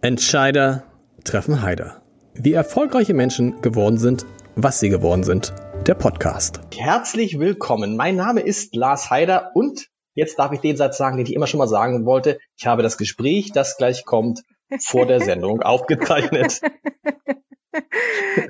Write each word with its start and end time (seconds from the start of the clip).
Entscheider 0.00 0.84
treffen 1.24 1.60
Heider. 1.60 2.02
Wie 2.32 2.52
erfolgreiche 2.52 3.14
Menschen 3.14 3.60
geworden 3.62 3.98
sind, 3.98 4.26
was 4.54 4.78
sie 4.78 4.90
geworden 4.90 5.24
sind. 5.24 5.52
Der 5.88 5.96
Podcast. 5.96 6.60
Herzlich 6.72 7.40
willkommen. 7.40 7.96
Mein 7.96 8.14
Name 8.14 8.42
ist 8.42 8.76
Lars 8.76 9.10
Heider 9.10 9.50
und 9.54 9.88
jetzt 10.14 10.38
darf 10.38 10.52
ich 10.52 10.60
den 10.60 10.76
Satz 10.76 10.98
sagen, 10.98 11.16
den 11.16 11.26
ich 11.26 11.34
immer 11.34 11.48
schon 11.48 11.58
mal 11.58 11.66
sagen 11.66 12.06
wollte. 12.06 12.38
Ich 12.56 12.68
habe 12.68 12.84
das 12.84 12.96
Gespräch, 12.96 13.50
das 13.50 13.76
gleich 13.76 14.04
kommt, 14.04 14.44
vor 14.80 15.06
der 15.06 15.20
Sendung 15.20 15.62
aufgezeichnet. 15.62 16.60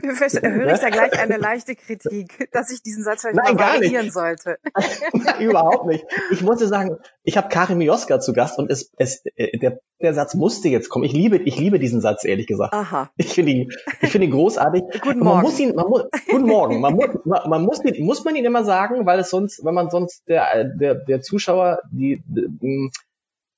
höre 0.03 0.75
ich 0.75 0.81
da 0.81 0.91
gleich 0.91 1.19
eine 1.19 1.37
leichte 1.37 1.75
Kritik, 1.75 2.49
dass 2.53 2.71
ich 2.71 2.83
diesen 2.83 3.05
Satz 3.05 3.23
vielleicht 3.23 3.37
Nein, 3.37 3.57
mal 3.57 3.75
variieren 3.75 4.11
sollte. 4.11 4.59
Überhaupt 5.41 5.87
nicht. 5.87 6.05
Ich 6.31 6.43
musste 6.43 6.67
sagen, 6.67 6.97
ich 7.23 7.37
habe 7.37 7.49
Karin 7.49 7.79
Mioska 7.79 8.21
zu 8.21 8.33
Gast 8.33 8.59
und 8.59 8.71
es, 8.71 8.93
es, 8.97 9.23
äh, 9.37 9.59
der, 9.59 9.81
der 10.01 10.15
Satz 10.15 10.35
musste 10.35 10.69
jetzt 10.69 10.89
kommen. 10.89 11.05
Ich 11.05 11.13
liebe, 11.13 11.37
ich 11.39 11.59
liebe 11.59 11.79
diesen 11.79 12.01
Satz, 12.01 12.25
ehrlich 12.25 12.47
gesagt. 12.47 12.73
Aha. 12.73 13.11
Ich 13.17 13.29
finde 13.29 13.53
ihn, 13.53 13.71
ich 14.01 14.11
finde 14.11 14.27
ihn 14.27 14.33
großartig. 14.33 14.83
Guten 15.03 15.21
Morgen. 15.21 15.25
Man 15.25 15.43
muss 15.43 15.59
ihn, 15.59 15.75
man 15.75 15.89
muss, 15.89 16.05
guten 16.31 16.47
Morgen. 16.47 16.81
Man 16.81 16.95
muss, 16.95 17.09
man, 17.25 17.51
man 17.51 17.63
muss, 17.63 17.85
ihn, 17.85 18.05
muss 18.05 18.25
man 18.25 18.37
ihn 18.37 18.45
immer 18.45 18.65
sagen, 18.65 19.07
weil 19.07 19.19
es 19.19 19.31
sonst, 19.31 19.65
wenn 19.65 19.75
man 19.75 19.91
sonst 19.91 20.29
der, 20.29 20.65
der, 20.65 20.95
der 20.95 21.21
Zuschauer, 21.21 21.81
die, 21.91 22.23
die 22.27 22.91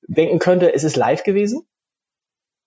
denken 0.08 0.38
könnte, 0.38 0.72
es 0.74 0.84
ist 0.84 0.96
live 0.96 1.22
gewesen. 1.22 1.66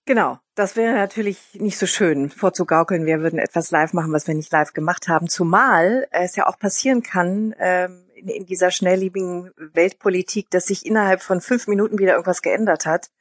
Genau, 0.05 0.37
das 0.55 0.75
wäre 0.75 0.95
natürlich 0.95 1.39
nicht 1.53 1.77
so 1.77 1.85
schön, 1.85 2.29
vorzugaukeln, 2.29 3.05
wir 3.05 3.21
würden 3.21 3.39
etwas 3.39 3.71
live 3.71 3.93
machen, 3.93 4.11
was 4.11 4.27
wir 4.27 4.35
nicht 4.35 4.51
live 4.51 4.73
gemacht 4.73 5.07
haben. 5.07 5.29
Zumal 5.29 6.07
es 6.11 6.35
ja 6.35 6.45
auch 6.45 6.59
passieren 6.59 7.03
kann 7.03 7.55
ähm, 7.57 8.05
in, 8.13 8.27
in 8.27 8.45
dieser 8.45 8.69
schnelllebigen 8.69 9.51
Weltpolitik, 9.55 10.49
dass 10.49 10.65
sich 10.65 10.85
innerhalb 10.85 11.21
von 11.21 11.39
fünf 11.39 11.67
Minuten 11.67 11.99
wieder 11.99 12.13
irgendwas 12.13 12.41
geändert 12.41 12.85
hat 12.85 13.11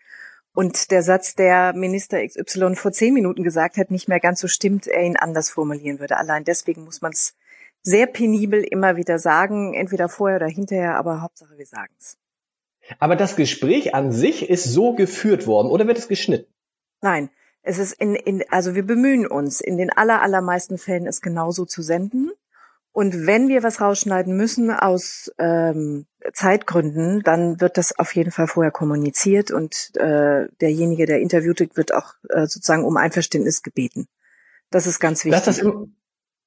und 0.54 0.90
der 0.90 1.04
Satz, 1.04 1.36
der 1.36 1.72
Minister 1.72 2.26
XY 2.26 2.74
vor 2.74 2.90
zehn 2.90 3.14
Minuten 3.14 3.44
gesagt 3.44 3.76
hat, 3.76 3.92
nicht 3.92 4.08
mehr 4.08 4.20
ganz 4.20 4.40
so 4.40 4.48
stimmt, 4.48 4.88
er 4.88 5.02
ihn 5.02 5.16
anders 5.16 5.50
formulieren 5.50 6.00
würde. 6.00 6.16
Allein 6.16 6.42
deswegen 6.42 6.84
muss 6.84 7.00
man 7.00 7.12
es 7.12 7.36
sehr 7.82 8.06
penibel 8.06 8.62
immer 8.62 8.96
wieder 8.96 9.20
sagen, 9.20 9.72
entweder 9.74 10.08
vorher 10.08 10.36
oder 10.36 10.48
hinterher, 10.48 10.96
aber 10.96 11.22
Hauptsache 11.22 11.56
wir 11.56 11.66
sagen 11.66 11.94
es. 11.98 12.18
Aber 12.98 13.14
das 13.14 13.36
Gespräch 13.36 13.94
an 13.94 14.10
sich 14.10 14.50
ist 14.50 14.64
so 14.64 14.94
geführt 14.94 15.46
worden 15.46 15.68
oder 15.68 15.86
wird 15.86 15.98
es 15.98 16.08
geschnitten? 16.08 16.52
Nein, 17.02 17.30
es 17.62 17.78
ist 17.78 17.92
in, 17.92 18.14
in, 18.14 18.44
also 18.50 18.74
wir 18.74 18.86
bemühen 18.86 19.26
uns, 19.26 19.60
in 19.60 19.76
den 19.76 19.90
aller, 19.90 20.22
allermeisten 20.22 20.78
Fällen 20.78 21.06
es 21.06 21.20
genauso 21.20 21.64
zu 21.64 21.82
senden. 21.82 22.30
Und 22.92 23.26
wenn 23.26 23.48
wir 23.48 23.62
was 23.62 23.80
rausschneiden 23.80 24.36
müssen 24.36 24.70
aus 24.70 25.32
ähm, 25.38 26.06
Zeitgründen, 26.34 27.22
dann 27.22 27.60
wird 27.60 27.78
das 27.78 27.98
auf 27.98 28.14
jeden 28.14 28.30
Fall 28.30 28.46
vorher 28.46 28.70
kommuniziert 28.70 29.50
und 29.50 29.96
äh, 29.96 30.46
derjenige, 30.60 31.06
der 31.06 31.20
interviewt 31.20 31.60
wird, 31.60 31.76
wird 31.76 31.94
auch 31.94 32.14
äh, 32.28 32.46
sozusagen 32.46 32.84
um 32.84 32.98
Einverständnis 32.98 33.62
gebeten. 33.62 34.08
Das 34.70 34.86
ist 34.86 35.00
ganz 35.00 35.24
wichtig. 35.24 35.42
Dass 35.42 35.44
das, 35.44 35.58
im, 35.58 35.96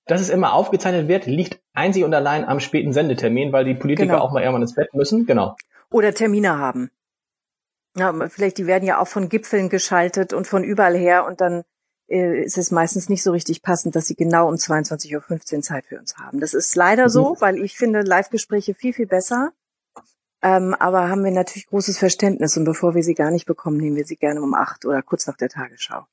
dass 0.05 0.21
es 0.21 0.29
immer 0.29 0.53
aufgezeichnet 0.53 1.07
wird, 1.07 1.25
liegt 1.25 1.59
einzig 1.73 2.03
und 2.03 2.13
allein 2.13 2.45
am 2.45 2.59
späten 2.59 2.93
Sendetermin, 2.93 3.51
weil 3.51 3.65
die 3.65 3.73
Politiker 3.73 4.13
genau. 4.13 4.19
auch 4.19 4.31
mal 4.31 4.41
irgendwann 4.41 4.61
ins 4.61 4.75
Bett 4.75 4.93
müssen. 4.93 5.25
Genau. 5.25 5.55
Oder 5.89 6.13
Termine 6.13 6.59
haben. 6.59 6.91
Ja, 7.97 8.13
vielleicht, 8.29 8.57
die 8.57 8.67
werden 8.67 8.85
ja 8.85 8.99
auch 8.99 9.07
von 9.07 9.29
Gipfeln 9.29 9.69
geschaltet 9.69 10.33
und 10.33 10.47
von 10.47 10.63
überall 10.63 10.95
her 10.95 11.25
und 11.25 11.39
dann 11.39 11.63
äh, 12.07 12.43
ist 12.43 12.57
es 12.57 12.71
meistens 12.71 13.09
nicht 13.09 13.23
so 13.23 13.31
richtig 13.31 13.61
passend, 13.61 13.95
dass 13.95 14.07
sie 14.07 14.15
genau 14.15 14.47
um 14.47 14.55
22.15 14.55 15.55
Uhr 15.55 15.61
Zeit 15.61 15.85
für 15.85 15.97
uns 15.97 16.17
haben. 16.17 16.39
Das 16.39 16.53
ist 16.53 16.75
leider 16.75 17.05
mhm. 17.05 17.09
so, 17.09 17.37
weil 17.39 17.57
ich 17.57 17.77
finde 17.77 18.01
Live-Gespräche 18.01 18.73
viel, 18.73 18.93
viel 18.93 19.07
besser. 19.07 19.53
Ähm, 20.41 20.75
aber 20.75 21.09
haben 21.09 21.23
wir 21.23 21.31
natürlich 21.31 21.67
großes 21.67 21.97
Verständnis 21.97 22.57
und 22.57 22.65
bevor 22.65 22.93
wir 22.93 23.03
sie 23.03 23.15
gar 23.15 23.31
nicht 23.31 23.45
bekommen, 23.45 23.77
nehmen 23.77 23.95
wir 23.95 24.05
sie 24.05 24.17
gerne 24.17 24.41
um 24.41 24.53
acht 24.53 24.85
oder 24.85 25.01
kurz 25.01 25.25
nach 25.25 25.37
der 25.37 25.49
Tagesschau. 25.49 26.05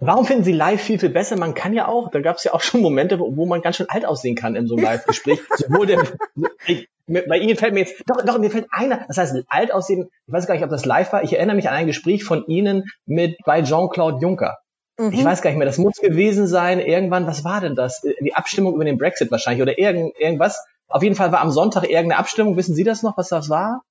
Warum 0.00 0.26
finden 0.26 0.44
Sie 0.44 0.52
live 0.52 0.80
viel, 0.80 0.98
viel 0.98 1.08
besser? 1.08 1.36
Man 1.36 1.54
kann 1.54 1.74
ja 1.74 1.88
auch, 1.88 2.10
da 2.10 2.20
gab 2.20 2.36
es 2.36 2.44
ja 2.44 2.54
auch 2.54 2.60
schon 2.60 2.82
Momente, 2.82 3.18
wo, 3.18 3.36
wo 3.36 3.46
man 3.46 3.62
ganz 3.62 3.76
schön 3.76 3.88
alt 3.88 4.06
aussehen 4.06 4.36
kann 4.36 4.54
in 4.54 4.68
so 4.68 4.76
einem 4.76 4.84
Live-Gespräch. 4.84 5.40
Sowohl 5.56 5.86
der, 5.86 6.04
bei 7.08 7.38
Ihnen 7.38 7.56
fällt 7.56 7.74
mir 7.74 7.80
jetzt, 7.80 8.04
doch, 8.06 8.22
doch, 8.24 8.38
mir 8.38 8.50
fällt 8.50 8.66
einer, 8.70 9.04
das 9.08 9.18
heißt, 9.18 9.34
alt 9.48 9.72
aussehen, 9.72 10.08
ich 10.26 10.32
weiß 10.32 10.46
gar 10.46 10.54
nicht, 10.54 10.62
ob 10.62 10.70
das 10.70 10.84
live 10.84 11.12
war, 11.12 11.24
ich 11.24 11.34
erinnere 11.34 11.56
mich 11.56 11.68
an 11.68 11.74
ein 11.74 11.86
Gespräch 11.86 12.22
von 12.22 12.46
Ihnen 12.46 12.84
mit, 13.06 13.38
bei 13.44 13.62
Jean-Claude 13.62 14.18
Juncker. 14.20 14.58
Mhm. 14.98 15.12
Ich 15.12 15.24
weiß 15.24 15.42
gar 15.42 15.50
nicht 15.50 15.58
mehr, 15.58 15.66
das 15.66 15.78
muss 15.78 15.96
gewesen 15.96 16.46
sein, 16.46 16.78
irgendwann, 16.80 17.26
was 17.26 17.44
war 17.44 17.60
denn 17.60 17.74
das? 17.74 18.02
Die 18.20 18.34
Abstimmung 18.34 18.74
über 18.74 18.84
den 18.84 18.98
Brexit 18.98 19.30
wahrscheinlich 19.32 19.62
oder 19.62 19.78
irgend, 19.78 20.16
irgendwas. 20.18 20.64
Auf 20.88 21.02
jeden 21.02 21.16
Fall 21.16 21.32
war 21.32 21.40
am 21.40 21.50
Sonntag 21.50 21.84
irgendeine 21.84 22.18
Abstimmung, 22.18 22.56
wissen 22.56 22.74
Sie 22.74 22.84
das 22.84 23.02
noch, 23.02 23.16
was 23.16 23.28
das 23.28 23.48
war? 23.48 23.82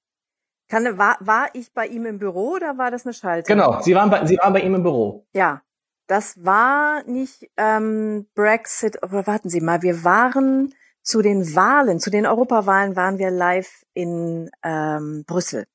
Kann, 0.70 0.98
war, 0.98 1.18
war 1.22 1.48
ich 1.54 1.72
bei 1.74 1.88
ihm 1.88 2.06
im 2.06 2.20
Büro 2.20 2.56
oder 2.56 2.78
war 2.78 2.92
das 2.92 3.06
eine 3.06 3.14
Schaltung? 3.14 3.56
Genau, 3.56 3.82
Sie 3.82 3.96
waren 3.96 4.10
bei, 4.10 4.26
Sie 4.26 4.38
waren 4.38 4.54
bei 4.54 4.60
ihm 4.60 4.76
im 4.76 4.84
Büro. 4.84 5.26
Ja, 5.34 5.62
das 6.08 6.44
war 6.44 7.04
nicht 7.06 7.50
ähm, 7.58 8.28
Brexit, 8.34 9.04
oder 9.04 9.28
warten 9.28 9.50
Sie 9.50 9.62
mal, 9.62 9.82
wir 9.82 10.04
waren 10.04 10.74
zu 11.04 11.22
den 11.22 11.56
Wahlen, 11.56 12.00
zu 12.00 12.10
den 12.10 12.26
Europawahlen 12.26 12.96
waren 12.96 13.18
wir 13.18 13.32
live 13.32 13.84
in 13.94 14.50
ähm, 14.64 15.24
Brüssel 15.26 15.66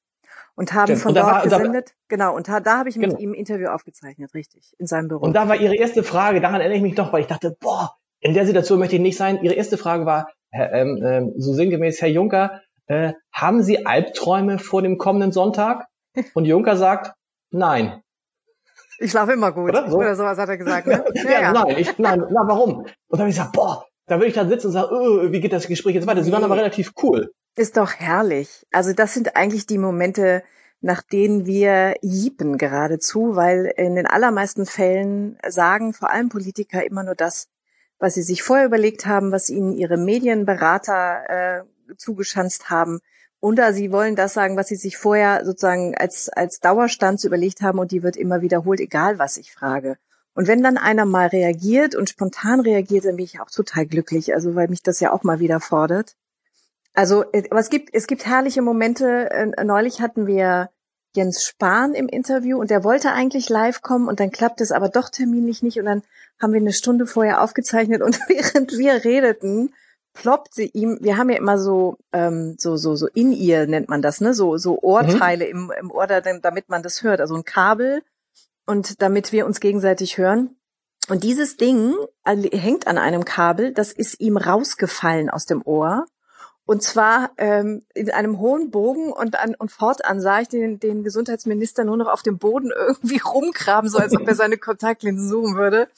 und 0.54 0.74
haben 0.74 0.86
Stimmt. 0.86 1.00
von 1.00 1.08
und 1.10 1.14
dort 1.16 1.26
war, 1.26 1.42
gesendet. 1.42 1.88
Da, 1.88 1.94
genau, 2.08 2.36
und 2.36 2.48
da, 2.48 2.60
da 2.60 2.78
habe 2.78 2.88
ich 2.88 2.96
mit 2.96 3.10
genau. 3.10 3.20
ihm 3.20 3.30
ein 3.32 3.34
Interview 3.34 3.68
aufgezeichnet, 3.68 4.34
richtig, 4.34 4.74
in 4.78 4.86
seinem 4.86 5.08
Büro. 5.08 5.24
Und 5.24 5.34
da 5.34 5.48
war 5.48 5.56
Ihre 5.56 5.76
erste 5.76 6.02
Frage, 6.02 6.40
daran 6.40 6.60
erinnere 6.60 6.76
ich 6.76 6.82
mich 6.82 6.94
doch, 6.94 7.12
weil 7.12 7.22
ich 7.22 7.26
dachte, 7.26 7.56
boah, 7.60 7.96
in 8.20 8.34
der 8.34 8.46
Situation 8.46 8.78
möchte 8.78 8.96
ich 8.96 9.02
nicht 9.02 9.16
sein. 9.16 9.42
Ihre 9.42 9.54
erste 9.54 9.76
Frage 9.76 10.06
war, 10.06 10.30
Herr, 10.50 10.72
ähm, 10.72 11.02
ähm, 11.04 11.32
so 11.36 11.54
sinngemäß, 11.54 12.00
Herr 12.00 12.08
Juncker, 12.08 12.60
äh, 12.86 13.14
haben 13.32 13.62
Sie 13.62 13.86
Albträume 13.86 14.58
vor 14.58 14.82
dem 14.82 14.98
kommenden 14.98 15.32
Sonntag? 15.32 15.86
Und 16.34 16.44
Juncker 16.44 16.76
sagt, 16.76 17.14
nein. 17.50 18.02
Ich 19.02 19.10
schlafe 19.10 19.32
immer 19.32 19.52
gut. 19.52 19.70
Oder, 19.70 19.90
so? 19.90 19.98
Oder 19.98 20.14
sowas 20.14 20.38
hat 20.38 20.48
er 20.48 20.56
gesagt, 20.56 20.86
ne? 20.86 21.04
ja, 21.14 21.24
ja, 21.24 21.40
ja, 21.40 21.52
nein, 21.52 21.76
ich, 21.76 21.98
nein, 21.98 22.24
na, 22.30 22.42
warum? 22.46 22.78
Und 22.78 22.88
dann 23.10 23.20
habe 23.20 23.30
ich 23.30 23.36
gesagt, 23.36 23.52
boah, 23.52 23.84
da 24.06 24.16
würde 24.16 24.28
ich 24.28 24.34
dann 24.34 24.48
sitzen 24.48 24.68
und 24.68 24.72
sagen, 24.72 24.88
oh, 24.92 25.32
wie 25.32 25.40
geht 25.40 25.52
das 25.52 25.66
Gespräch 25.66 25.94
jetzt 25.94 26.06
weiter? 26.06 26.22
Sie 26.22 26.32
waren 26.32 26.44
aber 26.44 26.56
relativ 26.56 26.92
cool. 27.02 27.32
Ist 27.56 27.76
doch 27.76 27.92
herrlich. 27.94 28.64
Also 28.70 28.92
das 28.92 29.14
sind 29.14 29.36
eigentlich 29.36 29.66
die 29.66 29.78
Momente, 29.78 30.42
nach 30.80 31.02
denen 31.02 31.46
wir 31.46 31.96
jiepen 32.00 32.58
geradezu, 32.58 33.36
weil 33.36 33.72
in 33.76 33.94
den 33.94 34.06
allermeisten 34.06 34.66
Fällen 34.66 35.38
sagen 35.46 35.92
vor 35.92 36.10
allem 36.10 36.28
Politiker 36.28 36.84
immer 36.84 37.04
nur 37.04 37.14
das, 37.14 37.48
was 37.98 38.14
sie 38.14 38.22
sich 38.22 38.42
vorher 38.42 38.66
überlegt 38.66 39.06
haben, 39.06 39.32
was 39.32 39.48
ihnen 39.48 39.72
ihre 39.72 39.96
Medienberater 39.96 41.28
äh, 41.28 41.94
zugeschanzt 41.96 42.70
haben. 42.70 43.00
Oder 43.42 43.72
sie 43.72 43.90
wollen 43.90 44.14
das 44.14 44.34
sagen, 44.34 44.56
was 44.56 44.68
sie 44.68 44.76
sich 44.76 44.96
vorher 44.96 45.44
sozusagen 45.44 45.96
als, 45.96 46.28
als 46.28 46.60
Dauerstand 46.60 47.24
überlegt 47.24 47.60
haben 47.60 47.80
und 47.80 47.90
die 47.90 48.04
wird 48.04 48.16
immer 48.16 48.40
wiederholt, 48.40 48.78
egal 48.78 49.18
was 49.18 49.36
ich 49.36 49.52
frage. 49.52 49.96
Und 50.32 50.46
wenn 50.46 50.62
dann 50.62 50.78
einer 50.78 51.06
mal 51.06 51.26
reagiert 51.26 51.96
und 51.96 52.08
spontan 52.08 52.60
reagiert, 52.60 53.04
dann 53.04 53.16
bin 53.16 53.24
ich 53.24 53.40
auch 53.40 53.50
total 53.50 53.84
glücklich, 53.86 54.32
also 54.32 54.54
weil 54.54 54.68
mich 54.68 54.84
das 54.84 55.00
ja 55.00 55.12
auch 55.12 55.24
mal 55.24 55.40
wieder 55.40 55.58
fordert. 55.58 56.14
Also, 56.94 57.24
äh, 57.32 57.42
aber 57.50 57.58
es 57.58 57.68
gibt, 57.68 57.92
es 57.92 58.06
gibt 58.06 58.26
herrliche 58.26 58.62
Momente. 58.62 59.28
Äh, 59.32 59.64
neulich 59.64 60.00
hatten 60.00 60.28
wir 60.28 60.70
Jens 61.16 61.44
Spahn 61.44 61.94
im 61.94 62.06
Interview 62.06 62.60
und 62.60 62.70
der 62.70 62.84
wollte 62.84 63.10
eigentlich 63.10 63.48
live 63.48 63.82
kommen 63.82 64.06
und 64.06 64.20
dann 64.20 64.30
klappt 64.30 64.60
es 64.60 64.70
aber 64.70 64.88
doch 64.88 65.08
terminlich 65.08 65.64
nicht 65.64 65.80
und 65.80 65.86
dann 65.86 66.04
haben 66.40 66.52
wir 66.52 66.60
eine 66.60 66.72
Stunde 66.72 67.06
vorher 67.08 67.42
aufgezeichnet 67.42 68.02
und 68.02 68.20
während 68.28 68.78
wir 68.78 69.04
redeten, 69.04 69.74
ploppt 70.14 70.54
sie 70.54 70.70
ihm, 70.72 70.98
wir 71.00 71.16
haben 71.16 71.30
ja 71.30 71.36
immer 71.36 71.58
so, 71.58 71.96
ähm, 72.12 72.56
so, 72.58 72.76
so, 72.76 72.94
so 72.96 73.08
in 73.14 73.32
ihr 73.32 73.66
nennt 73.66 73.88
man 73.88 74.02
das, 74.02 74.20
ne, 74.20 74.34
so, 74.34 74.56
so 74.56 74.78
Ohrteile 74.82 75.46
mhm. 75.46 75.50
im, 75.50 75.72
im 75.80 75.90
Ohr, 75.90 76.06
damit 76.06 76.68
man 76.68 76.82
das 76.82 77.02
hört, 77.02 77.20
also 77.20 77.34
ein 77.34 77.44
Kabel 77.44 78.02
und 78.66 79.02
damit 79.02 79.32
wir 79.32 79.46
uns 79.46 79.60
gegenseitig 79.60 80.18
hören. 80.18 80.56
Und 81.08 81.24
dieses 81.24 81.56
Ding 81.56 81.94
hängt 82.24 82.86
an 82.86 82.98
einem 82.98 83.24
Kabel, 83.24 83.72
das 83.72 83.92
ist 83.92 84.20
ihm 84.20 84.36
rausgefallen 84.36 85.30
aus 85.30 85.46
dem 85.46 85.62
Ohr. 85.64 86.06
Und 86.64 86.82
zwar 86.82 87.30
ähm, 87.38 87.82
in 87.92 88.10
einem 88.10 88.38
hohen 88.38 88.70
Bogen 88.70 89.12
und, 89.12 89.38
an, 89.38 89.56
und 89.56 89.72
fortan 89.72 90.20
sah 90.20 90.40
ich 90.40 90.48
den, 90.48 90.78
den 90.78 91.02
Gesundheitsminister 91.02 91.84
nur 91.84 91.96
noch 91.96 92.08
auf 92.08 92.22
dem 92.22 92.38
Boden 92.38 92.70
irgendwie 92.88 93.18
rumgraben, 93.18 93.90
so 93.90 93.98
als 93.98 94.16
ob 94.16 94.26
er 94.28 94.34
seine 94.34 94.56
Kontaktlinsen 94.56 95.28
suchen 95.28 95.56
würde. 95.56 95.88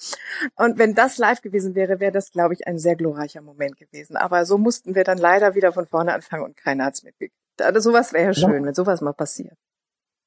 Und 0.56 0.78
wenn 0.78 0.94
das 0.94 1.18
live 1.18 1.42
gewesen 1.42 1.74
wäre, 1.74 2.00
wäre 2.00 2.12
das, 2.12 2.32
glaube 2.32 2.54
ich, 2.54 2.66
ein 2.66 2.78
sehr 2.78 2.96
glorreicher 2.96 3.42
Moment 3.42 3.76
gewesen. 3.76 4.16
Aber 4.16 4.46
so 4.46 4.56
mussten 4.56 4.94
wir 4.94 5.04
dann 5.04 5.18
leider 5.18 5.54
wieder 5.54 5.72
von 5.72 5.86
vorne 5.86 6.14
anfangen 6.14 6.44
und 6.44 6.56
keiner 6.56 6.86
hat's 6.86 7.02
mitgekriegt. 7.02 7.34
Also 7.60 7.80
sowas 7.80 8.12
wäre 8.12 8.26
ja 8.26 8.34
schön, 8.34 8.64
wenn 8.64 8.74
sowas 8.74 9.00
mal 9.00 9.12
passiert. 9.12 9.56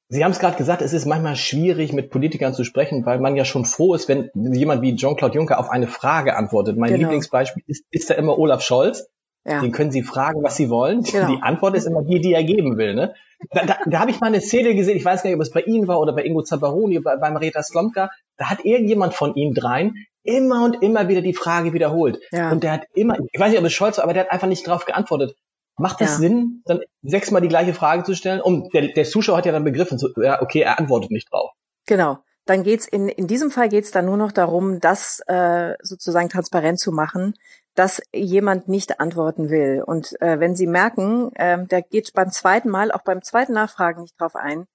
Sie 0.10 0.24
haben 0.24 0.32
es 0.32 0.40
gerade 0.40 0.56
gesagt, 0.56 0.82
es 0.82 0.94
ist 0.94 1.06
manchmal 1.06 1.36
schwierig, 1.36 1.92
mit 1.92 2.10
Politikern 2.10 2.54
zu 2.54 2.64
sprechen, 2.64 3.06
weil 3.06 3.20
man 3.20 3.36
ja 3.36 3.44
schon 3.44 3.66
froh 3.66 3.94
ist, 3.94 4.08
wenn 4.08 4.30
jemand 4.34 4.82
wie 4.82 4.96
Jean-Claude 4.96 5.36
Juncker 5.36 5.60
auf 5.60 5.70
eine 5.70 5.88
Frage 5.88 6.38
antwortet. 6.38 6.78
Mein 6.78 6.92
genau. 6.92 7.02
Lieblingsbeispiel 7.02 7.64
ist, 7.68 7.84
ist 7.92 8.10
da 8.10 8.14
immer 8.14 8.38
Olaf 8.38 8.62
Scholz. 8.62 9.10
Ja. 9.48 9.62
Den 9.62 9.72
können 9.72 9.92
Sie 9.92 10.04
fragen, 10.04 10.44
was 10.44 10.58
Sie 10.58 10.70
wollen. 10.70 11.04
Genau. 11.04 11.28
Die 11.34 11.42
Antwort 11.42 11.76
ist 11.76 11.86
immer 11.86 12.04
die, 12.04 12.20
die 12.20 12.34
er 12.34 12.44
geben 12.44 12.78
will. 12.78 12.94
Ne? 12.94 13.14
Da, 13.52 13.66
da, 13.66 13.78
da 13.86 14.00
habe 14.00 14.12
ich 14.12 14.20
mal 14.20 14.28
eine 14.28 14.42
Szene 14.42 14.76
gesehen, 14.76 14.98
ich 14.98 15.06
weiß 15.06 15.24
gar 15.24 15.30
nicht, 15.30 15.38
ob 15.38 15.42
es 15.42 15.52
bei 15.52 15.62
Ihnen 15.62 15.88
war 15.88 16.02
oder 16.02 16.14
bei 16.14 16.26
Ingo 16.26 16.42
Zabaroni, 16.42 17.00
bei, 17.00 17.16
bei 17.16 17.32
Marita 17.32 17.64
Slomka. 17.64 18.10
Da 18.36 18.50
hat 18.50 18.66
irgendjemand 18.66 19.14
von 19.14 19.36
Ihnen 19.36 19.54
dreien 19.54 20.06
immer 20.24 20.66
und 20.66 20.84
immer 20.84 21.08
wieder 21.08 21.22
die 21.22 21.34
Frage 21.34 21.72
wiederholt. 21.72 22.20
Ja. 22.32 22.52
Und 22.52 22.64
der 22.64 22.74
hat 22.74 22.82
immer, 22.94 23.18
ich 23.32 23.40
weiß 23.40 23.52
nicht, 23.52 23.60
ob 23.60 23.66
es 23.66 23.74
Scholz 23.74 23.98
war, 23.98 24.04
aber 24.04 24.14
der 24.14 24.24
hat 24.24 24.32
einfach 24.32 24.50
nicht 24.50 24.68
darauf 24.68 24.86
geantwortet. 24.86 25.38
Macht 25.78 26.02
das 26.02 26.14
ja. 26.14 26.18
Sinn, 26.18 26.64
dann 26.66 26.82
sechsmal 27.04 27.42
die 27.42 27.48
gleiche 27.48 27.74
Frage 27.74 28.04
zu 28.04 28.16
stellen? 28.16 28.42
Und 28.42 28.74
der, 28.74 28.90
der 28.90 29.06
Zuschauer 29.06 29.38
hat 29.38 29.46
ja 29.46 29.52
dann 29.54 29.64
begriffen, 29.64 29.98
so, 29.98 30.10
ja, 30.22 30.42
okay, 30.42 30.62
er 30.62 30.80
antwortet 30.80 31.12
nicht 31.12 31.32
drauf. 31.32 31.52
Genau. 31.86 32.18
Dann 32.50 32.64
geht's 32.64 32.88
in, 32.88 33.10
in 33.10 33.28
diesem 33.28 33.52
Fall 33.52 33.70
geht's 33.70 33.92
dann 33.92 34.06
nur 34.06 34.18
noch 34.18 34.32
darum, 34.32 34.80
das 34.80 35.22
äh, 35.28 35.76
sozusagen 35.82 36.30
transparent 36.30 36.80
zu 36.80 36.92
machen, 36.92 37.34
dass 37.76 38.02
jemand 38.12 38.68
nicht 38.68 39.00
antworten 39.00 39.50
will. 39.50 39.84
Und 39.86 40.20
äh, 40.22 40.40
wenn 40.40 40.56
Sie 40.56 40.66
merken, 40.66 41.32
äh, 41.36 41.64
der 41.66 41.84
geht 41.84 42.14
beim 42.14 42.32
zweiten 42.32 42.70
Mal, 42.70 42.92
auch 42.92 43.04
beim 43.04 43.22
zweiten 43.22 43.54
Nachfragen 43.54 44.02
nicht 44.02 44.20
drauf 44.20 44.36
ein, 44.36 44.66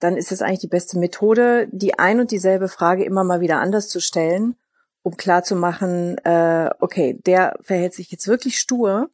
dann 0.00 0.16
ist 0.16 0.32
es 0.32 0.42
eigentlich 0.42 0.60
die 0.60 0.68
beste 0.68 0.98
Methode, 0.98 1.68
die 1.72 1.98
ein 1.98 2.20
und 2.20 2.30
dieselbe 2.30 2.68
Frage 2.68 3.04
immer 3.04 3.24
mal 3.24 3.40
wieder 3.40 3.60
anders 3.60 3.88
zu 3.88 4.00
stellen, 4.00 4.56
um 5.02 5.16
klarzumachen, 5.16 6.18
äh, 6.24 6.70
okay, 6.80 7.18
der 7.26 7.58
verhält 7.60 7.94
sich 7.94 8.10
jetzt 8.10 8.28
wirklich 8.28 8.58
stur. 8.58 9.10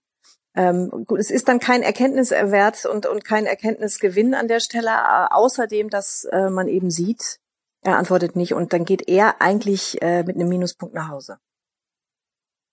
Ähm, 0.54 0.90
gut, 1.06 1.18
es 1.18 1.30
ist 1.30 1.48
dann 1.48 1.58
kein 1.58 1.82
Erkenntniserwert 1.82 2.86
und, 2.86 3.06
und 3.06 3.24
kein 3.24 3.46
Erkenntnisgewinn 3.46 4.34
an 4.34 4.46
der 4.46 4.60
Stelle, 4.60 5.32
außerdem, 5.32 5.90
dass 5.90 6.24
äh, 6.30 6.50
man 6.50 6.68
eben 6.68 6.90
sieht, 6.90 7.40
er 7.84 7.98
antwortet 7.98 8.34
nicht 8.34 8.54
und 8.54 8.72
dann 8.72 8.84
geht 8.84 9.08
er 9.08 9.40
eigentlich 9.40 10.00
äh, 10.02 10.22
mit 10.24 10.36
einem 10.36 10.48
Minuspunkt 10.48 10.94
nach 10.94 11.08
Hause. 11.08 11.38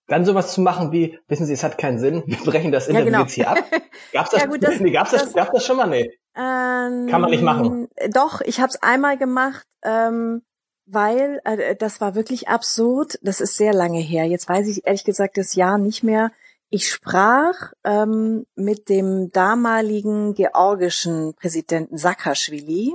Dann 0.08 0.24
sowas 0.24 0.52
zu 0.52 0.60
machen 0.60 0.90
wie, 0.92 1.18
wissen 1.28 1.46
Sie, 1.46 1.52
es 1.52 1.62
hat 1.62 1.78
keinen 1.78 1.98
Sinn, 1.98 2.22
wir 2.26 2.38
brechen 2.38 2.72
das 2.72 2.88
Interview 2.88 3.06
ja, 3.06 3.10
genau. 3.12 3.22
jetzt 3.22 3.34
hier 3.34 3.50
ab. 3.50 3.58
Gab's 4.12 4.30
das, 4.30 4.40
ja, 4.40 4.46
gut, 4.46 4.62
das, 4.62 4.80
nee, 4.80 4.90
gab's 4.90 5.12
das, 5.12 5.24
das, 5.24 5.32
gab's 5.32 5.50
das 5.52 5.64
schon 5.64 5.76
mal? 5.76 5.86
Nee. 5.86 6.10
Ähm, 6.36 7.06
Kann 7.08 7.20
man 7.20 7.30
nicht 7.30 7.42
machen. 7.42 7.88
Doch, 8.10 8.40
ich 8.40 8.60
habe 8.60 8.70
es 8.70 8.82
einmal 8.82 9.16
gemacht, 9.16 9.66
ähm, 9.82 10.42
weil 10.86 11.40
äh, 11.44 11.76
das 11.76 12.00
war 12.00 12.14
wirklich 12.14 12.48
absurd. 12.48 13.18
Das 13.22 13.40
ist 13.40 13.56
sehr 13.56 13.72
lange 13.72 14.00
her. 14.00 14.24
Jetzt 14.24 14.48
weiß 14.48 14.66
ich 14.68 14.86
ehrlich 14.86 15.04
gesagt 15.04 15.36
das 15.36 15.54
Jahr 15.54 15.78
nicht 15.78 16.02
mehr. 16.02 16.32
Ich 16.68 16.90
sprach 16.90 17.72
ähm, 17.84 18.46
mit 18.54 18.88
dem 18.88 19.30
damaligen 19.30 20.34
georgischen 20.34 21.34
Präsidenten 21.34 21.98
Saakashvili 21.98 22.94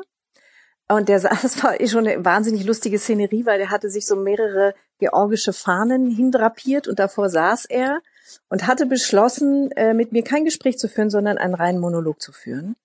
und 0.89 1.10
der 1.10 1.19
saß, 1.19 1.63
war 1.63 1.80
eh 1.80 1.88
schon 1.88 2.07
eine 2.07 2.24
wahnsinnig 2.24 2.66
lustige 2.66 3.00
Szenerie, 3.00 3.45
weil 3.45 3.60
der 3.60 3.72
hatte 3.72 3.89
sich 3.89 4.06
so 4.06 4.16
mehrere 4.16 4.74
georgische 5.00 5.54
Fahnen 5.54 6.10
hindrapiert 6.10 6.88
und 6.88 7.00
davor 7.00 7.30
saß 7.30 7.66
er 7.66 8.01
und 8.50 8.68
hatte 8.68 8.86
beschlossen, 8.86 9.72
äh, 9.72 9.94
mit 9.94 10.12
mir 10.12 10.24
kein 10.24 10.45
Gespräch 10.45 10.78
zu 10.78 10.88
führen, 10.88 11.10
sondern 11.10 11.38
einen 11.38 11.54
reinen 11.54 11.80
Monolog 11.80 12.22
zu 12.22 12.31
führen. 12.31 12.75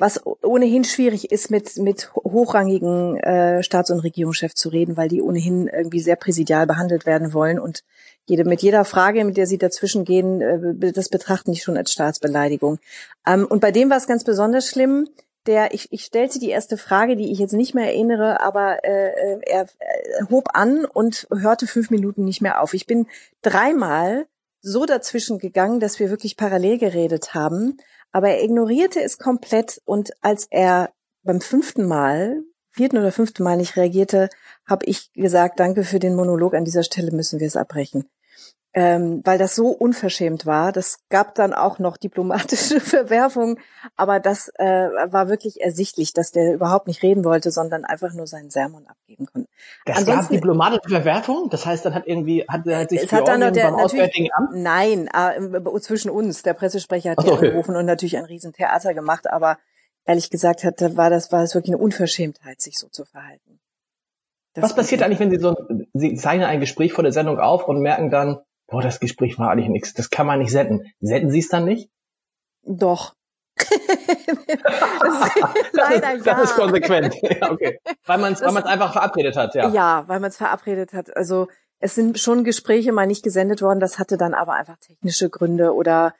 Was 0.00 0.24
ohnehin 0.44 0.84
schwierig 0.84 1.32
ist, 1.32 1.50
mit, 1.50 1.76
mit 1.76 2.14
hochrangigen 2.14 3.16
äh, 3.16 3.64
Staats- 3.64 3.90
und 3.90 3.98
Regierungschefs 3.98 4.54
zu 4.54 4.68
reden, 4.68 4.96
weil 4.96 5.08
die 5.08 5.20
ohnehin 5.20 5.66
irgendwie 5.66 5.98
sehr 5.98 6.14
präsidial 6.14 6.68
behandelt 6.68 7.04
werden 7.04 7.32
wollen 7.32 7.58
und 7.58 7.82
jede, 8.24 8.44
mit 8.44 8.62
jeder 8.62 8.84
Frage, 8.84 9.24
mit 9.24 9.36
der 9.36 9.48
sie 9.48 9.58
dazwischen 9.58 10.04
gehen, 10.04 10.40
äh, 10.40 10.92
das 10.92 11.08
betrachten 11.08 11.52
die 11.52 11.58
schon 11.58 11.76
als 11.76 11.90
Staatsbeleidigung. 11.90 12.78
Ähm, 13.26 13.44
und 13.44 13.60
bei 13.60 13.72
dem 13.72 13.90
war 13.90 13.96
es 13.96 14.06
ganz 14.06 14.22
besonders 14.22 14.68
schlimm 14.68 15.08
der, 15.48 15.74
ich, 15.74 15.92
ich 15.92 16.04
stellte 16.04 16.38
die 16.38 16.50
erste 16.50 16.76
Frage, 16.76 17.16
die 17.16 17.32
ich 17.32 17.38
jetzt 17.38 17.54
nicht 17.54 17.74
mehr 17.74 17.86
erinnere, 17.86 18.40
aber 18.40 18.84
äh, 18.84 19.08
äh 19.08 19.40
er 19.46 19.62
äh, 19.62 20.24
hob 20.30 20.50
an 20.52 20.84
und 20.84 21.26
hörte 21.32 21.66
fünf 21.66 21.90
Minuten 21.90 22.24
nicht 22.24 22.42
mehr 22.42 22.62
auf. 22.62 22.74
Ich 22.74 22.86
bin 22.86 23.06
dreimal 23.42 24.26
so 24.60 24.84
dazwischen 24.86 25.38
gegangen, 25.38 25.80
dass 25.80 25.98
wir 25.98 26.10
wirklich 26.10 26.36
parallel 26.36 26.78
geredet 26.78 27.34
haben, 27.34 27.78
aber 28.12 28.28
er 28.28 28.44
ignorierte 28.44 29.02
es 29.02 29.18
komplett 29.18 29.80
und 29.84 30.12
als 30.20 30.46
er 30.50 30.90
beim 31.22 31.40
fünften 31.40 31.86
Mal, 31.86 32.42
vierten 32.70 32.98
oder 32.98 33.10
fünften 33.10 33.42
Mal 33.42 33.56
nicht 33.56 33.76
reagierte, 33.76 34.28
habe 34.66 34.84
ich 34.86 35.12
gesagt, 35.14 35.58
danke 35.58 35.82
für 35.82 35.98
den 35.98 36.14
Monolog, 36.14 36.54
an 36.54 36.64
dieser 36.64 36.82
Stelle 36.82 37.10
müssen 37.10 37.40
wir 37.40 37.46
es 37.46 37.56
abbrechen 37.56 38.08
ähm, 38.74 39.22
weil 39.24 39.38
das 39.38 39.54
so 39.54 39.68
unverschämt 39.68 40.44
war. 40.44 40.72
Das 40.72 40.98
gab 41.08 41.34
dann 41.34 41.54
auch 41.54 41.78
noch 41.78 41.96
diplomatische 41.96 42.80
Verwerfungen, 42.80 43.58
aber 43.96 44.20
das 44.20 44.50
äh, 44.56 44.64
war 44.64 45.28
wirklich 45.28 45.60
ersichtlich, 45.60 46.12
dass 46.12 46.32
der 46.32 46.54
überhaupt 46.54 46.86
nicht 46.86 47.02
reden 47.02 47.24
wollte, 47.24 47.50
sondern 47.50 47.84
einfach 47.84 48.12
nur 48.12 48.26
seinen 48.26 48.50
Sermon 48.50 48.86
abgeben 48.86 49.26
konnte. 49.26 49.48
Das 49.86 49.98
Ansonsten, 49.98 50.22
gab 50.22 50.30
diplomatische 50.30 50.90
Verwerfungen? 50.90 51.48
Das 51.50 51.64
heißt, 51.64 51.84
dann 51.86 51.94
hat 51.94 52.06
irgendwie 52.06 52.44
hat, 52.46 52.66
hat 52.66 52.90
sich 52.90 53.02
es 53.02 53.12
hat 53.12 53.26
dann 53.26 53.40
der, 53.40 53.64
beim 53.64 53.74
Auswärtigen 53.74 54.28
Amt? 54.32 54.50
Nein, 54.54 55.08
äh, 55.08 55.80
zwischen 55.80 56.10
uns. 56.10 56.42
Der 56.42 56.54
Pressesprecher 56.54 57.12
hat 57.12 57.22
so, 57.22 57.32
okay. 57.32 57.46
angerufen 57.46 57.74
und 57.74 57.86
natürlich 57.86 58.18
ein 58.18 58.24
Riesentheater 58.24 58.92
gemacht, 58.92 59.30
aber 59.30 59.58
ehrlich 60.04 60.30
gesagt 60.30 60.64
hat, 60.64 60.96
war 60.96 61.10
das 61.10 61.32
war 61.32 61.42
es 61.42 61.54
wirklich 61.54 61.74
eine 61.74 61.82
Unverschämtheit, 61.82 62.60
sich 62.60 62.76
so 62.76 62.88
zu 62.88 63.04
verhalten. 63.04 63.60
Das 64.54 64.62
Was 64.62 64.74
passiert 64.74 65.02
eigentlich, 65.02 65.20
wenn 65.20 65.30
Sie 65.30 65.38
so, 65.38 65.54
Sie 65.94 66.14
zeichnen 66.14 66.46
ein 66.46 66.60
Gespräch 66.60 66.92
vor 66.92 67.04
der 67.04 67.12
Sendung 67.12 67.38
auf 67.38 67.68
und 67.68 67.80
merken 67.80 68.10
dann, 68.10 68.38
boah, 68.68 68.82
das 68.82 69.00
Gespräch 69.00 69.38
war 69.38 69.50
eigentlich 69.50 69.68
nichts, 69.68 69.94
das 69.94 70.10
kann 70.10 70.26
man 70.26 70.38
nicht 70.38 70.52
senden. 70.52 70.92
Senden 71.00 71.30
Sie 71.30 71.40
es 71.40 71.48
dann 71.48 71.64
nicht? 71.64 71.90
Doch. 72.62 73.14
leider 75.72 76.14
ja. 76.14 76.22
Das 76.22 76.50
ist 76.50 76.56
konsequent. 76.56 77.16
ja, 77.22 77.50
okay. 77.50 77.80
Weil 78.06 78.18
man 78.18 78.34
es 78.34 78.40
weil 78.40 78.56
einfach 78.62 78.92
verabredet 78.92 79.36
hat, 79.36 79.54
ja. 79.54 79.68
Ja, 79.70 80.04
weil 80.06 80.20
man 80.20 80.28
es 80.30 80.36
verabredet 80.36 80.92
hat. 80.92 81.16
Also 81.16 81.48
es 81.80 81.94
sind 81.94 82.18
schon 82.20 82.44
Gespräche 82.44 82.92
mal 82.92 83.06
nicht 83.06 83.24
gesendet 83.24 83.62
worden, 83.62 83.80
das 83.80 83.98
hatte 83.98 84.16
dann 84.16 84.34
aber 84.34 84.52
einfach 84.52 84.76
technische 84.78 85.30
Gründe 85.30 85.74
oder 85.74 86.14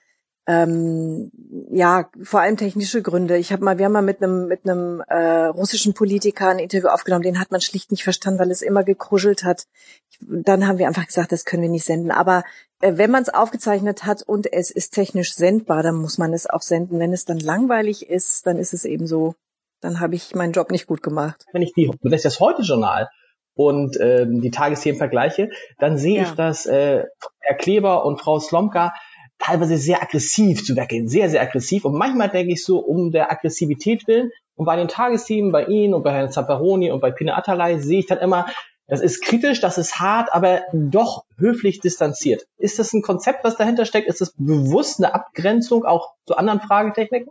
ähm, 0.49 1.31
ja, 1.71 2.09
vor 2.23 2.41
allem 2.41 2.57
technische 2.57 3.03
Gründe. 3.03 3.37
Ich 3.37 3.53
habe 3.53 3.63
mal, 3.63 3.77
wir 3.77 3.85
haben 3.85 3.93
mal 3.93 4.01
mit 4.01 4.23
einem 4.23 4.49
mit 4.49 4.65
einem 4.65 5.03
äh, 5.07 5.45
russischen 5.45 5.93
Politiker 5.93 6.49
ein 6.49 6.59
Interview 6.59 6.89
aufgenommen, 6.89 7.23
den 7.23 7.39
hat 7.39 7.51
man 7.51 7.61
schlicht 7.61 7.91
nicht 7.91 8.03
verstanden, 8.03 8.41
weil 8.41 8.51
es 8.51 8.63
immer 8.63 8.83
gekruschelt 8.83 9.45
hat. 9.45 9.67
Ich, 10.11 10.19
dann 10.27 10.67
haben 10.67 10.79
wir 10.79 10.89
einfach 10.89 11.07
gesagt, 11.07 11.33
das 11.33 11.45
können 11.45 11.65
wir 11.65 11.69
nicht 11.69 11.85
senden. 11.85 12.11
Aber 12.11 12.45
äh, 12.81 12.95
wenn 12.95 13.11
man 13.11 13.23
es 13.23 13.29
aufgezeichnet 13.29 14.07
hat 14.07 14.23
und 14.23 14.51
es 14.51 14.71
ist 14.71 14.95
technisch 14.95 15.35
sendbar, 15.35 15.83
dann 15.83 15.97
muss 15.97 16.17
man 16.17 16.33
es 16.33 16.49
auch 16.49 16.63
senden. 16.63 16.99
Wenn 16.99 17.13
es 17.13 17.27
dann 17.27 17.41
langweilig 17.41 18.09
ist, 18.09 18.47
dann 18.47 18.57
ist 18.57 18.73
es 18.73 18.87
eben 18.87 19.07
so. 19.07 19.35
Dann 19.83 20.01
habe 20.01 20.15
ich 20.15 20.35
meinen 20.35 20.53
Job 20.53 20.71
nicht 20.71 20.87
gut 20.87 21.03
gemacht. 21.03 21.45
Wenn 21.53 21.63
ich 21.63 21.75
die, 21.75 21.93
wenn 22.01 22.13
ich 22.15 22.23
das 22.23 22.41
heute 22.41 22.63
Journal 22.63 23.11
und 23.55 23.99
ähm, 24.01 24.41
die 24.41 24.51
Tagesthemen 24.51 24.97
vergleiche, 24.97 25.51
dann 25.79 25.99
sehe 25.99 26.17
ja. 26.17 26.23
ich, 26.23 26.31
dass 26.31 26.65
äh, 26.65 27.05
Herr 27.41 27.57
Kleber 27.59 28.07
und 28.07 28.19
Frau 28.19 28.39
Slomka 28.39 28.95
teilweise 29.39 29.79
sehr 29.79 30.03
aggressiv 30.03 30.65
zu 30.65 30.77
weggehen, 30.77 31.09
sehr, 31.09 31.31
sehr 31.31 31.43
aggressiv. 31.43 31.85
Und 31.85 31.95
manchmal 31.95 32.29
denke 32.29 32.53
ich 32.53 32.65
so, 32.65 32.79
um 32.79 33.11
der 33.11 33.31
Aggressivität 33.31 34.07
willen, 34.07 34.31
und 34.59 34.65
bei 34.65 34.75
den 34.75 34.89
Tagesthemen, 34.89 35.53
bei 35.53 35.67
Ihnen 35.67 35.95
und 35.95 36.03
bei 36.03 36.13
Herrn 36.13 36.33
Zapparoni 36.33 36.91
und 36.91 37.01
bei 37.01 37.13
Pina 37.13 37.39
Atalay 37.39 37.79
sehe 37.79 38.01
ich 38.01 38.07
dann 38.07 38.19
immer, 38.19 38.47
das 38.89 39.01
ist 39.01 39.23
kritisch, 39.23 39.61
das 39.61 39.79
ist 39.79 40.01
hart, 40.01 40.33
aber 40.33 40.63
doch 40.73 41.25
höflich 41.37 41.79
distanziert. 41.79 42.47
Ist 42.57 42.79
das 42.79 42.93
ein 42.93 43.03
Konzept, 43.03 43.45
was 43.45 43.57
dahinter 43.57 43.85
steckt? 43.85 44.09
Ist 44.09 44.21
das 44.21 44.33
bewusst 44.37 44.99
eine 44.99 45.15
Abgrenzung 45.15 45.85
auch 45.85 46.15
zu 46.27 46.37
anderen 46.37 46.61
Fragetechniken? 46.61 47.31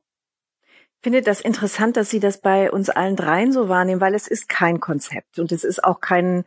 Ich 1.00 1.04
finde 1.04 1.22
das 1.22 1.42
interessant, 1.42 1.98
dass 1.98 2.10
Sie 2.10 2.20
das 2.20 2.40
bei 2.40 2.72
uns 2.72 2.90
allen 2.90 3.16
dreien 3.16 3.52
so 3.52 3.70
wahrnehmen, 3.70 4.02
weil 4.02 4.16
es 4.16 4.28
ist 4.28 4.48
kein 4.48 4.80
Konzept 4.80 5.38
und 5.38 5.52
es 5.52 5.64
ist 5.64 5.84
auch 5.84 6.00
kein 6.00 6.46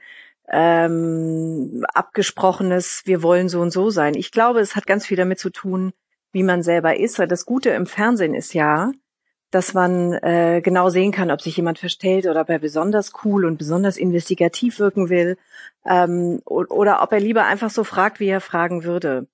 ähm, 0.50 1.84
abgesprochenes, 1.94 3.02
wir 3.04 3.22
wollen 3.22 3.48
so 3.48 3.60
und 3.60 3.70
so 3.70 3.90
sein. 3.90 4.14
Ich 4.14 4.32
glaube, 4.32 4.60
es 4.60 4.76
hat 4.76 4.86
ganz 4.86 5.06
viel 5.06 5.16
damit 5.16 5.38
zu 5.38 5.50
tun, 5.50 5.92
wie 6.32 6.42
man 6.42 6.62
selber 6.62 6.96
ist, 6.96 7.18
das 7.18 7.46
Gute 7.46 7.70
im 7.70 7.86
Fernsehen 7.86 8.34
ist 8.34 8.54
ja, 8.54 8.92
dass 9.50 9.74
man 9.74 10.12
äh, 10.12 10.60
genau 10.62 10.88
sehen 10.90 11.12
kann, 11.12 11.30
ob 11.30 11.40
sich 11.40 11.56
jemand 11.56 11.78
verstellt 11.78 12.26
oder 12.26 12.42
ob 12.42 12.50
er 12.50 12.60
besonders 12.60 13.12
cool 13.24 13.44
und 13.44 13.58
besonders 13.58 13.96
investigativ 13.96 14.78
wirken 14.78 15.08
will 15.08 15.36
ähm, 15.84 16.40
oder 16.44 17.02
ob 17.02 17.12
er 17.12 17.20
lieber 17.20 17.44
einfach 17.44 17.70
so 17.70 17.82
fragt, 17.82 18.20
wie 18.20 18.28
er 18.28 18.40
fragen 18.40 18.84
würde. 18.84 19.26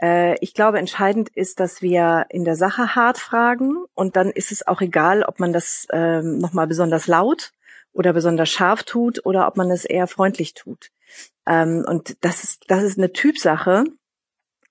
Äh, 0.00 0.36
ich 0.40 0.54
glaube, 0.54 0.78
entscheidend 0.78 1.28
ist, 1.28 1.60
dass 1.60 1.82
wir 1.82 2.26
in 2.30 2.44
der 2.44 2.56
Sache 2.56 2.96
hart 2.96 3.18
fragen 3.18 3.84
und 3.94 4.16
dann 4.16 4.30
ist 4.30 4.50
es 4.50 4.66
auch 4.66 4.80
egal, 4.80 5.22
ob 5.22 5.38
man 5.38 5.52
das 5.52 5.86
ähm, 5.92 6.38
nochmal 6.38 6.66
besonders 6.66 7.06
laut 7.06 7.52
oder 7.92 8.12
besonders 8.12 8.48
scharf 8.48 8.82
tut 8.82 9.24
oder 9.24 9.46
ob 9.46 9.56
man 9.56 9.70
es 9.70 9.84
eher 9.84 10.06
freundlich 10.06 10.54
tut. 10.54 10.90
Ähm, 11.46 11.84
und 11.86 12.16
das 12.24 12.44
ist, 12.44 12.64
das 12.68 12.82
ist 12.82 12.98
eine 12.98 13.12
Typsache. 13.12 13.84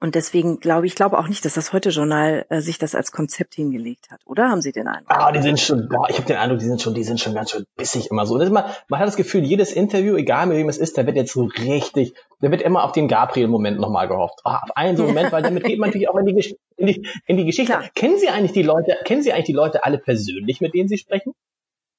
Und 0.02 0.16
deswegen 0.16 0.62
glaube 0.62 0.88
ich, 0.88 0.96
glaube 0.96 1.18
auch 1.18 1.28
nicht, 1.28 1.44
dass 1.44 1.56
das 1.56 1.74
Heute-Journal 1.74 2.46
äh, 2.48 2.62
sich 2.62 2.78
das 2.78 2.96
als 2.96 3.12
Konzept 3.12 3.56
hingelegt 3.56 4.10
hat, 4.10 4.22
oder? 4.26 4.48
Haben 4.50 4.62
Sie 4.62 4.72
den 4.72 4.88
Eindruck? 4.88 5.10
Ah, 5.10 5.30
die 5.34 5.42
sind 5.42 5.60
schon, 5.60 5.90
boah, 5.90 6.10
ich 6.10 6.16
habe 6.16 6.26
den 6.26 6.38
Eindruck, 6.38 6.60
die 6.60 6.68
sind 6.68 6.82
schon, 6.82 6.94
die 6.94 7.04
sind 7.04 7.20
schon 7.20 7.34
ganz 7.34 7.52
schön 7.52 7.66
bissig 7.76 8.10
immer 8.10 8.26
so. 8.26 8.36
Und 8.36 8.42
immer, 8.42 8.74
man 8.88 9.00
hat 9.02 9.08
das 9.08 9.18
Gefühl, 9.18 9.44
jedes 9.44 9.74
Interview, 9.74 10.16
egal 10.16 10.46
mit 10.46 10.56
wem 10.56 10.70
es 10.70 10.78
ist, 10.78 10.98
da 10.98 11.06
wird 11.06 11.18
jetzt 11.18 11.34
so 11.34 11.50
richtig, 11.60 12.14
da 12.40 12.50
wird 12.50 12.62
immer 12.62 12.86
auf 12.86 12.94
den 12.94 13.10
Gabriel-Moment 13.10 13.78
nochmal 13.78 14.08
gehofft. 14.08 14.40
Ah, 14.46 14.62
auf 14.64 14.78
einen 14.78 14.96
so 14.96 15.04
Moment, 15.04 15.34
weil 15.34 15.44
damit 15.44 15.66
geht 15.66 15.80
man 15.80 15.90
natürlich 15.90 16.08
auch 16.08 16.16
in 16.16 16.28
die, 16.28 16.56
in 16.78 16.88
die, 16.88 17.10
in 17.26 17.36
die 17.36 17.46
Geschichte. 17.46 17.74
Klar. 17.74 17.90
Kennen 17.94 18.18
Sie 18.18 18.30
eigentlich 18.30 18.54
die 18.54 18.64
Leute, 18.64 18.96
kennen 19.04 19.22
Sie 19.22 19.34
eigentlich 19.34 19.48
die 19.48 19.54
Leute 19.54 19.84
alle 19.84 19.98
persönlich, 19.98 20.62
mit 20.62 20.74
denen 20.74 20.88
Sie 20.88 20.98
sprechen? 20.98 21.34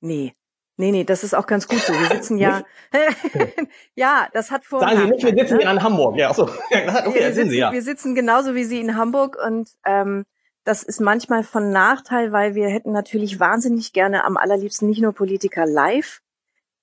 Nee. 0.00 0.32
Nee, 0.80 0.92
nee, 0.92 1.04
das 1.04 1.24
ist 1.24 1.34
auch 1.34 1.46
ganz 1.46 1.68
gut 1.68 1.80
so. 1.80 1.92
Wir 1.92 2.06
sitzen 2.06 2.38
ja, 2.38 2.62
ja, 3.94 4.28
das 4.32 4.50
hat 4.50 4.64
vor. 4.64 4.80
Sagen 4.80 4.98
Sie 4.98 5.10
nicht, 5.10 5.24
wir 5.24 5.34
sitzen 5.34 5.58
ne? 5.58 5.70
in 5.70 5.82
Hamburg. 5.82 6.16
Ja, 6.16 6.32
so. 6.32 6.44
okay, 6.70 7.14
wir, 7.14 7.34
sitzen, 7.34 7.50
Sie, 7.50 7.58
ja. 7.58 7.70
wir 7.70 7.82
sitzen 7.82 8.14
genauso 8.14 8.54
wie 8.54 8.64
Sie 8.64 8.80
in 8.80 8.96
Hamburg 8.96 9.36
und 9.46 9.68
ähm, 9.84 10.24
das 10.64 10.82
ist 10.82 10.98
manchmal 10.98 11.44
von 11.44 11.70
Nachteil, 11.70 12.32
weil 12.32 12.54
wir 12.54 12.68
hätten 12.68 12.92
natürlich 12.92 13.38
wahnsinnig 13.38 13.92
gerne 13.92 14.24
am 14.24 14.38
allerliebsten 14.38 14.88
nicht 14.88 15.02
nur 15.02 15.12
Politiker 15.12 15.66
live 15.66 16.22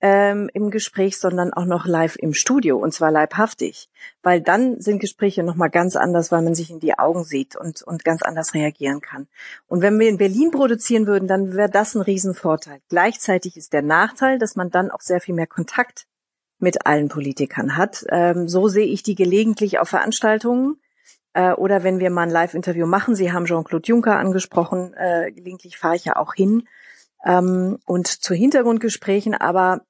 ähm, 0.00 0.48
im 0.52 0.70
Gespräch, 0.70 1.18
sondern 1.18 1.52
auch 1.52 1.64
noch 1.64 1.86
live 1.86 2.16
im 2.16 2.32
Studio 2.32 2.78
und 2.78 2.94
zwar 2.94 3.10
leibhaftig, 3.10 3.88
weil 4.22 4.40
dann 4.40 4.80
sind 4.80 5.00
Gespräche 5.00 5.42
noch 5.42 5.56
mal 5.56 5.68
ganz 5.68 5.96
anders, 5.96 6.30
weil 6.30 6.42
man 6.42 6.54
sich 6.54 6.70
in 6.70 6.78
die 6.78 6.98
Augen 6.98 7.24
sieht 7.24 7.56
und 7.56 7.82
und 7.82 8.04
ganz 8.04 8.22
anders 8.22 8.54
reagieren 8.54 9.00
kann. 9.00 9.26
Und 9.66 9.82
wenn 9.82 9.98
wir 9.98 10.08
in 10.08 10.18
Berlin 10.18 10.50
produzieren 10.50 11.06
würden, 11.06 11.26
dann 11.26 11.54
wäre 11.54 11.70
das 11.70 11.94
ein 11.94 12.02
Riesenvorteil. 12.02 12.80
Gleichzeitig 12.88 13.56
ist 13.56 13.72
der 13.72 13.82
Nachteil, 13.82 14.38
dass 14.38 14.54
man 14.54 14.70
dann 14.70 14.90
auch 14.90 15.00
sehr 15.00 15.20
viel 15.20 15.34
mehr 15.34 15.48
Kontakt 15.48 16.06
mit 16.60 16.86
allen 16.86 17.08
Politikern 17.08 17.76
hat. 17.76 18.04
Ähm, 18.10 18.48
so 18.48 18.68
sehe 18.68 18.86
ich 18.86 19.02
die 19.02 19.14
gelegentlich 19.14 19.78
auf 19.78 19.88
Veranstaltungen 19.88 20.80
äh, 21.34 21.52
oder 21.52 21.82
wenn 21.82 21.98
wir 21.98 22.10
mal 22.10 22.22
ein 22.22 22.30
Live-Interview 22.30 22.86
machen. 22.86 23.14
Sie 23.14 23.32
haben 23.32 23.46
Jean-Claude 23.46 23.86
Juncker 23.86 24.18
angesprochen. 24.18 24.94
Äh, 24.94 25.32
gelegentlich 25.32 25.78
fahre 25.78 25.96
ich 25.96 26.04
ja 26.04 26.16
auch 26.16 26.34
hin 26.34 26.68
ähm, 27.24 27.78
und 27.86 28.06
zu 28.06 28.34
Hintergrundgesprächen, 28.34 29.34
aber 29.34 29.82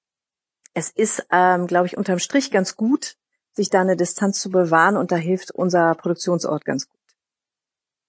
es 0.75 0.91
ist, 0.91 1.27
ähm, 1.31 1.67
glaube 1.67 1.87
ich, 1.87 1.97
unterm 1.97 2.19
Strich 2.19 2.51
ganz 2.51 2.77
gut, 2.77 3.17
sich 3.53 3.71
da 3.71 3.81
eine 3.81 3.97
Distanz 3.97 4.41
zu 4.41 4.51
bewahren 4.51 4.97
und 4.97 5.11
da 5.11 5.17
hilft 5.17 5.51
unser 5.51 5.95
Produktionsort 5.95 6.65
ganz 6.65 6.89
gut. 6.89 6.99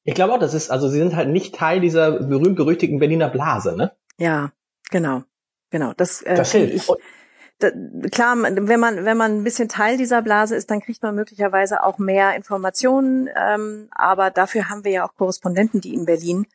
Ich 0.03 0.15
glaube 0.15 0.33
auch, 0.33 0.39
das 0.39 0.53
ist, 0.53 0.71
also 0.71 0.87
sie 0.87 0.99
sind 0.99 1.15
halt 1.15 1.29
nicht 1.29 1.55
Teil 1.55 1.81
dieser 1.81 2.11
berühmt-berüchtigten 2.11 2.99
Berliner 2.99 3.29
Blase, 3.29 3.75
ne? 3.75 3.91
Ja, 4.17 4.51
genau, 4.89 5.23
genau. 5.69 5.93
Das, 5.97 6.21
äh, 6.21 6.35
das 6.35 6.51
hilft. 6.51 6.75
Ich, 6.75 6.87
da, 7.59 7.71
klar, 8.09 8.37
wenn 8.37 8.79
man 8.79 9.03
wenn 9.03 9.17
man 9.17 9.37
ein 9.37 9.43
bisschen 9.43 9.67
Teil 9.67 9.97
dieser 9.97 10.21
Blase 10.21 10.55
ist, 10.55 10.71
dann 10.71 10.79
kriegt 10.79 11.03
man 11.03 11.13
möglicherweise 11.13 11.83
auch 11.83 11.97
mehr 11.97 12.35
Informationen. 12.35 13.29
Ähm, 13.35 13.89
aber 13.91 14.31
dafür 14.31 14.69
haben 14.69 14.85
wir 14.85 14.91
ja 14.91 15.05
auch 15.05 15.13
Korrespondenten, 15.15 15.81
die 15.81 15.93
in 15.93 16.05
Berlin 16.05 16.47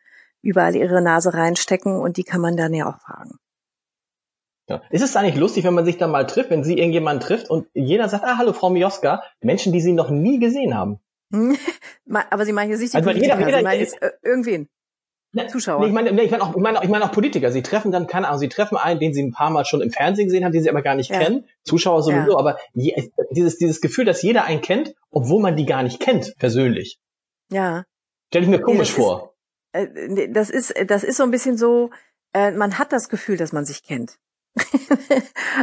überall 0.44 0.76
ihre 0.76 1.02
Nase 1.02 1.34
reinstecken 1.34 1.96
und 1.96 2.16
die 2.16 2.24
kann 2.24 2.40
man 2.40 2.56
dann 2.56 2.74
ja 2.74 2.88
auch 2.88 3.00
fragen. 3.00 3.38
Ja. 4.68 4.82
Ist 4.90 5.02
es 5.02 5.14
eigentlich 5.16 5.36
lustig, 5.36 5.64
wenn 5.64 5.74
man 5.74 5.84
sich 5.84 5.98
dann 5.98 6.10
mal 6.10 6.26
trifft, 6.26 6.50
wenn 6.50 6.64
Sie 6.64 6.78
irgendjemanden 6.78 7.26
trifft 7.26 7.50
und 7.50 7.66
jeder 7.74 8.08
sagt, 8.08 8.24
ah, 8.24 8.38
hallo 8.38 8.52
Frau 8.52 8.70
Mioska, 8.70 9.22
Menschen, 9.42 9.72
die 9.72 9.80
Sie 9.80 9.92
noch 9.92 10.08
nie 10.10 10.38
gesehen 10.38 10.74
haben? 10.74 11.00
Aber 12.30 12.46
Sie 12.46 12.52
meinen 12.52 12.70
jetzt 12.70 12.80
nicht 12.80 12.94
die 12.94 12.98
also 12.98 13.10
Politiker, 13.10 13.34
jeder, 13.34 13.46
jeder, 13.46 13.58
Sie 13.58 13.64
meinen 13.64 13.80
jetzt 13.80 14.00
äh, 14.00 14.12
irgendwen? 14.22 14.68
Ne, 15.34 15.48
Zuschauer. 15.48 15.80
Nee, 15.80 15.88
ich 15.88 15.92
meine, 15.92 16.12
nee, 16.12 16.22
ich 16.22 16.30
meine 16.30 16.44
auch, 16.44 16.54
ich 16.54 16.62
meine, 16.62 16.80
ich 16.82 16.88
meine 16.88 17.04
auch 17.04 17.12
Politiker. 17.12 17.50
Sie 17.50 17.62
treffen 17.62 17.90
dann, 17.90 18.06
keine 18.06 18.28
Ahnung, 18.28 18.38
sie 18.38 18.48
treffen 18.48 18.76
einen, 18.76 19.00
den 19.00 19.12
sie 19.12 19.22
ein 19.22 19.32
paar 19.32 19.50
Mal 19.50 19.64
schon 19.64 19.80
im 19.80 19.90
Fernsehen 19.90 20.26
gesehen 20.26 20.44
haben, 20.44 20.52
den 20.52 20.62
sie 20.62 20.70
aber 20.70 20.80
gar 20.80 20.94
nicht 20.94 21.10
ja. 21.10 21.18
kennen. 21.18 21.48
Zuschauer 21.64 22.04
sowieso, 22.04 22.32
ja. 22.32 22.38
aber 22.38 22.58
je, 22.72 23.10
dieses, 23.32 23.58
dieses 23.58 23.80
Gefühl, 23.80 24.04
dass 24.04 24.22
jeder 24.22 24.44
einen 24.44 24.60
kennt, 24.60 24.94
obwohl 25.10 25.42
man 25.42 25.56
die 25.56 25.66
gar 25.66 25.82
nicht 25.82 25.98
kennt, 25.98 26.36
persönlich. 26.38 27.00
Ja. 27.50 27.84
Stell 28.28 28.44
ich 28.44 28.48
mir 28.48 28.60
komisch 28.60 28.96
nee, 28.96 29.02
vor. 29.02 29.33
Äh, 29.74 30.28
das 30.30 30.50
ist, 30.50 30.74
das 30.86 31.04
ist 31.04 31.18
so 31.18 31.24
ein 31.24 31.30
bisschen 31.30 31.58
so, 31.58 31.90
äh, 32.32 32.52
man 32.52 32.78
hat 32.78 32.92
das 32.92 33.08
Gefühl, 33.08 33.36
dass 33.36 33.52
man 33.52 33.66
sich 33.66 33.82
kennt. 33.82 34.18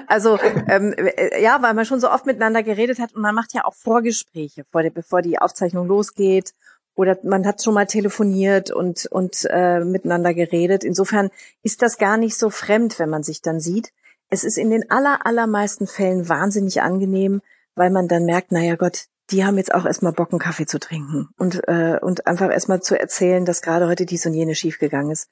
also 0.08 0.38
ähm, 0.68 0.94
äh, 0.98 1.42
ja, 1.42 1.62
weil 1.62 1.74
man 1.74 1.86
schon 1.86 2.02
so 2.02 2.12
oft 2.12 2.26
miteinander 2.26 2.62
geredet 2.62 3.00
hat 3.00 3.14
und 3.16 3.22
man 3.22 3.34
macht 3.34 3.54
ja 3.54 3.64
auch 3.64 3.74
Vorgespräche, 3.74 4.66
vor 4.70 4.84
der, 4.84 4.90
bevor 4.90 5.22
die 5.22 5.40
Aufzeichnung 5.40 5.88
losgeht 5.88 6.54
oder 6.96 7.18
man 7.24 7.46
hat 7.48 7.64
schon 7.64 7.74
mal 7.74 7.86
telefoniert 7.86 8.70
und 8.70 9.06
und 9.06 9.48
äh, 9.50 9.80
miteinander 9.80 10.34
geredet. 10.34 10.84
Insofern 10.84 11.30
ist 11.64 11.82
das 11.82 11.98
gar 11.98 12.18
nicht 12.18 12.38
so 12.38 12.50
fremd, 12.50 13.00
wenn 13.00 13.10
man 13.10 13.24
sich 13.24 13.42
dann 13.42 13.62
sieht. 13.62 13.94
Es 14.30 14.44
ist 14.44 14.58
in 14.58 14.70
den 14.70 14.92
aller 14.92 15.26
allermeisten 15.26 15.88
Fällen 15.88 16.28
wahnsinnig 16.28 16.82
angenehm, 16.82 17.42
weil 17.76 17.92
man 17.92 18.10
dann 18.10 18.26
merkt, 18.26 18.52
naja 18.52 18.76
Gott, 18.76 19.06
die 19.32 19.46
haben 19.46 19.58
jetzt 19.58 19.74
auch 19.74 19.86
erstmal 19.86 20.14
Bock, 20.14 20.32
einen 20.32 20.40
Kaffee 20.40 20.66
zu 20.66 20.80
trinken. 20.80 21.30
Und 21.38 21.68
äh, 21.68 22.00
und 22.02 22.28
einfach 22.28 22.52
erstmal 22.52 22.82
zu 22.82 23.00
erzählen, 23.00 23.46
dass 23.46 23.62
gerade 23.62 23.88
heute 23.88 24.06
dies 24.06 24.26
und 24.26 24.34
jene 24.34 24.56
schiefgegangen 24.56 25.12
ist. 25.12 25.30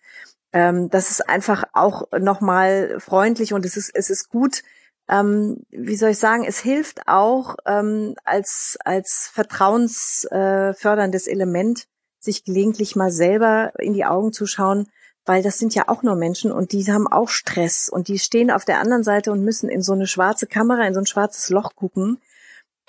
Ähm, 0.54 0.90
das 0.90 1.12
ist 1.12 1.30
einfach 1.30 1.64
auch 1.74 2.04
nochmal 2.18 3.00
freundlich 3.00 3.54
und 3.54 3.66
es 3.66 3.78
ist, 3.78 3.92
es 3.94 4.10
ist 4.10 4.30
gut, 4.30 4.64
ähm, 5.08 5.64
wie 5.70 5.96
soll 5.96 6.10
ich 6.12 6.20
sagen, 6.20 6.44
es 6.46 6.60
hilft 6.60 7.08
auch 7.08 7.56
ähm, 7.66 8.16
als, 8.24 8.78
als 8.84 9.30
vertrauensförderndes 9.34 11.28
äh, 11.28 11.32
Element, 11.32 11.86
sich 12.20 12.44
gelegentlich 12.44 12.96
mal 12.96 13.12
selber 13.12 13.74
in 13.80 13.94
die 13.94 14.06
Augen 14.06 14.34
zu 14.34 14.46
schauen, 14.46 14.88
weil 15.26 15.44
das 15.44 15.58
sind 15.58 15.76
ja 15.76 15.88
auch 15.88 16.04
nur 16.04 16.16
Menschen 16.16 16.52
und 16.52 16.72
die 16.74 16.86
haben 16.92 17.08
auch 17.08 17.30
Stress 17.30 17.90
und 17.90 18.08
die 18.08 18.20
stehen 18.20 18.52
auf 18.52 18.66
der 18.66 18.80
anderen 18.80 19.04
Seite 19.04 19.32
und 19.32 19.44
müssen 19.44 19.70
in 19.70 19.82
so 19.82 19.94
eine 19.94 20.08
schwarze 20.08 20.48
Kamera, 20.48 20.86
in 20.88 20.94
so 20.94 21.00
ein 21.00 21.06
schwarzes 21.06 21.50
Loch 21.50 21.76
gucken 21.76 22.20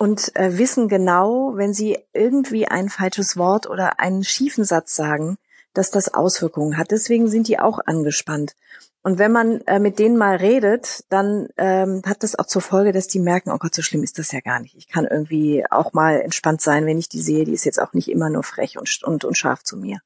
und 0.00 0.34
äh, 0.34 0.56
wissen 0.56 0.88
genau, 0.88 1.52
wenn 1.56 1.74
sie 1.74 1.98
irgendwie 2.14 2.66
ein 2.66 2.88
falsches 2.88 3.36
Wort 3.36 3.68
oder 3.68 4.00
einen 4.00 4.24
schiefen 4.24 4.64
Satz 4.64 4.96
sagen, 4.96 5.36
dass 5.74 5.90
das 5.90 6.14
Auswirkungen 6.14 6.78
hat. 6.78 6.90
Deswegen 6.90 7.28
sind 7.28 7.48
die 7.48 7.58
auch 7.58 7.80
angespannt. 7.84 8.56
Und 9.02 9.18
wenn 9.18 9.30
man 9.30 9.60
äh, 9.66 9.78
mit 9.78 9.98
denen 9.98 10.16
mal 10.16 10.36
redet, 10.36 11.04
dann 11.10 11.48
ähm, 11.58 12.00
hat 12.06 12.22
das 12.22 12.34
auch 12.38 12.46
zur 12.46 12.62
Folge, 12.62 12.92
dass 12.92 13.08
die 13.08 13.18
merken, 13.18 13.50
oh 13.50 13.58
Gott, 13.58 13.74
so 13.74 13.82
schlimm 13.82 14.02
ist 14.02 14.18
das 14.18 14.32
ja 14.32 14.40
gar 14.40 14.60
nicht. 14.60 14.74
Ich 14.74 14.88
kann 14.88 15.04
irgendwie 15.04 15.66
auch 15.70 15.92
mal 15.92 16.18
entspannt 16.22 16.62
sein, 16.62 16.86
wenn 16.86 16.98
ich 16.98 17.10
die 17.10 17.20
sehe. 17.20 17.44
Die 17.44 17.52
ist 17.52 17.66
jetzt 17.66 17.80
auch 17.80 17.92
nicht 17.92 18.10
immer 18.10 18.30
nur 18.30 18.42
frech 18.42 18.78
und, 18.78 19.02
und, 19.04 19.26
und 19.26 19.36
scharf 19.36 19.64
zu 19.64 19.76
mir. 19.76 19.98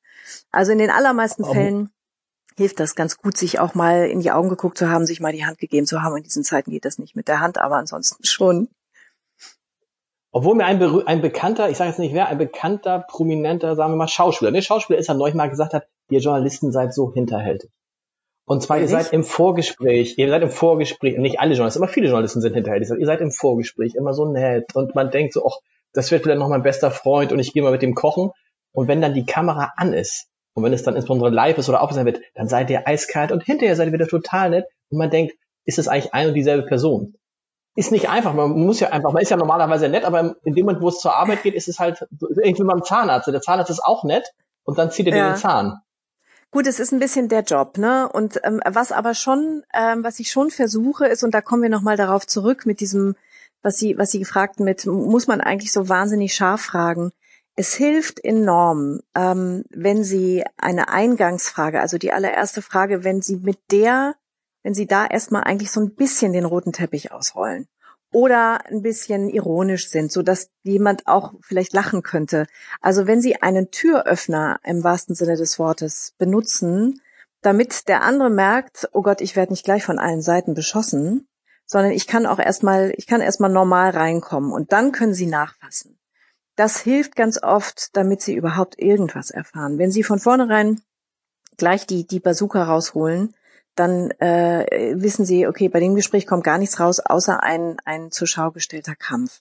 Also 0.50 0.72
in 0.72 0.78
den 0.78 0.90
allermeisten. 0.90 1.44
Fällen 1.44 1.90
hilft 2.56 2.80
das 2.80 2.96
ganz 2.96 3.16
gut, 3.16 3.36
sich 3.36 3.60
auch 3.60 3.76
mal 3.76 4.08
in 4.08 4.18
die 4.18 4.32
Augen 4.32 4.48
geguckt 4.48 4.76
zu 4.76 4.88
haben, 4.88 5.06
sich 5.06 5.20
mal 5.20 5.32
die 5.32 5.46
Hand 5.46 5.58
gegeben 5.58 5.86
zu 5.86 6.02
haben. 6.02 6.16
In 6.16 6.24
diesen 6.24 6.42
Zeiten 6.42 6.72
geht 6.72 6.84
das 6.84 6.98
nicht 6.98 7.14
mit 7.14 7.28
der 7.28 7.38
Hand, 7.38 7.58
aber 7.58 7.76
ansonsten 7.76 8.24
schon. 8.24 8.68
Obwohl 10.36 10.56
mir 10.56 10.64
ein, 10.64 10.82
ein 11.06 11.20
bekannter, 11.20 11.70
ich 11.70 11.76
sage 11.76 11.90
jetzt 11.90 12.00
nicht 12.00 12.12
wer, 12.12 12.26
ein 12.26 12.38
bekannter, 12.38 13.04
prominenter, 13.06 13.76
sagen 13.76 13.92
wir 13.92 13.96
mal, 13.96 14.08
Schauspieler, 14.08 14.50
ne, 14.50 14.62
Schauspieler 14.62 14.98
ist 14.98 15.06
ja 15.06 15.14
neulich 15.14 15.36
mal 15.36 15.48
gesagt 15.48 15.74
hat, 15.74 15.86
ihr 16.10 16.18
Journalisten 16.18 16.72
seid 16.72 16.92
so 16.92 17.12
hinterhältig. 17.12 17.70
Und 18.44 18.60
zwar, 18.60 18.80
ihr 18.80 18.88
seid 18.88 19.12
im 19.12 19.22
Vorgespräch, 19.22 20.18
ihr 20.18 20.28
seid 20.28 20.42
im 20.42 20.50
Vorgespräch, 20.50 21.18
nicht 21.18 21.38
alle 21.38 21.54
Journalisten, 21.54 21.84
aber 21.84 21.92
viele 21.92 22.08
Journalisten 22.08 22.40
sind 22.40 22.54
hinterhältig, 22.54 22.90
ihr 22.98 23.06
seid 23.06 23.20
im 23.20 23.30
Vorgespräch 23.30 23.94
immer 23.94 24.12
so 24.12 24.24
nett 24.24 24.74
und 24.74 24.96
man 24.96 25.12
denkt 25.12 25.34
so, 25.34 25.46
ach, 25.46 25.56
das 25.92 26.10
wird 26.10 26.24
vielleicht 26.24 26.40
noch 26.40 26.48
mein 26.48 26.64
bester 26.64 26.90
Freund 26.90 27.30
und 27.32 27.38
ich 27.38 27.52
gehe 27.52 27.62
mal 27.62 27.70
mit 27.70 27.82
dem 27.82 27.94
kochen. 27.94 28.32
Und 28.72 28.88
wenn 28.88 29.00
dann 29.00 29.14
die 29.14 29.26
Kamera 29.26 29.74
an 29.76 29.92
ist 29.92 30.26
und 30.54 30.64
wenn 30.64 30.72
es 30.72 30.82
dann 30.82 30.96
insbesondere 30.96 31.30
live 31.30 31.58
ist 31.58 31.68
oder 31.68 31.80
aufgenommen 31.80 32.06
wird, 32.06 32.22
dann 32.34 32.48
seid 32.48 32.70
ihr 32.70 32.88
eiskalt 32.88 33.30
und 33.30 33.44
hinterher 33.44 33.76
seid 33.76 33.86
ihr 33.86 33.92
wieder 33.92 34.08
total 34.08 34.50
nett 34.50 34.64
und 34.90 34.98
man 34.98 35.10
denkt, 35.10 35.34
ist 35.64 35.78
es 35.78 35.86
eigentlich 35.86 36.12
ein 36.12 36.26
und 36.26 36.34
dieselbe 36.34 36.66
Person? 36.66 37.14
Ist 37.74 37.92
nicht 37.92 38.08
einfach. 38.08 38.34
Man 38.34 38.50
muss 38.50 38.80
ja 38.80 38.90
einfach, 38.90 39.12
man 39.12 39.22
ist 39.22 39.30
ja 39.30 39.36
normalerweise 39.36 39.88
nett, 39.88 40.04
aber 40.04 40.36
in 40.44 40.54
dem 40.54 40.66
Moment, 40.66 40.82
wo 40.82 40.88
es 40.88 40.98
zur 40.98 41.16
Arbeit 41.16 41.42
geht, 41.42 41.54
ist 41.54 41.68
es 41.68 41.78
halt 41.78 42.06
irgendwie 42.20 42.64
beim 42.64 42.84
Zahnarzt. 42.84 43.26
Der 43.26 43.40
Zahnarzt 43.40 43.70
ist 43.70 43.84
auch 43.84 44.04
nett 44.04 44.32
und 44.64 44.78
dann 44.78 44.90
zieht 44.90 45.06
er 45.06 45.16
ja. 45.16 45.32
den 45.32 45.36
Zahn. 45.36 45.80
Gut, 46.54 46.68
es 46.68 46.78
ist 46.78 46.92
ein 46.92 47.00
bisschen 47.00 47.28
der 47.28 47.42
Job, 47.42 47.78
ne? 47.78 48.08
Und 48.08 48.40
ähm, 48.44 48.60
was 48.64 48.92
aber 48.92 49.14
schon, 49.14 49.64
ähm, 49.74 50.04
was 50.04 50.20
ich 50.20 50.30
schon 50.30 50.50
versuche, 50.52 51.06
ist, 51.06 51.24
und 51.24 51.34
da 51.34 51.40
kommen 51.40 51.62
wir 51.62 51.68
nochmal 51.68 51.96
darauf 51.96 52.28
zurück 52.28 52.64
mit 52.64 52.78
diesem, 52.78 53.16
was 53.62 53.76
Sie, 53.76 53.98
was 53.98 54.12
Sie 54.12 54.20
gefragt 54.20 54.60
mit, 54.60 54.86
muss 54.86 55.26
man 55.26 55.40
eigentlich 55.40 55.72
so 55.72 55.88
wahnsinnig 55.88 56.32
scharf 56.32 56.60
fragen. 56.60 57.10
Es 57.56 57.74
hilft 57.74 58.24
enorm, 58.24 59.00
ähm, 59.16 59.64
wenn 59.70 60.04
Sie 60.04 60.44
eine 60.56 60.90
Eingangsfrage, 60.90 61.80
also 61.80 61.98
die 61.98 62.12
allererste 62.12 62.62
Frage, 62.62 63.02
wenn 63.02 63.20
Sie 63.20 63.36
mit 63.36 63.58
der 63.72 64.14
wenn 64.64 64.74
Sie 64.74 64.86
da 64.86 65.06
erstmal 65.06 65.44
eigentlich 65.44 65.70
so 65.70 65.80
ein 65.80 65.94
bisschen 65.94 66.32
den 66.32 66.46
roten 66.46 66.72
Teppich 66.72 67.12
ausrollen 67.12 67.68
oder 68.10 68.66
ein 68.66 68.82
bisschen 68.82 69.28
ironisch 69.28 69.88
sind, 69.88 70.10
so 70.10 70.22
dass 70.22 70.50
jemand 70.62 71.06
auch 71.06 71.34
vielleicht 71.42 71.72
lachen 71.74 72.02
könnte. 72.02 72.46
Also 72.80 73.06
wenn 73.06 73.20
Sie 73.20 73.42
einen 73.42 73.70
Türöffner 73.70 74.58
im 74.64 74.82
wahrsten 74.82 75.14
Sinne 75.14 75.36
des 75.36 75.58
Wortes 75.58 76.14
benutzen, 76.18 77.00
damit 77.42 77.88
der 77.88 78.02
andere 78.02 78.30
merkt, 78.30 78.88
oh 78.92 79.02
Gott, 79.02 79.20
ich 79.20 79.36
werde 79.36 79.52
nicht 79.52 79.64
gleich 79.64 79.84
von 79.84 79.98
allen 79.98 80.22
Seiten 80.22 80.54
beschossen, 80.54 81.28
sondern 81.66 81.92
ich 81.92 82.06
kann 82.06 82.24
auch 82.24 82.38
erstmal, 82.38 82.92
ich 82.96 83.06
kann 83.06 83.20
erstmal 83.20 83.50
normal 83.50 83.90
reinkommen 83.90 84.50
und 84.50 84.72
dann 84.72 84.92
können 84.92 85.14
Sie 85.14 85.26
nachfassen. 85.26 85.98
Das 86.56 86.78
hilft 86.80 87.16
ganz 87.16 87.42
oft, 87.42 87.94
damit 87.96 88.22
Sie 88.22 88.34
überhaupt 88.34 88.78
irgendwas 88.78 89.30
erfahren. 89.30 89.76
Wenn 89.76 89.90
Sie 89.90 90.04
von 90.04 90.20
vornherein 90.20 90.80
gleich 91.58 91.86
die, 91.86 92.06
die 92.06 92.20
Bazooka 92.20 92.62
rausholen, 92.62 93.34
dann 93.74 94.10
äh, 94.12 94.94
wissen 94.96 95.24
sie, 95.24 95.46
okay, 95.46 95.68
bei 95.68 95.80
dem 95.80 95.94
Gespräch 95.94 96.26
kommt 96.26 96.44
gar 96.44 96.58
nichts 96.58 96.80
raus, 96.80 97.00
außer 97.00 97.42
ein, 97.42 97.76
ein 97.84 98.10
zur 98.10 98.26
Schau 98.26 98.50
gestellter 98.50 98.94
Kampf. 98.94 99.40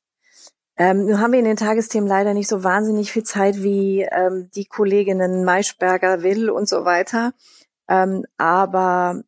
Ähm, 0.75 1.05
nun 1.05 1.19
haben 1.19 1.33
wir 1.33 1.39
in 1.39 1.45
den 1.45 1.57
Tagesthemen 1.57 2.09
leider 2.09 2.33
nicht 2.33 2.47
so 2.47 2.63
wahnsinnig 2.63 3.11
viel 3.11 3.23
Zeit 3.23 3.61
wie 3.61 4.07
ähm, 4.11 4.49
die 4.55 4.65
Kolleginnen 4.65 5.43
Maischberger, 5.43 6.23
Will 6.23 6.49
und 6.49 6.67
so 6.67 6.83
weiter. 6.83 7.33
Ähm, 7.87 8.25
aber 8.37 9.23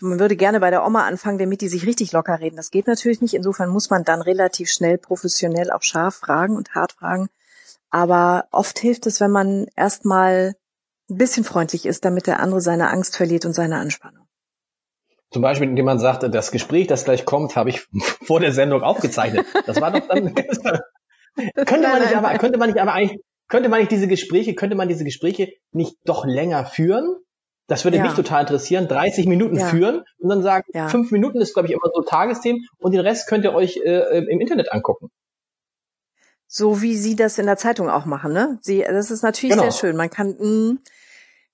man 0.00 0.20
würde 0.20 0.36
gerne 0.36 0.60
bei 0.60 0.70
der 0.70 0.86
Oma 0.86 1.04
anfangen, 1.04 1.38
damit 1.38 1.60
die 1.60 1.68
sich 1.68 1.86
richtig 1.86 2.12
locker 2.12 2.40
reden. 2.40 2.56
Das 2.56 2.70
geht 2.70 2.86
natürlich 2.86 3.20
nicht. 3.20 3.34
Insofern 3.34 3.68
muss 3.68 3.90
man 3.90 4.04
dann 4.04 4.22
relativ 4.22 4.70
schnell 4.70 4.96
professionell 4.96 5.70
auch 5.70 5.82
scharf 5.82 6.14
fragen 6.14 6.56
und 6.56 6.74
hart 6.74 6.92
fragen. 6.92 7.28
Aber 7.90 8.46
oft 8.52 8.78
hilft 8.78 9.06
es, 9.06 9.20
wenn 9.20 9.30
man 9.30 9.66
erstmal 9.76 10.54
ein 11.10 11.18
bisschen 11.18 11.44
freundlich 11.44 11.84
ist, 11.86 12.04
damit 12.04 12.26
der 12.26 12.40
andere 12.40 12.60
seine 12.60 12.90
Angst 12.90 13.16
verliert 13.16 13.44
und 13.44 13.54
seine 13.54 13.76
Anspannung. 13.76 14.25
Zum 15.30 15.42
Beispiel, 15.42 15.68
indem 15.68 15.84
man 15.84 15.98
sagt, 15.98 16.22
das 16.22 16.52
Gespräch, 16.52 16.86
das 16.86 17.04
gleich 17.04 17.24
kommt, 17.24 17.56
habe 17.56 17.70
ich 17.70 17.86
vor 18.24 18.40
der 18.40 18.52
Sendung 18.52 18.82
aufgezeichnet. 18.82 19.46
Das 19.66 19.80
war 19.80 19.90
doch 19.90 20.06
dann. 20.08 20.34
könnte 21.54 21.88
man 21.88 22.02
nicht 22.02 22.16
aber, 22.16 22.38
könnte 22.38 22.58
man 22.58 22.70
nicht 22.70 22.80
aber 22.80 22.92
eigentlich, 22.92 23.20
könnte 23.48 23.68
man 23.68 23.80
nicht 23.80 23.92
diese 23.92 24.08
Gespräche, 24.08 24.54
könnte 24.54 24.76
man 24.76 24.88
diese 24.88 25.04
Gespräche 25.04 25.52
nicht 25.72 25.96
doch 26.04 26.24
länger 26.24 26.64
führen? 26.64 27.16
Das 27.68 27.84
würde 27.84 27.96
ja. 27.96 28.04
mich 28.04 28.14
total 28.14 28.42
interessieren. 28.42 28.86
30 28.86 29.26
Minuten 29.26 29.56
ja. 29.56 29.66
führen 29.66 30.04
und 30.18 30.28
dann 30.28 30.42
sagen, 30.42 30.64
ja. 30.72 30.88
fünf 30.88 31.10
Minuten 31.10 31.40
ist, 31.40 31.52
glaube 31.52 31.68
ich, 31.68 31.74
immer 31.74 31.90
so 31.92 32.02
Tagesthemen 32.02 32.64
und 32.78 32.92
den 32.92 33.00
Rest 33.00 33.28
könnt 33.28 33.44
ihr 33.44 33.54
euch 33.54 33.78
äh, 33.78 34.18
im 34.18 34.40
Internet 34.40 34.72
angucken. 34.72 35.10
So 36.46 36.80
wie 36.80 36.96
Sie 36.96 37.16
das 37.16 37.38
in 37.38 37.46
der 37.46 37.56
Zeitung 37.56 37.90
auch 37.90 38.04
machen, 38.04 38.32
ne? 38.32 38.58
Sie, 38.62 38.84
das 38.88 39.10
ist 39.10 39.22
natürlich 39.22 39.56
genau. 39.56 39.68
sehr 39.68 39.72
schön. 39.72 39.96
Man 39.96 40.10
kann, 40.10 40.36
mh, 40.38 40.38
hm, 40.38 40.78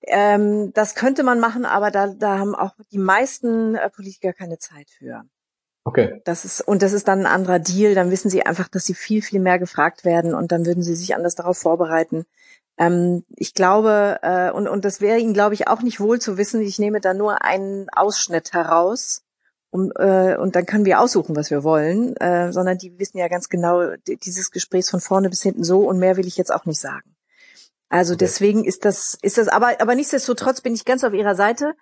ähm, 0.07 0.73
das 0.73 0.95
könnte 0.95 1.23
man 1.23 1.39
machen, 1.39 1.65
aber 1.65 1.91
da, 1.91 2.07
da 2.07 2.37
haben 2.37 2.55
auch 2.55 2.73
die 2.91 2.97
meisten 2.97 3.75
äh, 3.75 3.89
Politiker 3.89 4.33
keine 4.33 4.57
Zeit 4.57 4.89
für. 4.89 5.23
Okay. 5.85 6.21
Das 6.23 6.45
ist, 6.45 6.61
und 6.61 6.81
das 6.81 6.93
ist 6.93 7.07
dann 7.07 7.21
ein 7.21 7.25
anderer 7.25 7.59
Deal. 7.59 7.93
Dann 7.93 8.11
wissen 8.11 8.29
sie 8.29 8.45
einfach, 8.45 8.69
dass 8.69 8.85
sie 8.85 8.93
viel, 8.93 9.21
viel 9.21 9.39
mehr 9.39 9.59
gefragt 9.59 10.05
werden 10.05 10.33
und 10.33 10.51
dann 10.51 10.65
würden 10.65 10.83
sie 10.83 10.95
sich 10.95 11.15
anders 11.15 11.35
darauf 11.35 11.57
vorbereiten. 11.57 12.25
Ähm, 12.77 13.25
ich 13.35 13.53
glaube, 13.53 14.19
äh, 14.21 14.51
und, 14.51 14.67
und 14.67 14.85
das 14.85 15.01
wäre 15.01 15.19
ihnen, 15.19 15.33
glaube 15.33 15.53
ich, 15.55 15.67
auch 15.67 15.81
nicht 15.81 15.99
wohl 15.99 16.19
zu 16.19 16.37
wissen. 16.37 16.61
Ich 16.61 16.79
nehme 16.79 17.01
da 17.01 17.13
nur 17.13 17.43
einen 17.43 17.87
Ausschnitt 17.89 18.53
heraus. 18.53 19.23
Um, 19.71 19.91
äh, 19.95 20.37
und 20.37 20.55
dann 20.55 20.67
können 20.67 20.85
wir 20.85 20.99
aussuchen, 20.99 21.35
was 21.35 21.49
wir 21.49 21.63
wollen, 21.63 22.15
äh, 22.17 22.51
sondern 22.51 22.77
die 22.77 22.99
wissen 22.99 23.17
ja 23.17 23.27
ganz 23.27 23.49
genau 23.49 23.95
dieses 24.05 24.51
Gespräch 24.51 24.85
von 24.87 24.99
vorne 24.99 25.31
bis 25.31 25.41
hinten 25.41 25.63
so 25.63 25.87
und 25.89 25.97
mehr 25.97 26.15
will 26.15 26.27
ich 26.27 26.37
jetzt 26.37 26.53
auch 26.53 26.65
nicht 26.65 26.79
sagen. 26.79 27.12
Also 27.93 28.13
okay. 28.13 28.25
deswegen 28.25 28.65
ist 28.65 28.85
das, 28.85 29.19
ist 29.21 29.37
das, 29.37 29.47
aber, 29.47 29.79
aber 29.79 29.93
nichtsdestotrotz 29.93 30.61
bin 30.61 30.73
ich 30.73 30.83
ganz 30.83 31.03
auf 31.03 31.13
Ihrer 31.13 31.35
Seite. 31.35 31.75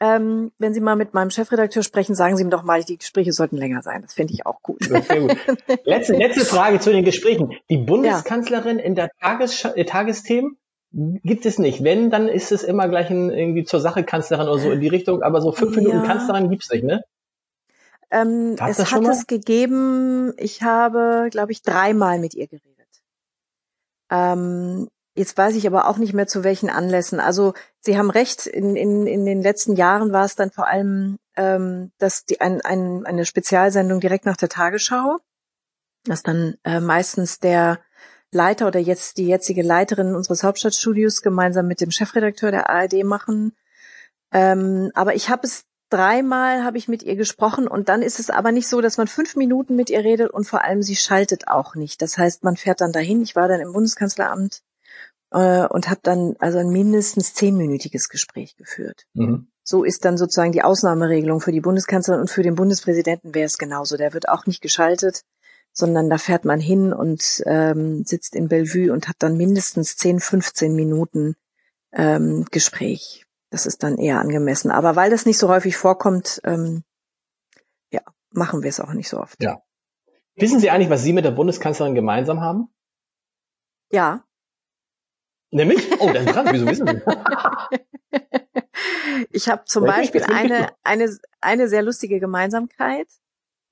Ähm, 0.00 0.50
wenn 0.58 0.74
Sie 0.74 0.80
mal 0.80 0.96
mit 0.96 1.14
meinem 1.14 1.30
Chefredakteur 1.30 1.84
sprechen, 1.84 2.16
sagen 2.16 2.36
Sie 2.36 2.42
ihm 2.42 2.50
doch 2.50 2.64
mal, 2.64 2.82
die 2.82 2.98
Gespräche 2.98 3.32
sollten 3.32 3.56
länger 3.56 3.80
sein. 3.80 4.02
Das 4.02 4.14
finde 4.14 4.34
ich 4.34 4.46
auch 4.46 4.60
gut. 4.62 4.80
Gut. 4.80 5.08
Letzte, 5.84 6.14
letzte 6.14 6.44
Frage 6.44 6.80
zu 6.80 6.90
den 6.90 7.04
Gesprächen. 7.04 7.52
Die 7.70 7.76
Bundeskanzlerin 7.76 8.80
ja. 8.80 8.84
in 8.84 8.96
der 8.96 9.10
Tages 9.20 9.64
äh, 9.64 9.84
Tagesthemen 9.84 10.58
gibt 10.90 11.46
es 11.46 11.60
nicht. 11.60 11.84
Wenn, 11.84 12.10
dann 12.10 12.26
ist 12.26 12.50
es 12.50 12.64
immer 12.64 12.88
gleich 12.88 13.08
ein, 13.10 13.30
irgendwie 13.30 13.62
zur 13.62 13.78
Sache 13.78 14.02
Kanzlerin 14.02 14.48
oder 14.48 14.58
so 14.58 14.72
in 14.72 14.80
die 14.80 14.88
Richtung. 14.88 15.22
Aber 15.22 15.40
so 15.40 15.52
fünf 15.52 15.76
Minuten 15.76 15.98
ja. 15.98 16.04
Kanzlerin 16.04 16.50
gibt's 16.50 16.68
nicht, 16.72 16.82
ne? 16.82 17.04
Ähm, 18.10 18.56
es 18.58 18.90
hat 18.90 19.04
es 19.04 19.28
gegeben. 19.28 20.32
Ich 20.36 20.64
habe, 20.64 21.28
glaube 21.30 21.52
ich, 21.52 21.62
dreimal 21.62 22.18
mit 22.18 22.34
ihr 22.34 22.48
geredet. 22.48 22.74
Ähm, 24.10 24.88
Jetzt 25.16 25.38
weiß 25.38 25.54
ich 25.54 25.66
aber 25.66 25.88
auch 25.88 25.96
nicht 25.96 26.12
mehr 26.12 26.26
zu 26.26 26.42
welchen 26.42 26.68
Anlässen. 26.68 27.20
Also 27.20 27.54
Sie 27.80 27.96
haben 27.96 28.10
recht, 28.10 28.46
in, 28.46 28.74
in, 28.74 29.06
in 29.06 29.24
den 29.24 29.42
letzten 29.42 29.76
Jahren 29.76 30.12
war 30.12 30.24
es 30.24 30.34
dann 30.34 30.50
vor 30.50 30.66
allem, 30.66 31.18
ähm, 31.36 31.92
dass 31.98 32.24
die, 32.24 32.40
ein, 32.40 32.60
ein, 32.62 33.06
eine 33.06 33.24
Spezialsendung 33.24 34.00
direkt 34.00 34.26
nach 34.26 34.36
der 34.36 34.48
Tagesschau, 34.48 35.18
dass 36.04 36.24
dann 36.24 36.56
äh, 36.64 36.80
meistens 36.80 37.38
der 37.38 37.78
Leiter 38.32 38.66
oder 38.66 38.80
jetzt 38.80 39.16
die 39.18 39.28
jetzige 39.28 39.62
Leiterin 39.62 40.16
unseres 40.16 40.42
Hauptstadtstudios 40.42 41.22
gemeinsam 41.22 41.68
mit 41.68 41.80
dem 41.80 41.92
Chefredakteur 41.92 42.50
der 42.50 42.68
ARD 42.68 43.04
machen. 43.04 43.52
Ähm, 44.32 44.90
aber 44.94 45.14
ich 45.14 45.30
habe 45.30 45.46
es 45.46 45.64
dreimal 45.90 46.64
habe 46.64 46.76
ich 46.76 46.88
mit 46.88 47.04
ihr 47.04 47.14
gesprochen 47.14 47.68
und 47.68 47.88
dann 47.88 48.02
ist 48.02 48.18
es 48.18 48.30
aber 48.30 48.50
nicht 48.50 48.68
so, 48.68 48.80
dass 48.80 48.96
man 48.96 49.06
fünf 49.06 49.36
Minuten 49.36 49.76
mit 49.76 49.90
ihr 49.90 50.00
redet 50.00 50.30
und 50.30 50.44
vor 50.44 50.64
allem 50.64 50.82
sie 50.82 50.96
schaltet 50.96 51.46
auch 51.46 51.76
nicht. 51.76 52.02
Das 52.02 52.18
heißt, 52.18 52.42
man 52.42 52.56
fährt 52.56 52.80
dann 52.80 52.90
dahin. 52.90 53.22
Ich 53.22 53.36
war 53.36 53.46
dann 53.46 53.60
im 53.60 53.72
Bundeskanzleramt 53.72 54.62
äh, 55.34 55.66
und 55.66 55.90
habe 55.90 56.00
dann 56.02 56.36
also 56.38 56.58
ein 56.58 56.70
mindestens 56.70 57.34
zehnminütiges 57.34 58.08
Gespräch 58.08 58.56
geführt. 58.56 59.06
Mhm. 59.12 59.48
So 59.64 59.82
ist 59.82 60.04
dann 60.04 60.16
sozusagen 60.16 60.52
die 60.52 60.62
Ausnahmeregelung 60.62 61.40
für 61.40 61.52
die 61.52 61.60
Bundeskanzlerin 61.60 62.20
und 62.20 62.30
für 62.30 62.42
den 62.42 62.54
Bundespräsidenten 62.54 63.34
wäre 63.34 63.46
es 63.46 63.58
genauso. 63.58 63.96
Der 63.96 64.12
wird 64.12 64.28
auch 64.28 64.46
nicht 64.46 64.60
geschaltet, 64.60 65.22
sondern 65.72 66.08
da 66.08 66.18
fährt 66.18 66.44
man 66.44 66.60
hin 66.60 66.92
und 66.92 67.42
ähm, 67.46 68.04
sitzt 68.04 68.36
in 68.36 68.48
Bellevue 68.48 68.92
und 68.92 69.08
hat 69.08 69.16
dann 69.18 69.36
mindestens 69.36 69.96
10, 69.96 70.20
15 70.20 70.74
Minuten 70.74 71.34
ähm, 71.92 72.44
Gespräch. 72.50 73.26
Das 73.50 73.66
ist 73.66 73.82
dann 73.82 73.96
eher 73.98 74.20
angemessen. 74.20 74.70
Aber 74.70 74.96
weil 74.96 75.10
das 75.10 75.26
nicht 75.26 75.38
so 75.38 75.48
häufig 75.48 75.76
vorkommt, 75.76 76.40
ähm, 76.44 76.84
ja, 77.90 78.02
machen 78.30 78.62
wir 78.62 78.68
es 78.68 78.80
auch 78.80 78.92
nicht 78.92 79.08
so 79.08 79.18
oft. 79.18 79.42
Ja. 79.42 79.62
Wissen 80.36 80.60
Sie 80.60 80.70
eigentlich, 80.70 80.90
was 80.90 81.02
Sie 81.02 81.12
mit 81.12 81.24
der 81.24 81.30
Bundeskanzlerin 81.30 81.94
gemeinsam 81.94 82.40
haben? 82.40 82.68
Ja. 83.90 84.24
Nämlich? 85.54 85.88
Oh, 86.00 86.10
dann 86.12 86.26
dran. 86.26 86.48
Wieso 86.50 86.66
wissen 86.66 86.88
Sie? 86.88 87.00
ich 89.30 89.48
habe 89.48 89.64
zum 89.66 89.84
Beispiel 89.84 90.24
eine, 90.24 90.70
eine, 90.82 91.16
eine 91.40 91.68
sehr 91.68 91.82
lustige 91.82 92.18
Gemeinsamkeit. 92.18 93.06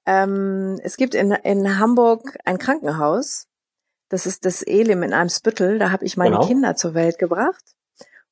Ähm, 0.07 0.79
es 0.85 0.97
gibt 0.97 1.17
in, 1.17 1.33
in 1.33 1.81
Hamburg 1.81 2.39
ein 2.45 2.59
Krankenhaus. 2.59 3.49
Das 4.09 4.27
ist 4.27 4.45
das 4.45 4.63
Elim 4.63 5.03
in 5.03 5.13
einem 5.13 5.29
Spüttel. 5.29 5.81
Da 5.81 5.91
habe 5.91 6.05
ich 6.05 6.17
meine 6.17 6.37
genau. 6.37 6.47
Kinder 6.47 6.77
zur 6.77 6.95
Welt 6.95 7.19
gebracht. 7.19 7.65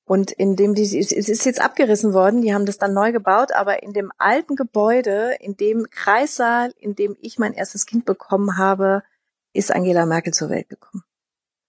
Und 0.05 0.31
in 0.31 0.55
dem, 0.55 0.75
die, 0.75 0.83
es 0.83 1.11
ist 1.11 1.45
jetzt 1.45 1.61
abgerissen 1.61 2.13
worden, 2.13 2.43
die 2.43 2.55
haben 2.55 2.67
das 2.67 2.79
dann 2.79 2.95
neu 2.95 3.11
gebaut, 3.11 3.53
aber 3.53 3.83
in 3.83 3.93
dem 3.93 4.13
alten 4.19 4.55
Gebäude, 4.55 5.37
in 5.41 5.57
dem 5.57 5.89
Kreissaal, 5.91 6.73
in 6.79 6.95
dem 6.95 7.17
ich 7.21 7.39
mein 7.41 7.55
erstes 7.55 7.85
Kind 7.85 8.05
bekommen 8.05 8.59
habe, 8.59 9.03
ist 9.53 9.73
Angela 9.73 10.07
Merkel 10.07 10.33
zur 10.33 10.51
Welt 10.51 10.69
gekommen. 10.69 11.05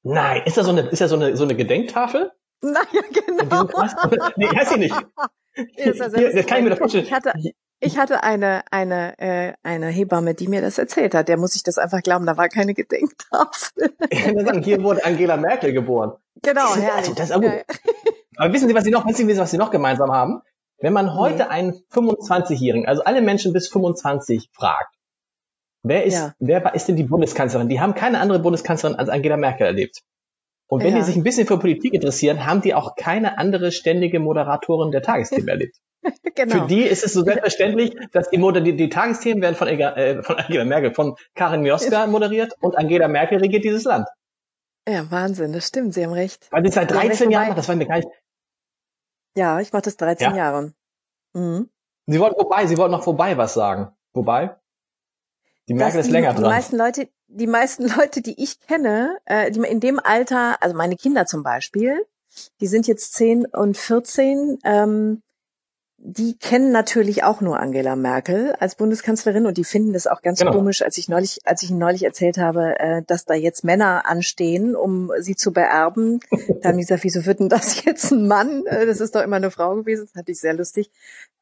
Nein, 0.03 0.43
ist 0.45 0.57
da 0.57 0.63
so 0.63 0.71
eine, 0.71 0.81
ist 0.81 1.01
da 1.01 1.07
so 1.07 1.15
eine, 1.15 1.37
so 1.37 1.43
eine 1.43 1.55
Gedenktafel? 1.55 2.31
Nein, 2.61 2.85
genau. 3.13 3.63
nee, 4.35 4.47
heißt 4.47 4.73
sie 4.73 4.79
nicht. 4.79 4.95
Das, 5.53 6.13
Hier, 6.15 6.33
das 6.33 6.45
kann 6.45 6.59
ich 6.59 6.63
mir 6.63 6.69
doch 6.69 6.77
vorstellen. 6.77 7.03
Ich 7.03 7.11
hatte, 7.11 7.33
ich 7.81 7.97
hatte 7.97 8.23
eine, 8.23 8.61
eine, 8.71 9.19
äh, 9.19 9.53
eine 9.63 9.87
Hebamme, 9.87 10.33
die 10.33 10.47
mir 10.47 10.61
das 10.61 10.77
erzählt 10.77 11.13
hat. 11.13 11.27
Der 11.27 11.35
muss 11.35 11.57
ich 11.57 11.63
das 11.63 11.77
einfach 11.77 12.01
glauben, 12.01 12.25
da 12.25 12.37
war 12.37 12.47
keine 12.47 12.73
Gedenktafel. 12.73 13.93
Hier 14.63 14.81
wurde 14.81 15.03
Angela 15.03 15.35
Merkel 15.35 15.73
geboren. 15.73 16.13
Genau, 16.41 16.73
herrlich. 16.75 17.09
Also, 17.09 17.13
das 17.15 17.31
ist 17.31 17.35
auch 17.35 17.41
gut. 17.41 17.51
Ja. 17.51 17.63
Aber 18.37 18.53
wissen 18.53 18.69
Sie, 18.69 18.75
was 18.75 18.85
Sie 18.85 18.91
noch, 18.91 19.05
wissen 19.05 19.27
Sie, 19.27 19.37
was 19.37 19.51
Sie 19.51 19.57
noch 19.57 19.71
gemeinsam 19.71 20.11
haben? 20.11 20.41
Wenn 20.77 20.93
man 20.93 21.15
heute 21.15 21.37
nee. 21.37 21.49
einen 21.49 21.73
25-Jährigen, 21.91 22.87
also 22.87 23.03
alle 23.03 23.21
Menschen 23.21 23.51
bis 23.51 23.67
25 23.67 24.51
fragt, 24.53 24.95
Wer 25.83 26.05
ist, 26.05 26.13
ja. 26.13 26.35
wer 26.39 26.75
ist 26.75 26.87
denn 26.87 26.95
die 26.95 27.03
Bundeskanzlerin? 27.03 27.69
Die 27.69 27.79
haben 27.79 27.95
keine 27.95 28.19
andere 28.19 28.39
Bundeskanzlerin 28.39 28.97
als 28.97 29.09
Angela 29.09 29.37
Merkel 29.37 29.65
erlebt. 29.65 30.01
Und 30.67 30.83
wenn 30.83 30.93
ja. 30.93 30.99
die 30.99 31.05
sich 31.05 31.15
ein 31.15 31.23
bisschen 31.23 31.47
für 31.47 31.57
Politik 31.57 31.93
interessieren, 31.93 32.45
haben 32.45 32.61
die 32.61 32.73
auch 32.73 32.95
keine 32.95 33.37
andere 33.37 33.71
ständige 33.71 34.19
Moderatorin 34.19 34.91
der 34.91 35.01
Tagesthemen 35.01 35.47
erlebt. 35.49 35.77
genau. 36.35 36.61
Für 36.61 36.67
die 36.67 36.83
ist 36.83 37.03
es 37.03 37.13
so 37.13 37.23
selbstverständlich, 37.23 37.95
dass 38.11 38.29
die, 38.29 38.37
Moder 38.37 38.61
die, 38.61 38.75
die 38.75 38.89
Tagesthemen 38.89 39.41
werden 39.41 39.55
von, 39.55 39.67
äh, 39.67 40.23
von 40.23 40.37
Angela 40.37 40.63
Merkel, 40.63 40.93
von 40.93 41.15
Karin 41.35 41.61
Mioska 41.61 42.07
moderiert 42.07 42.53
und 42.61 42.77
Angela 42.77 43.07
Merkel 43.07 43.39
regiert 43.39 43.63
dieses 43.63 43.83
Land. 43.83 44.07
Ja, 44.87 45.09
Wahnsinn, 45.11 45.53
das 45.53 45.67
stimmt, 45.67 45.93
Sie 45.93 46.03
haben 46.03 46.13
recht. 46.13 46.47
Weil 46.51 46.65
sie 46.65 46.71
seit 46.71 46.89
13 46.89 47.29
Jahren 47.31 47.49
macht, 47.49 47.57
das 47.57 47.67
war 47.67 47.75
mir 47.75 47.85
gar 47.85 47.97
nicht. 47.97 48.07
Ja, 49.35 49.59
ich 49.59 49.73
mache 49.73 49.83
das 49.83 49.97
13 49.97 50.31
ja? 50.31 50.37
Jahre. 50.37 50.73
Mhm. 51.33 51.69
Sie 52.07 52.19
wollten 52.19 52.35
vorbei, 52.35 52.65
Sie 52.65 52.77
wollten 52.77 52.93
noch 52.93 53.03
vorbei 53.03 53.37
was 53.37 53.53
sagen. 53.53 53.91
Wobei? 54.13 54.55
Die 55.67 55.73
Merkel 55.73 56.01
ist 56.01 56.09
länger 56.09 56.33
dran. 56.33 56.43
Die 56.43 56.49
meisten 56.49 56.77
Leute, 56.77 57.09
die 57.27 57.47
meisten 57.47 57.87
Leute, 57.97 58.21
die 58.21 58.41
ich 58.41 58.59
kenne, 58.59 59.17
äh, 59.25 59.51
die 59.51 59.59
in 59.59 59.79
dem 59.79 59.99
Alter, 59.99 60.61
also 60.61 60.75
meine 60.75 60.95
Kinder 60.95 61.25
zum 61.25 61.43
Beispiel, 61.43 62.05
die 62.61 62.67
sind 62.67 62.87
jetzt 62.87 63.13
10 63.13 63.45
und 63.45 63.77
14, 63.77 64.59
ähm, 64.63 65.21
die 66.03 66.35
kennen 66.35 66.71
natürlich 66.71 67.23
auch 67.23 67.41
nur 67.41 67.59
Angela 67.59 67.95
Merkel 67.95 68.55
als 68.59 68.73
Bundeskanzlerin 68.73 69.45
und 69.45 69.57
die 69.57 69.63
finden 69.63 69.93
das 69.93 70.07
auch 70.07 70.23
ganz 70.23 70.39
genau. 70.39 70.51
komisch, 70.53 70.81
als 70.81 70.97
ich 70.97 71.09
neulich, 71.09 71.41
als 71.43 71.61
ich 71.61 71.69
ihnen 71.69 71.79
neulich 71.79 72.03
erzählt 72.03 72.39
habe, 72.39 72.79
äh, 72.79 73.03
dass 73.05 73.25
da 73.25 73.35
jetzt 73.35 73.63
Männer 73.63 74.07
anstehen, 74.07 74.75
um 74.75 75.11
sie 75.19 75.35
zu 75.35 75.53
beerben. 75.53 76.19
da 76.61 76.69
haben 76.69 76.77
die 76.77 76.83
gesagt, 76.83 77.03
wieso 77.03 77.25
wird 77.25 77.39
denn 77.39 77.49
das 77.49 77.83
jetzt 77.85 78.11
ein 78.11 78.27
Mann? 78.27 78.65
Äh, 78.65 78.87
das 78.87 78.99
ist 78.99 79.13
doch 79.13 79.21
immer 79.21 79.35
eine 79.35 79.51
Frau 79.51 79.75
gewesen. 79.75 80.05
Das 80.05 80.13
fand 80.13 80.29
ich 80.29 80.39
sehr 80.39 80.55
lustig. 80.55 80.89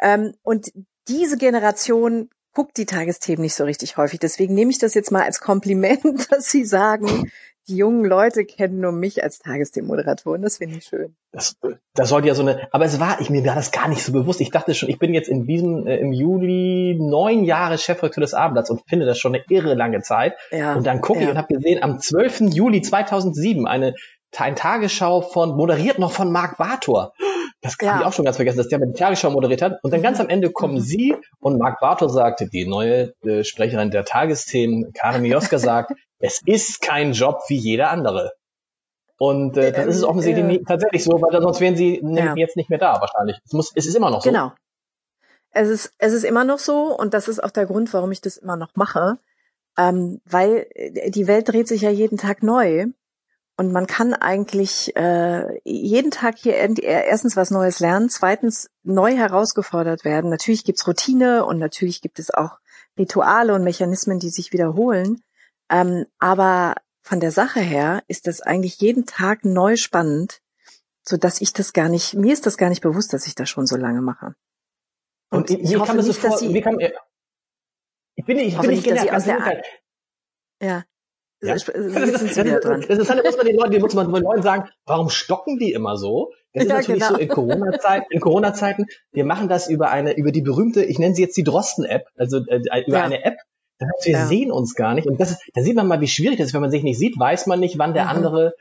Ähm, 0.01 0.33
und 0.43 0.73
diese 1.07 1.37
Generation 1.37 2.29
guckt 2.53 2.77
die 2.77 2.85
Tagesthemen 2.85 3.41
nicht 3.41 3.55
so 3.55 3.63
richtig 3.63 3.97
häufig. 3.97 4.19
Deswegen 4.19 4.53
nehme 4.53 4.71
ich 4.71 4.79
das 4.79 4.93
jetzt 4.93 5.11
mal 5.11 5.23
als 5.23 5.39
Kompliment, 5.39 6.01
dass 6.31 6.49
Sie 6.49 6.65
sagen, 6.65 7.31
die 7.69 7.77
jungen 7.77 8.03
Leute 8.03 8.45
kennen 8.45 8.79
nur 8.79 8.91
mich 8.91 9.23
als 9.23 9.39
Tagesthemenmoderatorin. 9.39 10.41
Das 10.41 10.57
finde 10.57 10.77
ich 10.77 10.85
schön. 10.85 11.15
Das, 11.31 11.55
das 11.93 12.09
sollte 12.09 12.27
ja 12.27 12.33
so 12.33 12.41
eine, 12.41 12.67
aber 12.71 12.85
es 12.85 12.99
war, 12.99 13.21
ich 13.21 13.29
mir 13.29 13.45
war 13.45 13.53
das 13.53 13.71
gar 13.71 13.87
nicht 13.87 14.03
so 14.03 14.11
bewusst. 14.11 14.41
Ich 14.41 14.49
dachte 14.49 14.73
schon, 14.73 14.89
ich 14.89 14.97
bin 14.97 15.13
jetzt 15.13 15.29
in 15.29 15.45
diesem, 15.45 15.85
äh, 15.85 15.97
im 15.97 16.11
Juli 16.11 16.97
neun 16.99 17.43
Jahre 17.43 17.77
Chefredakteur 17.77 18.21
des 18.21 18.33
Abendblatts 18.33 18.71
und 18.71 18.81
finde 18.87 19.05
das 19.05 19.19
schon 19.19 19.35
eine 19.35 19.43
irre 19.49 19.75
lange 19.75 20.01
Zeit. 20.01 20.33
Ja, 20.51 20.73
und 20.73 20.87
dann 20.87 21.01
gucke 21.01 21.19
ja. 21.19 21.25
ich 21.25 21.31
und 21.31 21.37
habe 21.37 21.53
gesehen, 21.53 21.83
am 21.83 21.99
12. 21.99 22.51
Juli 22.51 22.81
2007 22.81 23.67
eine, 23.67 23.93
eine 24.35 24.55
Tagesschau 24.55 25.21
von, 25.21 25.55
moderiert 25.55 25.99
noch 25.99 26.11
von 26.11 26.31
Marc 26.31 26.57
Bartor. 26.57 27.13
Das 27.61 27.77
kann 27.77 27.89
ja. 27.89 27.99
ich 27.99 28.05
auch 28.05 28.13
schon 28.13 28.25
ganz 28.25 28.37
vergessen, 28.37 28.57
dass 28.57 28.69
der 28.69 28.79
mit 28.79 28.97
Tagesschau 28.97 29.31
moderiert 29.31 29.61
hat. 29.61 29.83
Und 29.83 29.91
dann 29.91 30.01
ganz 30.01 30.19
am 30.19 30.29
Ende 30.29 30.51
kommen 30.51 30.75
mhm. 30.75 30.79
sie 30.79 31.15
und 31.39 31.57
Marc 31.57 31.79
Bartor 31.81 32.09
sagte, 32.09 32.47
die 32.47 32.65
neue 32.65 33.13
äh, 33.23 33.43
Sprecherin 33.43 33.91
der 33.91 34.05
Tagesthemen, 34.05 34.93
Karin 34.93 35.21
Mioska 35.23 35.57
sagt, 35.59 35.91
es 36.19 36.41
ist 36.45 36.81
kein 36.81 37.11
Job 37.13 37.41
wie 37.47 37.57
jeder 37.57 37.89
andere. 37.91 38.33
Und 39.17 39.57
äh, 39.57 39.73
das 39.73 39.87
ist 39.87 39.97
es 39.97 40.03
offensichtlich 40.05 40.61
äh, 40.61 40.63
tatsächlich 40.65 41.03
so, 41.03 41.21
weil 41.21 41.41
sonst 41.41 41.59
wären 41.59 41.75
sie 41.75 42.01
ja. 42.01 42.35
jetzt 42.35 42.55
nicht 42.55 42.69
mehr 42.69 42.79
da 42.79 43.01
wahrscheinlich. 43.01 43.37
Es, 43.45 43.51
muss, 43.51 43.71
es 43.75 43.85
ist 43.85 43.95
immer 43.95 44.09
noch 44.09 44.21
so. 44.21 44.29
Genau. 44.29 44.53
Es 45.51 45.67
ist, 45.67 45.93
es 45.97 46.13
ist 46.13 46.23
immer 46.23 46.45
noch 46.45 46.59
so 46.59 46.97
und 46.97 47.13
das 47.13 47.27
ist 47.27 47.43
auch 47.43 47.51
der 47.51 47.65
Grund, 47.65 47.93
warum 47.93 48.11
ich 48.11 48.21
das 48.21 48.37
immer 48.37 48.55
noch 48.55 48.69
mache, 48.75 49.17
ähm, 49.77 50.21
weil 50.25 50.67
äh, 50.73 51.11
die 51.11 51.27
Welt 51.27 51.49
dreht 51.49 51.67
sich 51.67 51.81
ja 51.81 51.89
jeden 51.89 52.17
Tag 52.17 52.43
neu 52.43 52.85
Und 53.59 53.73
man 53.73 53.87
kann 53.87 54.13
eigentlich 54.13 54.95
äh, 54.95 55.59
jeden 55.65 56.11
Tag 56.11 56.37
hier 56.37 56.55
erstens 56.55 57.35
was 57.35 57.51
Neues 57.51 57.81
lernen, 57.81 58.07
zweitens 58.07 58.69
neu 58.83 59.17
herausgefordert 59.17 60.05
werden. 60.05 60.29
Natürlich 60.29 60.63
gibt's 60.63 60.87
Routine 60.87 61.43
und 61.43 61.59
natürlich 61.59 61.99
gibt 61.99 62.19
es 62.19 62.33
auch 62.33 62.59
Rituale 62.97 63.53
und 63.53 63.65
Mechanismen, 63.65 64.17
die 64.17 64.29
sich 64.29 64.53
wiederholen. 64.53 65.21
Ähm, 65.69 66.05
aber 66.19 66.75
von 67.01 67.19
der 67.19 67.31
Sache 67.31 67.59
her 67.59 68.01
ist 68.07 68.27
das 68.27 68.39
eigentlich 68.39 68.79
jeden 68.79 69.05
Tag 69.05 69.43
neu 69.43 69.75
spannend, 69.75 70.39
so 71.03 71.17
dass 71.17 71.41
ich 71.41 71.51
das 71.51 71.73
gar 71.73 71.89
nicht, 71.89 72.13
mir 72.13 72.31
ist 72.31 72.45
das 72.45 72.55
gar 72.55 72.69
nicht 72.69 72.81
bewusst, 72.81 73.11
dass 73.11 73.27
ich 73.27 73.35
das 73.35 73.49
schon 73.49 73.67
so 73.67 73.75
lange 73.75 74.01
mache. 74.01 74.35
Und, 75.31 75.37
und 75.37 75.49
ich, 75.49 75.59
ich 75.59 75.77
hoffe 75.77 75.97
nicht, 75.97 76.17
vor, 76.17 76.29
dass 76.29 76.39
sie, 76.39 76.53
wie 76.53 76.61
kann, 76.61 76.79
ich 78.15 78.23
bin 78.23 78.37
nicht, 78.37 78.55
ich 78.55 78.61
bin 78.61 78.69
nicht, 78.69 78.89
dass 78.89 79.01
sie 79.01 79.11
aus 79.11 79.25
der, 79.25 79.61
ja. 80.61 80.85
Ja. 81.41 81.53
Das, 81.53 81.65
das, 81.65 81.93
das, 81.93 82.11
das 82.87 82.97
ist 82.99 83.09
halt, 83.09 83.23
muss 83.23 83.37
man 83.37 83.45
den 83.45 83.55
Leuten, 83.55 83.71
die 83.71 83.79
muss 83.79 83.93
man 83.93 84.11
den 84.11 84.23
Leuten 84.23 84.41
sagen, 84.41 84.69
warum 84.85 85.09
stocken 85.09 85.57
die 85.57 85.71
immer 85.71 85.97
so? 85.97 86.33
Das 86.53 86.63
ist 86.63 86.69
ja, 86.69 86.75
natürlich 86.77 87.01
genau. 87.01 87.13
so 87.13 87.19
in 87.19 87.27
Corona-Zeiten, 87.29 88.05
in 88.09 88.19
Corona-Zeiten, 88.19 88.85
wir 89.11 89.23
machen 89.23 89.47
das 89.47 89.69
über 89.69 89.89
eine, 89.89 90.17
über 90.17 90.31
die 90.31 90.41
berühmte, 90.41 90.83
ich 90.83 90.99
nenne 90.99 91.15
sie 91.15 91.21
jetzt 91.21 91.37
die 91.37 91.43
Drosten-App, 91.43 92.07
also 92.17 92.39
äh, 92.45 92.59
über 92.85 92.97
ja. 92.97 93.03
eine 93.03 93.23
App, 93.23 93.37
das 93.79 93.87
heißt, 93.87 94.05
wir 94.05 94.13
ja. 94.13 94.25
sehen 94.25 94.51
uns 94.51 94.75
gar 94.75 94.93
nicht. 94.93 95.07
Und 95.07 95.19
das 95.19 95.31
ist, 95.31 95.41
da 95.53 95.61
sieht 95.61 95.75
man 95.75 95.87
mal, 95.87 96.01
wie 96.01 96.07
schwierig 96.07 96.37
das 96.37 96.47
ist. 96.47 96.53
Wenn 96.53 96.61
man 96.61 96.71
sich 96.71 96.83
nicht 96.83 96.99
sieht, 96.99 97.17
weiß 97.17 97.47
man 97.47 97.59
nicht, 97.59 97.77
wann 97.77 97.93
der 97.93 98.03
mhm. 98.05 98.09
andere, 98.09 98.53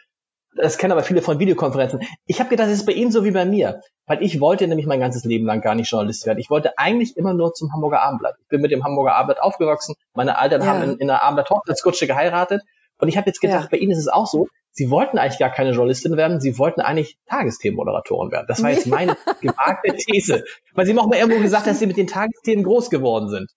das 0.54 0.78
kennen 0.78 0.92
aber 0.92 1.02
viele 1.02 1.22
von 1.22 1.40
Videokonferenzen. 1.40 2.00
Ich 2.26 2.38
habe 2.38 2.48
gedacht, 2.48 2.68
das 2.68 2.78
ist 2.78 2.86
bei 2.86 2.92
Ihnen 2.92 3.10
so 3.10 3.24
wie 3.24 3.32
bei 3.32 3.44
mir. 3.44 3.80
Weil 4.08 4.22
ich 4.22 4.40
wollte 4.40 4.66
nämlich 4.66 4.86
mein 4.86 5.00
ganzes 5.00 5.24
Leben 5.24 5.46
lang 5.46 5.60
gar 5.60 5.74
nicht 5.74 5.90
Journalist 5.90 6.26
werden. 6.26 6.38
Ich 6.38 6.50
wollte 6.50 6.78
eigentlich 6.78 7.16
immer 7.16 7.34
nur 7.34 7.52
zum 7.52 7.72
Hamburger 7.72 8.02
Abendblatt. 8.02 8.36
Ich 8.40 8.48
bin 8.48 8.62
mit 8.62 8.72
dem 8.72 8.82
Hamburger 8.82 9.14
Abendblatt 9.14 9.42
aufgewachsen. 9.42 9.94
Meine 10.14 10.40
Eltern 10.40 10.62
ja. 10.62 10.66
haben 10.66 10.82
in, 10.82 10.96
in 10.96 11.10
einer 11.10 11.22
Abendblatt 11.22 11.50
Hochzeitskutsche 11.50 12.06
geheiratet. 12.06 12.62
Und 12.98 13.08
ich 13.08 13.16
habe 13.16 13.28
jetzt 13.28 13.40
gedacht, 13.40 13.64
ja. 13.64 13.68
bei 13.70 13.76
Ihnen 13.76 13.92
ist 13.92 13.98
es 13.98 14.08
auch 14.08 14.26
so. 14.26 14.48
Sie 14.72 14.90
wollten 14.90 15.18
eigentlich 15.18 15.38
gar 15.38 15.50
keine 15.50 15.72
Journalistin 15.72 16.16
werden, 16.16 16.40
Sie 16.40 16.58
wollten 16.58 16.80
eigentlich 16.80 17.16
Tagesthemenmoderatorin 17.26 18.30
werden. 18.30 18.46
Das 18.48 18.62
war 18.62 18.70
jetzt 18.70 18.86
meine 18.86 19.16
gewagte 19.40 19.94
These. 19.96 20.44
Weil 20.74 20.86
Sie 20.86 20.92
haben 20.92 20.98
auch 20.98 21.08
mal 21.08 21.18
irgendwo 21.18 21.42
gesagt, 21.42 21.66
dass 21.66 21.78
Sie 21.78 21.86
mit 21.86 21.96
den 21.96 22.06
Tagesthemen 22.06 22.64
groß 22.64 22.88
geworden 22.90 23.28
sind. 23.28 23.50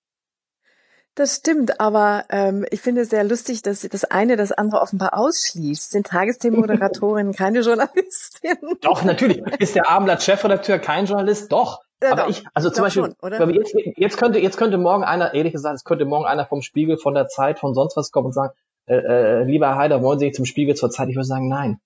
Das 1.15 1.35
stimmt, 1.35 1.81
aber 1.81 2.23
ähm, 2.29 2.65
ich 2.71 2.79
finde 2.79 3.01
es 3.01 3.09
sehr 3.09 3.25
lustig, 3.25 3.61
dass 3.61 3.81
das 3.81 4.05
eine 4.05 4.37
das 4.37 4.53
andere 4.53 4.81
offenbar 4.81 5.17
ausschließt. 5.17 5.91
Sind 5.91 6.07
Tagesthemenmoderatorinnen 6.07 7.33
keine 7.35 7.59
Journalistinnen? 7.59 8.77
Doch, 8.81 9.03
natürlich. 9.03 9.39
Ist 9.59 9.75
der 9.75 9.89
Abendblatt-Chefredakteur 9.89 10.79
kein 10.79 11.05
Journalist? 11.05 11.51
Doch. 11.51 11.81
Ja, 12.01 12.13
aber 12.13 12.23
doch. 12.23 12.29
ich, 12.29 12.45
also 12.53 12.69
zum 12.69 12.83
Beispiel, 12.85 13.13
schon, 13.21 13.53
jetzt, 13.53 13.75
jetzt, 13.97 14.17
könnte, 14.17 14.39
jetzt 14.39 14.57
könnte 14.57 14.77
morgen 14.77 15.03
einer, 15.03 15.33
ehrlich 15.33 15.51
gesagt, 15.51 15.75
es 15.75 15.83
könnte 15.83 16.05
morgen 16.05 16.25
einer 16.25 16.45
vom 16.45 16.61
Spiegel, 16.61 16.97
von 16.97 17.13
der 17.13 17.27
Zeit, 17.27 17.59
von 17.59 17.73
sonst 17.73 17.97
was 17.97 18.11
kommen 18.11 18.27
und 18.27 18.33
sagen, 18.33 18.53
äh, 18.85 18.95
äh, 18.95 19.43
lieber 19.43 19.75
Heider, 19.75 20.01
wollen 20.01 20.17
Sie 20.17 20.25
nicht 20.25 20.35
zum 20.35 20.45
Spiegel 20.45 20.75
zur 20.75 20.89
Zeit? 20.89 21.09
Ich 21.09 21.15
würde 21.15 21.27
sagen, 21.27 21.49
nein. 21.49 21.79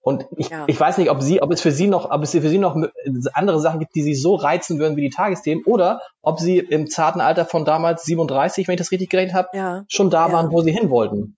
Und 0.00 0.26
ich, 0.36 0.48
ja. 0.48 0.64
ich 0.66 0.78
weiß 0.78 0.98
nicht, 0.98 1.10
ob 1.10 1.22
sie, 1.22 1.42
ob 1.42 1.52
es 1.52 1.60
für 1.60 1.72
sie 1.72 1.86
noch, 1.86 2.10
ob 2.10 2.22
es 2.22 2.30
für 2.30 2.48
sie 2.48 2.58
noch 2.58 2.76
andere 3.34 3.60
Sachen 3.60 3.80
gibt, 3.80 3.94
die 3.94 4.02
sie 4.02 4.14
so 4.14 4.36
reizen 4.36 4.78
würden 4.78 4.96
wie 4.96 5.02
die 5.02 5.10
Tagesthemen, 5.10 5.64
oder 5.64 6.00
ob 6.22 6.38
sie 6.38 6.58
im 6.58 6.88
zarten 6.88 7.20
Alter 7.20 7.44
von 7.44 7.64
damals 7.64 8.04
37, 8.04 8.68
wenn 8.68 8.74
ich 8.74 8.78
das 8.80 8.92
richtig 8.92 9.10
gerechnet 9.10 9.34
habe, 9.34 9.48
ja. 9.52 9.84
schon 9.88 10.10
da 10.10 10.28
ja. 10.28 10.32
waren, 10.32 10.50
wo 10.50 10.62
sie 10.62 10.72
hin 10.72 10.90
wollten. 10.90 11.36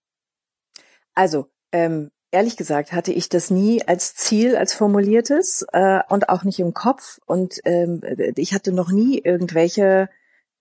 Also, 1.14 1.46
ähm, 1.72 2.10
ehrlich 2.30 2.56
gesagt 2.56 2.92
hatte 2.92 3.12
ich 3.12 3.28
das 3.28 3.50
nie 3.50 3.82
als 3.86 4.14
Ziel, 4.14 4.56
als 4.56 4.74
formuliertes 4.74 5.66
äh, 5.72 6.00
und 6.08 6.28
auch 6.28 6.44
nicht 6.44 6.60
im 6.60 6.74
Kopf. 6.74 7.18
Und 7.26 7.60
ähm, 7.64 8.02
ich 8.36 8.54
hatte 8.54 8.72
noch 8.72 8.90
nie 8.90 9.18
irgendwelche 9.18 10.08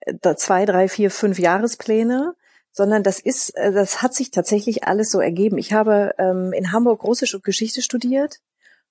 äh, 0.00 0.34
zwei, 0.36 0.64
drei, 0.64 0.88
vier, 0.88 1.10
fünf 1.10 1.38
Jahrespläne 1.38 2.34
sondern 2.72 3.02
das 3.02 3.20
ist, 3.20 3.50
äh, 3.56 3.72
das 3.72 4.02
hat 4.02 4.14
sich 4.14 4.30
tatsächlich 4.30 4.84
alles 4.84 5.10
so 5.10 5.20
ergeben. 5.20 5.58
Ich 5.58 5.72
habe 5.72 6.14
ähm, 6.18 6.52
in 6.52 6.72
Hamburg 6.72 7.00
große 7.00 7.26
Geschichte 7.40 7.82
studiert 7.82 8.40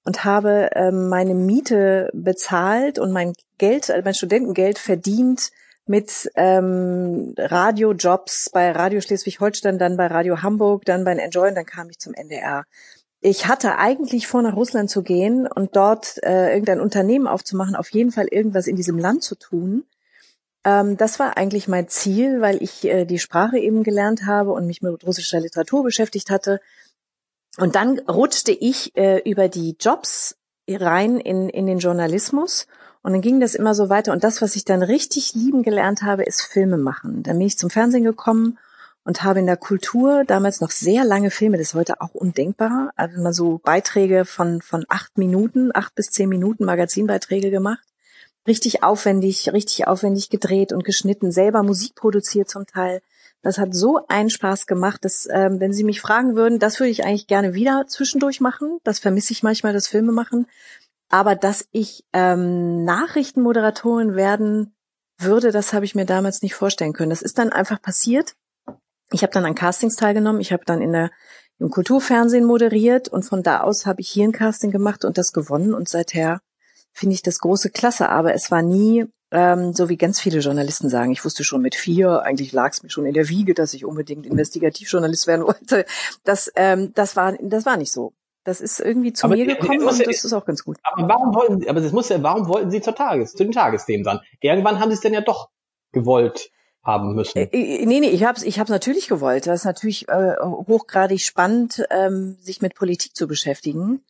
und 0.05 0.23
habe 0.23 0.69
ähm, 0.73 1.09
meine 1.09 1.33
Miete 1.33 2.09
bezahlt 2.13 2.99
und 2.99 3.11
mein 3.11 3.33
Geld, 3.57 3.89
äh, 3.89 4.01
mein 4.03 4.13
Studentengeld 4.13 4.79
verdient 4.79 5.51
mit 5.85 6.29
ähm, 6.35 7.33
Radiojobs 7.37 8.51
bei 8.51 8.71
Radio 8.71 9.01
Schleswig-Holstein, 9.01 9.79
dann 9.79 9.97
bei 9.97 10.07
Radio 10.07 10.43
Hamburg, 10.43 10.85
dann 10.85 11.03
bei 11.03 11.13
Enjoy 11.13 11.49
und 11.49 11.55
dann 11.55 11.65
kam 11.65 11.89
ich 11.89 11.97
zum 11.97 12.13
NDR. 12.13 12.63
Ich 13.21 13.47
hatte 13.47 13.77
eigentlich 13.77 14.27
vor, 14.27 14.41
nach 14.41 14.55
Russland 14.55 14.89
zu 14.89 15.01
gehen 15.01 15.47
und 15.47 15.75
dort 15.75 16.23
äh, 16.23 16.53
irgendein 16.53 16.79
Unternehmen 16.79 17.27
aufzumachen, 17.27 17.75
auf 17.75 17.89
jeden 17.89 18.11
Fall 18.11 18.27
irgendwas 18.29 18.67
in 18.67 18.75
diesem 18.75 18.97
Land 18.97 19.23
zu 19.23 19.35
tun. 19.35 19.83
Ähm, 20.63 20.97
das 20.97 21.19
war 21.19 21.37
eigentlich 21.37 21.67
mein 21.67 21.87
Ziel, 21.87 22.41
weil 22.41 22.61
ich 22.61 22.85
äh, 22.85 23.05
die 23.05 23.19
Sprache 23.19 23.57
eben 23.57 23.83
gelernt 23.83 24.25
habe 24.25 24.51
und 24.51 24.67
mich 24.67 24.81
mit 24.81 25.05
russischer 25.05 25.39
Literatur 25.39 25.83
beschäftigt 25.83 26.29
hatte. 26.29 26.59
Und 27.57 27.75
dann 27.75 27.99
rutschte 27.99 28.51
ich 28.51 28.95
äh, 28.95 29.19
über 29.29 29.47
die 29.47 29.75
Jobs 29.79 30.37
rein 30.69 31.19
in, 31.19 31.49
in 31.49 31.65
den 31.65 31.79
Journalismus. 31.79 32.67
Und 33.01 33.13
dann 33.13 33.21
ging 33.21 33.39
das 33.39 33.55
immer 33.55 33.73
so 33.73 33.89
weiter. 33.89 34.11
Und 34.11 34.23
das, 34.23 34.41
was 34.41 34.55
ich 34.55 34.65
dann 34.65 34.83
richtig 34.83 35.33
lieben 35.33 35.63
gelernt 35.63 36.01
habe, 36.01 36.23
ist 36.23 36.41
Filme 36.41 36.77
machen. 36.77 37.23
Dann 37.23 37.37
bin 37.37 37.47
ich 37.47 37.57
zum 37.57 37.69
Fernsehen 37.69 38.03
gekommen 38.03 38.59
und 39.05 39.23
habe 39.23 39.39
in 39.39 39.45
der 39.45 39.57
Kultur 39.57 40.25
damals 40.25 40.59
noch 40.59 40.71
sehr 40.71 41.05
lange 41.05 41.31
Filme, 41.31 41.57
das 41.57 41.69
ist 41.69 41.73
heute 41.73 42.01
auch 42.01 42.13
undenkbar, 42.13 42.91
also 42.97 43.15
immer 43.15 43.33
so 43.33 43.57
Beiträge 43.57 44.25
von, 44.25 44.61
von 44.61 44.85
acht 44.89 45.17
Minuten, 45.17 45.71
acht 45.73 45.95
bis 45.95 46.11
zehn 46.11 46.29
Minuten 46.29 46.65
Magazinbeiträge 46.65 47.49
gemacht 47.49 47.88
richtig 48.49 48.83
aufwendig, 48.83 49.53
richtig 49.53 49.87
aufwendig 49.87 50.29
gedreht 50.29 50.73
und 50.73 50.83
geschnitten, 50.83 51.31
selber 51.31 51.63
Musik 51.63 51.95
produziert 51.95 52.49
zum 52.49 52.65
Teil. 52.65 53.01
Das 53.41 53.57
hat 53.57 53.73
so 53.73 54.01
einen 54.09 54.29
Spaß 54.29 54.67
gemacht, 54.67 55.05
dass, 55.05 55.27
ähm, 55.31 55.61
wenn 55.61 55.71
Sie 55.71 55.85
mich 55.85 56.01
fragen 56.01 56.35
würden, 56.35 56.59
das 56.59 56.79
würde 56.79 56.89
ich 56.89 57.05
eigentlich 57.05 57.27
gerne 57.27 57.53
wieder 57.53 57.85
zwischendurch 57.87 58.41
machen. 58.41 58.79
Das 58.83 58.99
vermisse 58.99 59.31
ich 59.31 59.43
manchmal, 59.43 59.71
das 59.71 59.87
Filme 59.87 60.11
machen. 60.11 60.45
Aber 61.09 61.35
dass 61.35 61.67
ich 61.71 62.03
ähm, 62.11 62.83
Nachrichtenmoderatorin 62.83 64.15
werden 64.15 64.75
würde, 65.17 65.51
das 65.51 65.73
habe 65.73 65.85
ich 65.85 65.95
mir 65.95 66.05
damals 66.05 66.41
nicht 66.41 66.55
vorstellen 66.55 66.93
können. 66.93 67.11
Das 67.11 67.21
ist 67.21 67.37
dann 67.37 67.51
einfach 67.51 67.81
passiert. 67.81 68.35
Ich 69.11 69.23
habe 69.23 69.31
dann 69.31 69.45
an 69.45 69.55
Castings 69.55 69.95
teilgenommen. 69.95 70.41
Ich 70.41 70.51
habe 70.51 70.65
dann 70.65 70.81
in 70.81 70.91
der 70.91 71.11
im 71.59 71.69
Kulturfernsehen 71.69 72.45
moderiert 72.45 73.09
und 73.09 73.23
von 73.23 73.43
da 73.43 73.61
aus 73.61 73.85
habe 73.85 74.01
ich 74.01 74.09
hier 74.09 74.23
ein 74.23 74.31
Casting 74.31 74.71
gemacht 74.71 75.03
und 75.03 75.17
das 75.17 75.33
gewonnen 75.33 75.73
und 75.73 75.89
seither 75.89 76.41
finde 76.91 77.15
ich 77.15 77.21
das 77.21 77.39
große 77.39 77.69
Klasse, 77.69 78.09
aber 78.09 78.33
es 78.33 78.51
war 78.51 78.61
nie 78.61 79.05
ähm, 79.31 79.73
so 79.73 79.89
wie 79.89 79.97
ganz 79.97 80.19
viele 80.19 80.39
Journalisten 80.39 80.89
sagen, 80.89 81.11
ich 81.11 81.23
wusste 81.23 81.43
schon 81.43 81.61
mit 81.61 81.75
vier, 81.75 82.23
eigentlich 82.23 82.51
lag 82.51 82.71
es 82.71 82.83
mir 82.83 82.89
schon 82.89 83.05
in 83.05 83.13
der 83.13 83.29
Wiege, 83.29 83.53
dass 83.53 83.73
ich 83.73 83.85
unbedingt 83.85 84.25
Investigativjournalist 84.25 85.27
werden 85.27 85.45
wollte. 85.45 85.85
Das, 86.23 86.51
ähm, 86.55 86.93
das 86.95 87.15
war, 87.15 87.33
das 87.41 87.65
war 87.65 87.77
nicht 87.77 87.91
so. 87.91 88.13
Das 88.43 88.61
ist 88.61 88.79
irgendwie 88.79 89.13
zu 89.13 89.25
aber 89.25 89.35
mir 89.35 89.45
gekommen 89.45 89.83
und 89.83 89.99
ja, 89.99 90.05
das 90.05 90.23
ist 90.23 90.33
auch 90.33 90.45
ganz 90.45 90.63
gut. 90.63 90.77
Aber 90.83 91.07
warum 91.07 91.35
wollten 91.35 91.59
Sie, 91.59 91.69
aber 91.69 91.81
das 91.81 91.91
muss 91.91 92.09
ja, 92.09 92.23
warum 92.23 92.47
wollten 92.47 92.71
Sie 92.71 92.81
zur 92.81 92.95
Tages, 92.95 93.33
zu 93.33 93.43
den 93.43 93.51
Tagesthemen 93.51 94.03
dann? 94.03 94.21
Irgendwann 94.41 94.79
haben 94.79 94.89
Sie 94.89 94.95
es 94.95 95.01
denn 95.01 95.13
ja 95.13 95.21
doch 95.21 95.49
gewollt 95.91 96.49
haben 96.83 97.13
müssen. 97.13 97.37
Äh, 97.37 97.49
äh 97.51 97.85
nee, 97.85 97.99
nee, 97.99 98.09
ich 98.09 98.23
habe 98.23 98.37
es 98.37 98.43
ich 98.43 98.57
hab's 98.57 98.71
natürlich 98.71 99.07
gewollt. 99.07 99.45
Das 99.45 99.59
ist 99.59 99.65
natürlich 99.65 100.07
äh, 100.07 100.37
hochgradig 100.41 101.21
spannend, 101.21 101.85
ähm, 101.91 102.37
sich 102.39 102.61
mit 102.61 102.73
Politik 102.75 103.15
zu 103.15 103.27
beschäftigen 103.27 104.01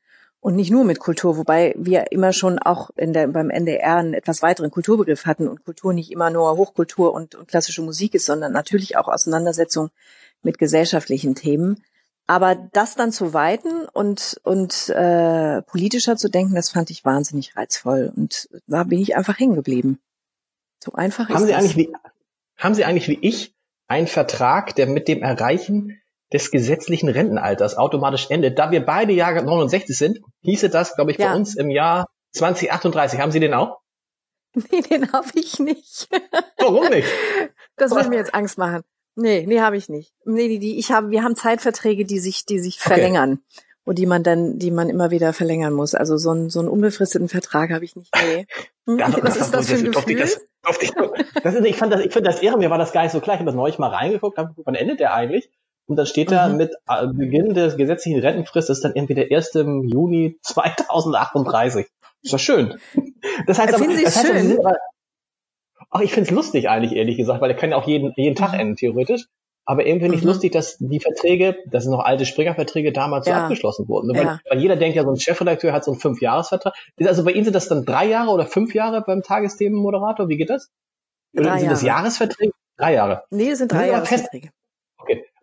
und 0.41 0.55
nicht 0.55 0.71
nur 0.71 0.85
mit 0.85 0.99
Kultur, 0.99 1.37
wobei 1.37 1.73
wir 1.77 2.11
immer 2.11 2.31
schon 2.31 2.59
auch 2.59 2.91
in 2.95 3.11
der, 3.13 3.27
beim 3.27 3.49
NDR 3.49 3.97
einen 3.97 4.13
etwas 4.13 4.41
weiteren 4.41 4.71
Kulturbegriff 4.71 5.25
hatten 5.25 5.47
und 5.47 5.65
Kultur 5.65 5.93
nicht 5.93 6.11
immer 6.11 6.29
nur 6.29 6.55
Hochkultur 6.55 7.13
und, 7.13 7.35
und 7.35 7.47
klassische 7.47 7.81
Musik 7.81 8.13
ist, 8.13 8.25
sondern 8.25 8.53
natürlich 8.53 8.95
auch 8.95 9.07
Auseinandersetzung 9.07 9.89
mit 10.41 10.57
gesellschaftlichen 10.57 11.35
Themen. 11.35 11.83
Aber 12.25 12.55
das 12.55 12.95
dann 12.95 13.11
zu 13.11 13.33
weiten 13.33 13.85
und, 13.91 14.39
und 14.43 14.89
äh, 14.89 15.61
politischer 15.63 16.15
zu 16.15 16.29
denken, 16.29 16.55
das 16.55 16.69
fand 16.69 16.89
ich 16.91 17.03
wahnsinnig 17.03 17.57
reizvoll. 17.57 18.13
Und 18.15 18.47
da 18.67 18.83
bin 18.83 18.99
ich 18.99 19.15
einfach 19.15 19.39
hängen 19.39 19.55
geblieben. 19.55 19.99
So 20.81 20.93
einfach 20.93 21.27
haben 21.27 21.37
ist 21.37 21.47
Sie 21.47 21.51
das. 21.51 21.63
Eigentlich 21.63 21.77
wie, 21.77 21.93
haben 22.55 22.75
Sie 22.75 22.85
eigentlich 22.85 23.07
wie 23.07 23.27
ich 23.27 23.55
einen 23.87 24.07
Vertrag, 24.07 24.75
der 24.75 24.85
mit 24.85 25.07
dem 25.07 25.23
Erreichen 25.23 25.99
des 26.33 26.51
gesetzlichen 26.51 27.09
Rentenalters 27.09 27.77
automatisch 27.77 28.29
endet. 28.29 28.59
Da 28.59 28.71
wir 28.71 28.85
beide 28.85 29.13
Jahre 29.13 29.43
69 29.43 29.97
sind, 29.97 30.19
hieße 30.41 30.69
das, 30.69 30.95
glaube 30.95 31.11
ich, 31.11 31.17
ja. 31.17 31.29
bei 31.29 31.35
uns 31.35 31.55
im 31.55 31.69
Jahr 31.69 32.07
2038. 32.33 33.19
Haben 33.19 33.31
Sie 33.31 33.39
den 33.39 33.53
auch? 33.53 33.79
Nee, 34.53 34.81
den 34.81 35.11
habe 35.13 35.29
ich 35.35 35.59
nicht. 35.59 36.07
Warum 36.57 36.89
nicht? 36.89 37.07
Das 37.77 37.91
würde 37.91 38.09
mir 38.09 38.17
jetzt 38.17 38.33
Angst 38.33 38.57
machen. 38.57 38.83
Nee, 39.15 39.45
nee, 39.47 39.59
habe 39.59 39.77
ich 39.77 39.89
nicht. 39.89 40.13
Nee, 40.23 40.47
die, 40.47 40.59
die, 40.59 40.77
ich 40.77 40.91
habe, 40.91 41.09
wir 41.09 41.23
haben 41.23 41.35
Zeitverträge, 41.35 42.05
die 42.05 42.19
sich, 42.19 42.45
die 42.45 42.59
sich 42.59 42.79
okay. 42.79 42.93
verlängern 42.93 43.41
und 43.83 43.97
die 43.97 44.05
man 44.05 44.23
dann, 44.23 44.59
die 44.59 44.71
man 44.71 44.89
immer 44.89 45.11
wieder 45.11 45.33
verlängern 45.33 45.73
muss. 45.73 45.95
Also 45.95 46.17
so 46.17 46.29
einen, 46.29 46.49
so 46.49 46.59
einen 46.59 46.69
unbefristeten 46.69 47.27
Vertrag 47.27 47.71
habe 47.71 47.83
ich 47.83 47.95
nicht. 47.95 48.13
Nee. 48.15 48.45
Ja, 48.97 49.13
Was 49.21 49.37
ist 49.37 49.53
das 49.53 49.69
für 49.69 49.75
ein 49.75 49.91
Gefühl? 49.91 50.17
Das, 50.17 50.41
das, 51.43 51.53
ist, 51.53 51.63
ich 51.63 51.75
fand 51.75 51.93
das, 51.93 52.01
ich 52.01 52.11
finde 52.11 52.31
das 52.31 52.41
irre. 52.41 52.57
Mir 52.57 52.71
war 52.71 52.79
das 52.79 52.91
gar 52.91 53.03
nicht 53.03 53.11
so 53.11 53.19
klar. 53.19 53.35
Ich 53.35 53.39
habe 53.39 53.45
das 53.45 53.55
neulich 53.55 53.77
mal 53.77 53.91
reingeguckt. 53.91 54.35
Wann 54.39 54.73
endet 54.73 54.99
der 54.99 55.13
eigentlich? 55.13 55.51
Und 55.89 55.95
dann 55.95 56.05
steht 56.05 56.31
da 56.31 56.47
mhm. 56.47 56.57
mit 56.57 56.75
äh, 56.87 57.07
Beginn 57.07 57.55
der 57.55 57.75
gesetzlichen 57.75 58.19
Rentenfrist 58.19 58.69
ist 58.69 58.85
dann 58.85 58.93
irgendwie 58.93 59.15
der 59.15 59.35
1. 59.35 59.53
Juni 59.55 60.37
2038. 60.43 61.87
Ist 62.21 62.33
doch 62.33 62.39
schön. 62.39 62.79
Das 63.47 63.57
heißt 63.57 63.73
aber, 63.73 63.87
das 63.87 64.15
heißt 64.17 64.27
schön? 64.27 64.59
Aber, 64.59 64.75
ach, 65.89 66.01
ich 66.01 66.13
find's 66.13 66.29
lustig 66.29 66.69
eigentlich, 66.69 66.93
ehrlich 66.93 67.17
gesagt, 67.17 67.41
weil 67.41 67.49
der 67.49 67.57
kann 67.57 67.71
ja 67.71 67.77
auch 67.77 67.87
jeden, 67.87 68.13
jeden 68.17 68.35
Tag 68.35 68.53
mhm. 68.53 68.59
enden, 68.59 68.75
theoretisch. 68.75 69.25
Aber 69.65 69.85
irgendwie 69.85 70.07
mhm. 70.07 70.15
nicht 70.15 70.23
lustig, 70.23 70.51
dass 70.51 70.77
die 70.77 70.99
Verträge, 70.99 71.57
das 71.65 71.83
sind 71.83 71.91
noch 71.91 72.03
alte 72.03 72.27
Springer-Verträge, 72.27 72.91
damals 72.91 73.25
ja. 73.25 73.35
so 73.35 73.41
abgeschlossen 73.41 73.87
wurden. 73.87 74.15
Weil, 74.15 74.25
ja. 74.25 74.39
weil, 74.47 74.59
jeder 74.59 74.75
denkt 74.75 74.95
ja, 74.95 75.03
so 75.03 75.09
ein 75.09 75.19
Chefredakteur 75.19 75.73
hat 75.73 75.83
so 75.83 75.91
einen 75.91 75.99
Fünfjahresvertrag. 75.99 76.75
Also 77.03 77.23
bei 77.23 77.31
Ihnen 77.31 77.45
sind 77.45 77.55
das 77.55 77.67
dann 77.67 77.83
drei 77.83 78.05
Jahre 78.05 78.29
oder 78.29 78.45
fünf 78.45 78.75
Jahre 78.75 79.01
beim 79.01 79.23
Tagesthemenmoderator? 79.23 80.29
Wie 80.29 80.37
geht 80.37 80.51
das? 80.51 80.69
Oder 81.33 81.45
drei 81.45 81.51
sind 81.51 81.63
Jahre. 81.63 81.73
das 81.73 81.81
Jahresverträge? 81.81 82.51
Drei 82.77 82.93
Jahre. 82.93 83.23
Nee, 83.31 83.49
es 83.49 83.57
sind 83.57 83.71
drei 83.71 83.87
Jahresverträge. 83.89 84.51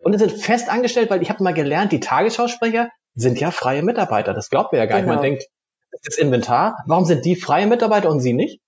Und 0.07 0.13
es 0.13 0.21
sind 0.21 0.41
fest 0.41 0.69
angestellt, 0.69 1.09
weil 1.09 1.21
ich 1.21 1.29
habe 1.29 1.43
mal 1.43 1.53
gelernt, 1.53 1.91
die 1.91 1.99
Tagesschausprecher 1.99 2.89
sind 3.13 3.41
ja 3.41 3.51
freie 3.51 3.83
Mitarbeiter. 3.83 4.33
Das 4.33 4.49
glaubt 4.49 4.71
man 4.71 4.79
ja 4.79 4.85
gar 4.85 4.95
nicht. 4.95 5.05
Man 5.05 5.17
genau. 5.17 5.21
denkt, 5.21 5.43
das 5.91 6.15
ist 6.15 6.17
Inventar. 6.17 6.77
Warum 6.87 7.03
sind 7.03 7.25
die 7.25 7.35
freie 7.35 7.67
Mitarbeiter 7.67 8.09
und 8.09 8.21
Sie 8.21 8.31
nicht? 8.31 8.61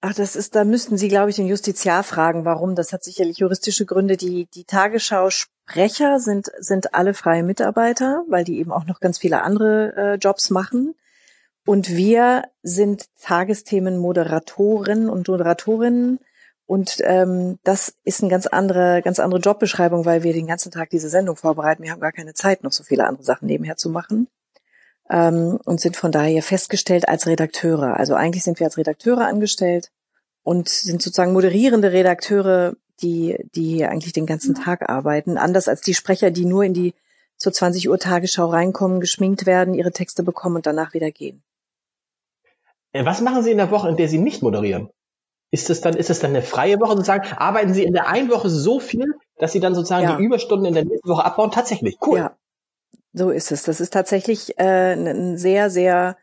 Ach, 0.00 0.14
das 0.14 0.36
ist, 0.36 0.54
da 0.54 0.62
müssten 0.62 0.96
Sie, 0.96 1.08
glaube 1.08 1.30
ich, 1.30 1.34
den 1.34 1.48
Justiziar 1.48 2.04
fragen, 2.04 2.44
warum. 2.44 2.76
Das 2.76 2.92
hat 2.92 3.02
sicherlich 3.02 3.38
juristische 3.38 3.84
Gründe. 3.84 4.16
Die, 4.16 4.46
die 4.54 4.62
Tagesschau-Sprecher 4.62 6.20
sind, 6.20 6.52
sind 6.60 6.94
alle 6.94 7.12
freie 7.12 7.42
Mitarbeiter, 7.42 8.22
weil 8.28 8.44
die 8.44 8.60
eben 8.60 8.70
auch 8.70 8.84
noch 8.86 9.00
ganz 9.00 9.18
viele 9.18 9.42
andere 9.42 9.96
äh, 9.96 10.14
Jobs 10.18 10.50
machen. 10.50 10.94
Und 11.66 11.88
wir 11.88 12.44
sind 12.62 13.06
Tagesthemen-Moderatoren 13.22 15.08
und 15.08 15.26
Moderatorinnen. 15.26 16.20
Und 16.70 16.98
ähm, 17.02 17.58
das 17.64 17.94
ist 18.04 18.22
eine 18.22 18.30
ganz 18.30 18.46
andere, 18.46 19.02
ganz 19.02 19.18
andere 19.18 19.40
Jobbeschreibung, 19.40 20.04
weil 20.04 20.22
wir 20.22 20.32
den 20.32 20.46
ganzen 20.46 20.70
Tag 20.70 20.88
diese 20.90 21.08
Sendung 21.08 21.34
vorbereiten. 21.34 21.82
Wir 21.82 21.90
haben 21.90 21.98
gar 21.98 22.12
keine 22.12 22.32
Zeit, 22.32 22.62
noch 22.62 22.70
so 22.70 22.84
viele 22.84 23.08
andere 23.08 23.24
Sachen 23.24 23.46
nebenher 23.46 23.76
zu 23.76 23.90
machen 23.90 24.28
ähm, 25.10 25.58
und 25.64 25.80
sind 25.80 25.96
von 25.96 26.12
daher 26.12 26.44
festgestellt 26.44 27.08
als 27.08 27.26
Redakteure. 27.26 27.96
Also 27.96 28.14
eigentlich 28.14 28.44
sind 28.44 28.60
wir 28.60 28.68
als 28.68 28.78
Redakteure 28.78 29.26
angestellt 29.26 29.90
und 30.44 30.68
sind 30.68 31.02
sozusagen 31.02 31.32
moderierende 31.32 31.90
Redakteure, 31.90 32.76
die, 33.02 33.36
die 33.56 33.84
eigentlich 33.84 34.12
den 34.12 34.26
ganzen. 34.26 34.54
Tag 34.54 34.88
arbeiten. 34.88 35.38
Anders 35.38 35.66
als 35.66 35.80
die 35.80 35.94
Sprecher, 35.94 36.30
die 36.30 36.44
nur 36.44 36.62
in 36.62 36.72
die 36.72 36.94
zur 37.36 37.52
20 37.52 37.90
Uhr 37.90 37.98
Tagesschau 37.98 38.46
reinkommen, 38.46 39.00
geschminkt 39.00 39.44
werden, 39.44 39.74
ihre 39.74 39.90
Texte 39.90 40.22
bekommen 40.22 40.54
und 40.54 40.66
danach 40.66 40.94
wieder 40.94 41.10
gehen. 41.10 41.42
Äh, 42.92 43.04
was 43.04 43.20
machen 43.20 43.42
Sie 43.42 43.50
in 43.50 43.58
der 43.58 43.72
Woche, 43.72 43.88
in 43.88 43.96
der 43.96 44.06
Sie 44.06 44.18
nicht 44.18 44.40
moderieren? 44.40 44.88
Ist 45.50 45.68
es 45.68 45.80
dann, 45.80 45.96
ist 45.96 46.10
es 46.10 46.20
dann 46.20 46.30
eine 46.30 46.42
freie 46.42 46.78
Woche 46.80 46.92
sozusagen? 46.92 47.26
Arbeiten 47.36 47.74
Sie 47.74 47.82
in 47.82 47.92
der 47.92 48.08
einen 48.08 48.30
Woche 48.30 48.48
so 48.48 48.78
viel, 48.78 49.06
dass 49.38 49.52
Sie 49.52 49.60
dann 49.60 49.74
sozusagen 49.74 50.04
ja. 50.04 50.16
die 50.16 50.22
Überstunden 50.22 50.66
in 50.66 50.74
der 50.74 50.84
nächsten 50.84 51.08
Woche 51.08 51.24
abbauen? 51.24 51.50
Tatsächlich, 51.50 51.98
cool. 52.06 52.18
Ja, 52.18 52.36
so 53.12 53.30
ist 53.30 53.50
es. 53.50 53.64
Das 53.64 53.80
ist 53.80 53.92
tatsächlich 53.92 54.58
äh, 54.58 54.92
ein 54.92 55.36
sehr, 55.36 55.70
sehr 55.70 56.16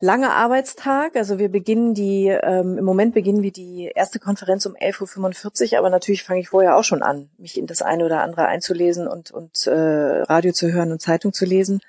langer 0.00 0.34
Arbeitstag. 0.34 1.14
Also 1.14 1.38
wir 1.38 1.48
beginnen 1.48 1.94
die, 1.94 2.26
ähm, 2.26 2.76
im 2.78 2.84
Moment 2.84 3.14
beginnen 3.14 3.42
wir 3.42 3.52
die 3.52 3.92
erste 3.94 4.18
Konferenz 4.18 4.66
um 4.66 4.74
11.45 4.74 5.72
Uhr, 5.72 5.78
aber 5.78 5.90
natürlich 5.90 6.24
fange 6.24 6.40
ich 6.40 6.48
vorher 6.48 6.76
auch 6.76 6.84
schon 6.84 7.04
an, 7.04 7.30
mich 7.38 7.56
in 7.56 7.66
das 7.66 7.82
eine 7.82 8.04
oder 8.04 8.22
andere 8.22 8.46
einzulesen 8.46 9.06
und, 9.06 9.30
und 9.30 9.66
äh, 9.68 10.22
Radio 10.22 10.52
zu 10.52 10.72
hören 10.72 10.90
und 10.90 11.00
Zeitung 11.00 11.32
zu 11.32 11.44
lesen. 11.44 11.80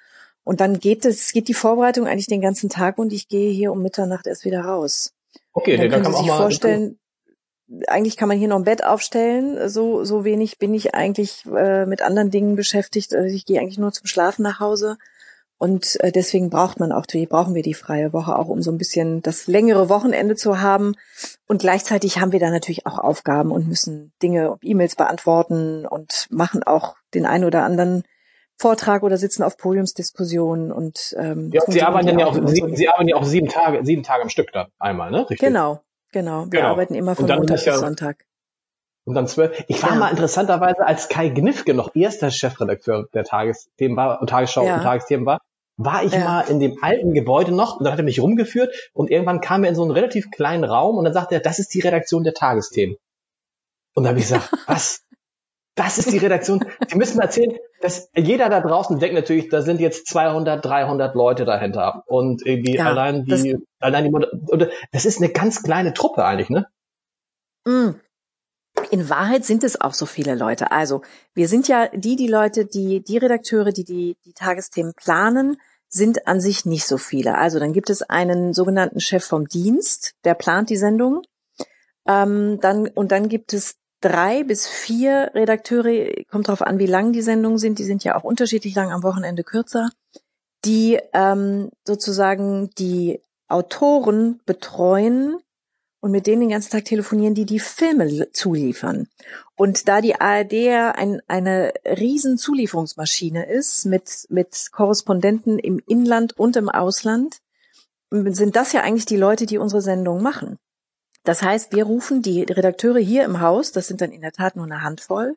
Und 0.44 0.62
dann 0.62 0.80
geht 0.80 1.06
es, 1.06 1.32
geht 1.32 1.48
die 1.48 1.56
Vorbereitung 1.56 2.06
eigentlich 2.06 2.28
den 2.28 2.42
ganzen 2.42 2.70
Tag 2.70 3.00
und 3.00 3.12
ich 3.12 3.28
gehe 3.28 3.52
hier 3.52 3.72
um 3.72 3.82
Mitternacht 3.82 4.28
erst 4.28 4.46
wieder 4.46 4.62
raus. 4.62 5.15
Okay, 5.56 5.78
dann, 5.78 5.90
dann 5.90 6.04
kann 6.04 6.12
man 6.12 6.22
sich 6.22 6.32
vorstellen, 6.32 7.00
eigentlich 7.88 8.18
kann 8.18 8.28
man 8.28 8.38
hier 8.38 8.50
noch 8.50 8.58
ein 8.58 8.66
Bett 8.66 8.84
aufstellen. 8.84 9.70
So, 9.70 10.04
so 10.04 10.24
wenig 10.26 10.60
bin 10.60 10.74
ich 10.74 10.94
eigentlich 10.94 11.46
äh, 11.46 11.86
mit 11.86 12.02
anderen 12.02 12.30
Dingen 12.30 12.56
beschäftigt. 12.56 13.16
Also 13.16 13.34
ich 13.34 13.46
gehe 13.46 13.60
eigentlich 13.60 13.78
nur 13.78 13.92
zum 13.94 14.06
Schlafen 14.06 14.44
nach 14.44 14.60
Hause. 14.60 14.98
Und 15.58 15.98
äh, 16.02 16.12
deswegen 16.12 16.50
braucht 16.50 16.80
man 16.80 16.92
auch 16.92 17.06
die, 17.06 17.26
brauchen 17.26 17.56
wir 17.56 17.64
die 17.64 17.74
freie 17.74 18.12
Woche 18.12 18.38
auch, 18.38 18.50
um 18.50 18.62
so 18.62 18.70
ein 18.70 18.78
bisschen 18.78 19.22
das 19.22 19.48
längere 19.48 19.88
Wochenende 19.88 20.36
zu 20.36 20.60
haben. 20.60 20.96
Und 21.48 21.62
gleichzeitig 21.62 22.20
haben 22.20 22.34
wir 22.34 22.42
da 22.42 22.52
natürlich 22.52 22.86
auch 22.86 23.00
Aufgaben 23.00 23.52
und 23.52 23.68
müssen 23.68 24.12
Dinge, 24.22 24.58
E-Mails 24.62 24.98
beantworten 24.98 25.86
und 25.88 26.28
machen 26.30 26.64
auch 26.64 26.98
den 27.14 27.26
einen 27.26 27.46
oder 27.46 27.64
anderen 27.64 28.04
Vortrag 28.58 29.04
oder 29.04 29.18
sitzen 29.18 29.44
auf 29.44 29.58
Podiumsdiskussionen 29.58 30.72
und 30.72 31.16
ähm, 31.18 31.52
ja, 31.54 31.62
Sie 31.68 31.82
arbeiten 31.82 32.18
ja 32.18 32.26
auch, 32.26 32.36
Sie, 32.46 32.64
Sie 32.74 32.88
arbeiten 32.88 33.10
ja 33.10 33.16
auch 33.18 33.26
sieben 33.26 33.50
Tage, 33.50 33.84
sieben 33.84 34.04
Tage 34.04 34.24
am 34.24 34.30
Stück 34.30 34.52
da 34.54 34.68
einmal, 34.80 35.12
ne? 35.12 35.22
Richtig. 35.22 35.40
Genau, 35.40 35.82
Genau, 36.16 36.46
wir 36.46 36.62
genau. 36.62 36.70
arbeiten 36.70 36.96
immer 36.96 37.14
von 37.14 37.28
Montag 37.28 37.58
bis 37.58 37.66
ja, 37.66 37.78
Sonntag. 37.78 38.24
Und 39.04 39.16
dann 39.16 39.28
zwölf. 39.28 39.66
Ich 39.68 39.84
war 39.84 39.90
ja. 39.90 39.96
mal 39.98 40.12
interessanterweise, 40.12 40.88
als 40.88 41.10
Kai 41.10 41.28
Gnifke 41.28 41.74
noch 41.74 41.94
erster 41.94 42.32
Chefredakteur 42.32 43.10
der 43.14 43.26
Tagesthemen 43.26 43.98
war, 43.98 44.26
Tagesschau 44.26 44.66
ja. 44.66 44.78
und 44.78 44.84
Tagesthemen 44.84 45.26
war, 45.26 45.42
war 45.76 46.06
ich 46.06 46.14
ja. 46.14 46.24
mal 46.24 46.42
in 46.44 46.62
dem 46.62 46.78
alten 46.82 47.14
Gebäude 47.14 47.52
noch 47.52 47.78
und 47.78 47.84
dann 47.84 47.92
hat 47.92 48.00
er 48.00 48.06
mich 48.06 48.22
rumgeführt 48.22 48.74
und 48.94 49.12
irgendwann 49.12 49.42
kam 49.42 49.66
er 49.66 49.72
in 49.72 49.76
so 49.76 49.82
einen 49.82 49.92
relativ 49.92 50.32
kleinen 50.32 50.64
Raum 50.64 50.98
und 50.98 51.04
dann 51.04 51.14
sagte 51.14 51.36
er, 51.36 51.42
das 51.42 51.60
ist 51.60 51.74
die 51.74 51.82
Redaktion 51.82 52.24
der 52.24 52.34
Tagesthemen. 52.34 52.96
Und 53.94 54.06
dann 54.06 54.12
habe 54.12 54.20
ich 54.20 54.26
gesagt, 54.26 54.50
was? 54.68 55.02
Das 55.76 55.98
ist 55.98 56.12
die 56.12 56.18
Redaktion. 56.18 56.66
Sie 56.88 56.98
müssen 56.98 57.20
erzählen, 57.20 57.54
dass 57.82 58.10
jeder 58.16 58.50
da 58.50 58.62
draußen 58.62 58.98
denkt 59.00 59.16
natürlich, 59.16 59.50
da 59.50 59.62
sind 59.62 59.82
jetzt 59.82 60.08
200, 60.08 60.64
300 60.64 61.14
Leute 61.16 61.44
dahinter. 61.44 62.04
Und 62.08 62.46
irgendwie 62.46 62.76
ja, 62.76 62.86
allein 62.86 63.26
die, 63.26 63.58
allein 63.80 64.06
die, 64.06 64.12
oder, 64.48 64.70
das 64.94 65.06
ist 65.06 65.22
eine 65.22 65.30
ganz 65.30 65.64
kleine 65.64 65.94
Truppe 65.94 66.24
eigentlich, 66.24 66.50
ne? 66.50 66.68
Mm. 67.66 67.96
In 68.92 69.10
Wahrheit 69.10 69.46
sind 69.46 69.64
es 69.64 69.80
auch 69.80 69.94
so 69.94 70.06
viele 70.06 70.36
Leute. 70.36 70.72
Also, 70.72 71.02
wir 71.34 71.48
sind 71.48 71.68
ja 71.68 71.88
die, 71.94 72.16
die 72.16 72.28
Leute, 72.28 72.66
die, 72.66 73.04
die 73.04 73.18
Redakteure, 73.18 73.72
die 73.72 73.84
die, 73.84 74.18
die 74.26 74.34
Tagesthemen 74.34 74.94
planen, 74.96 75.58
sind 75.88 76.28
an 76.28 76.40
sich 76.40 76.66
nicht 76.66 76.86
so 76.86 76.98
viele. 76.98 77.38
Also, 77.38 77.60
dann 77.60 77.74
gibt 77.74 77.90
es 77.90 78.02
einen 78.02 78.54
sogenannten 78.54 79.00
Chef 79.00 79.26
vom 79.26 79.48
Dienst, 79.48 80.14
der 80.24 80.36
plant 80.36 80.70
die 80.70 80.78
Sendung. 80.78 81.24
Ähm, 82.08 82.60
dann, 82.62 82.88
und 82.88 83.12
dann 83.12 83.28
gibt 83.30 83.54
es 83.54 83.76
drei 84.06 84.44
bis 84.44 84.68
vier 84.68 85.32
Redakteure, 85.34 86.24
kommt 86.30 86.48
drauf 86.48 86.62
an, 86.62 86.78
wie 86.78 86.86
lang 86.86 87.12
die 87.12 87.24
Sendungen 87.24 87.58
sind, 87.58 87.80
die 87.80 87.84
sind 87.84 88.04
ja 88.04 88.16
auch 88.16 88.24
unterschiedlich 88.24 88.76
lang, 88.76 88.92
am 88.92 89.02
Wochenende 89.02 89.44
kürzer, 89.44 89.90
die 90.64 91.00
ähm, 91.14 91.72
sozusagen 91.86 92.70
die 92.78 93.20
Autoren 93.48 94.42
betreuen 94.46 95.38
und 96.02 96.12
mit 96.12 96.28
denen 96.28 96.42
den 96.42 96.50
ganzen 96.52 96.70
Tag 96.70 96.86
telefonieren, 96.86 97.34
die 97.34 97.46
die 97.46 97.60
Filme 97.60 98.32
zuliefern. 98.32 99.08
Und 99.56 99.88
da 99.88 100.02
die 100.02 100.22
ARD 100.22 100.54
ein, 100.54 101.22
eine 101.28 101.74
riesen 101.84 102.38
Zulieferungsmaschine 102.38 103.50
ist 103.50 103.86
mit, 103.86 104.28
mit 104.30 104.70
Korrespondenten 104.72 105.58
im 105.58 105.82
Inland 105.88 106.38
und 106.38 106.58
im 106.58 106.70
Ausland, 106.70 107.40
sind 108.12 108.56
das 108.56 108.72
ja 108.72 108.82
eigentlich 108.82 109.08
die 109.08 109.18
Leute, 109.18 109.48
die 109.48 109.58
unsere 109.58 109.82
Sendung 109.82 110.22
machen. 110.22 110.60
Das 111.26 111.42
heißt, 111.42 111.74
wir 111.74 111.84
rufen 111.84 112.22
die 112.22 112.44
Redakteure 112.44 113.00
hier 113.00 113.26
im 113.26 113.42
Haus, 113.42 113.72
das 113.72 113.88
sind 113.88 114.00
dann 114.00 114.12
in 114.12 114.22
der 114.22 114.32
Tat 114.32 114.56
nur 114.56 114.66
eine 114.66 114.84
Handvoll, 114.84 115.36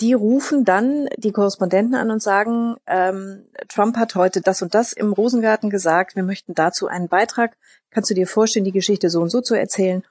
die 0.00 0.12
rufen 0.12 0.64
dann 0.64 1.08
die 1.16 1.30
Korrespondenten 1.30 1.94
an 1.94 2.10
und 2.10 2.22
sagen, 2.22 2.76
ähm, 2.86 3.46
Trump 3.68 3.96
hat 3.96 4.14
heute 4.16 4.40
das 4.40 4.60
und 4.60 4.74
das 4.74 4.92
im 4.92 5.12
Rosengarten 5.12 5.70
gesagt, 5.70 6.16
wir 6.16 6.22
möchten 6.22 6.54
dazu 6.54 6.88
einen 6.88 7.08
Beitrag. 7.08 7.56
Kannst 7.90 8.10
du 8.10 8.14
dir 8.14 8.26
vorstellen, 8.26 8.64
die 8.64 8.72
Geschichte 8.72 9.10
so 9.10 9.20
und 9.20 9.30
so 9.30 9.40
zu 9.40 9.54
erzählen? 9.54 10.02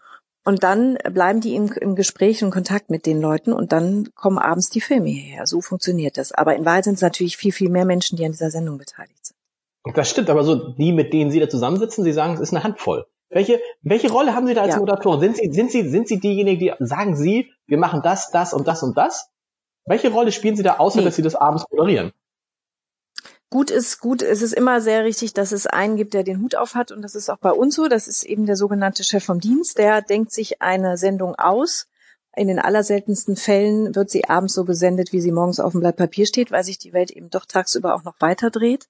Und 0.46 0.64
dann 0.64 0.98
bleiben 1.12 1.42
die 1.42 1.56
im, 1.56 1.72
im 1.74 1.96
Gespräch 1.96 2.44
und 2.44 2.52
Kontakt 2.52 2.90
mit 2.90 3.06
den 3.06 3.20
Leuten 3.20 3.52
und 3.52 3.72
dann 3.72 4.10
kommen 4.16 4.38
abends 4.38 4.70
die 4.70 4.82
Filme 4.82 5.10
hierher. 5.10 5.46
So 5.48 5.60
funktioniert 5.60 6.18
das. 6.18 6.32
Aber 6.32 6.56
in 6.56 6.66
Wahrheit 6.66 6.86
sind 6.86 6.96
es 6.96 7.02
natürlich 7.02 7.36
viel, 7.36 7.52
viel 7.52 7.70
mehr 7.70 7.86
Menschen, 7.86 8.16
die 8.16 8.26
an 8.26 8.32
dieser 8.32 8.52
Sendung 8.52 8.78
beteiligt 8.78 9.26
sind. 9.26 9.38
Das 9.96 10.10
stimmt, 10.10 10.30
aber 10.30 10.44
so 10.44 10.74
die, 10.74 10.92
mit 10.92 11.14
denen 11.14 11.32
Sie 11.32 11.40
da 11.40 11.50
zusammensitzen, 11.50 12.04
Sie 12.04 12.14
sagen, 12.14 12.36
es 12.36 12.40
ist 12.40 12.54
eine 12.54 12.64
Handvoll. 12.64 13.06
Welche, 13.30 13.62
welche 13.82 14.12
Rolle 14.12 14.34
haben 14.36 14.48
Sie 14.48 14.54
da 14.54 14.64
als 14.64 14.74
ja. 14.74 14.80
Moderatorin? 14.80 15.20
Sind 15.22 15.38
Sie, 15.38 15.52
sind 15.52 15.72
Sie, 15.72 15.90
sind 15.90 16.08
Sie 16.08 16.20
diejenigen, 16.20 16.60
die 16.60 16.74
sagen 16.80 17.16
Sie, 17.16 17.52
wir 17.68 17.78
machen 17.78 18.02
das, 18.04 18.32
das 18.32 18.54
und 18.54 18.68
das 18.68 18.82
und 18.82 18.98
das? 18.98 19.30
Welche 19.86 20.12
Rolle 20.12 20.32
spielen 20.32 20.56
Sie 20.56 20.64
da 20.64 20.78
außer, 20.78 21.00
nee. 21.00 21.06
dass 21.06 21.16
Sie 21.16 21.22
das 21.22 21.36
abends 21.36 21.66
moderieren? 21.70 22.12
Gut 23.52 23.72
ist, 23.72 24.00
gut, 24.00 24.22
es 24.22 24.44
ist 24.44 24.54
immer 24.54 24.80
sehr 24.80 25.04
richtig, 25.04 25.34
dass 25.34 25.52
es 25.52 25.66
einen 25.66 25.96
gibt, 25.96 26.14
der 26.14 26.24
den 26.24 26.42
Hut 26.42 26.56
auf 26.56 26.76
hat 26.76 26.92
und 26.92 27.02
das 27.02 27.16
ist 27.16 27.30
auch 27.30 27.38
bei 27.38 27.52
uns 27.52 27.76
so. 27.76 27.88
Das 27.88 28.08
ist 28.08 28.24
eben 28.24 28.46
der 28.46 28.56
sogenannte 28.56 29.04
Chef 29.04 29.24
vom 29.24 29.40
Dienst, 29.40 29.80
der 29.80 30.02
denkt 30.02 30.32
sich 30.32 30.62
eine 30.62 30.98
Sendung 30.98 31.36
aus. 31.36 31.88
In 32.36 32.48
den 32.48 32.60
allerseltensten 32.60 33.36
Fällen 33.36 33.96
wird 33.96 34.12
sie 34.12 34.26
abends 34.30 34.54
so 34.54 34.66
gesendet, 34.66 35.14
wie 35.14 35.22
sie 35.22 35.32
morgens 35.32 35.60
auf 35.60 35.72
dem 35.72 35.82
Blatt 35.82 35.98
Papier 35.98 36.28
steht, 36.28 36.52
weil 36.52 36.64
sich 36.64 36.78
die 36.78 36.94
Welt 36.94 37.10
eben 37.10 37.32
doch 37.32 37.46
tagsüber 37.46 37.96
auch 37.96 38.04
noch 38.04 38.22
weiter 38.22 38.52
dreht. 38.52 38.88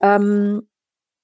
Ähm, 0.00 0.68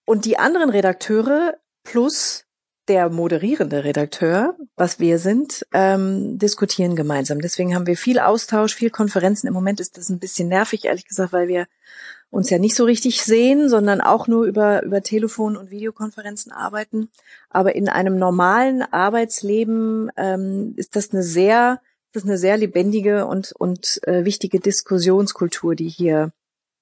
und 0.05 0.25
die 0.25 0.39
anderen 0.39 0.71
Redakteure 0.71 1.55
plus 1.91 2.45
der 2.89 3.11
moderierende 3.11 3.85
Redakteur, 3.85 4.57
was 4.77 4.99
wir 4.99 5.19
sind, 5.19 5.67
ähm, 5.73 6.39
diskutieren 6.39 6.97
gemeinsam. 6.97 7.41
Deswegen 7.41 7.75
haben 7.75 7.87
wir 7.87 7.97
viel 7.97 8.19
Austausch, 8.19 8.75
viel 8.75 8.91
Konferenzen. 8.91 9.47
Im 9.47 9.55
Moment 9.55 9.81
ist 9.81 9.99
das 9.99 10.09
ein 10.09 10.19
bisschen 10.19 10.49
nervig, 10.49 10.85
ehrlich 10.85 11.07
gesagt, 11.07 11.33
weil 11.33 11.49
wir 11.49 11.67
uns 12.31 12.51
ja 12.51 12.59
nicht 12.59 12.75
so 12.75 12.85
richtig 12.85 13.23
sehen, 13.23 13.69
sondern 13.69 14.01
auch 14.01 14.27
nur 14.27 14.45
über, 14.45 14.83
über 14.83 15.03
Telefon- 15.03 15.57
und 15.57 15.71
Videokonferenzen 15.71 16.53
arbeiten. 16.53 17.09
Aber 17.51 17.75
in 17.75 17.89
einem 17.89 18.19
normalen 18.19 18.83
Arbeitsleben 18.83 20.11
ähm, 20.17 20.75
ist 20.77 20.97
das 20.97 21.13
eine 21.13 21.23
sehr, 21.23 21.81
das 22.13 22.25
ist 22.25 22.29
eine 22.29 22.39
sehr 22.39 22.57
lebendige 22.57 23.27
und, 23.27 23.53
und 23.53 24.01
äh, 24.07 24.25
wichtige 24.25 24.61
Diskussionskultur, 24.61 25.75
die 25.75 25.89
hier 25.89 26.33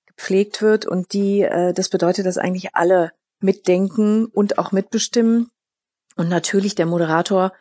gepflegt 0.06 0.62
wird 0.62 0.86
und 0.86 1.12
die, 1.12 1.42
äh, 1.42 1.72
das 1.72 1.88
bedeutet, 1.88 2.26
dass 2.26 2.38
eigentlich 2.38 2.74
alle 2.74 3.12
mitdenken 3.40 4.26
und 4.26 4.58
auch 4.58 4.72
mitbestimmen. 4.72 5.50
Und 6.16 6.28
natürlich 6.28 6.74
der 6.74 6.86
Moderator 6.86 7.52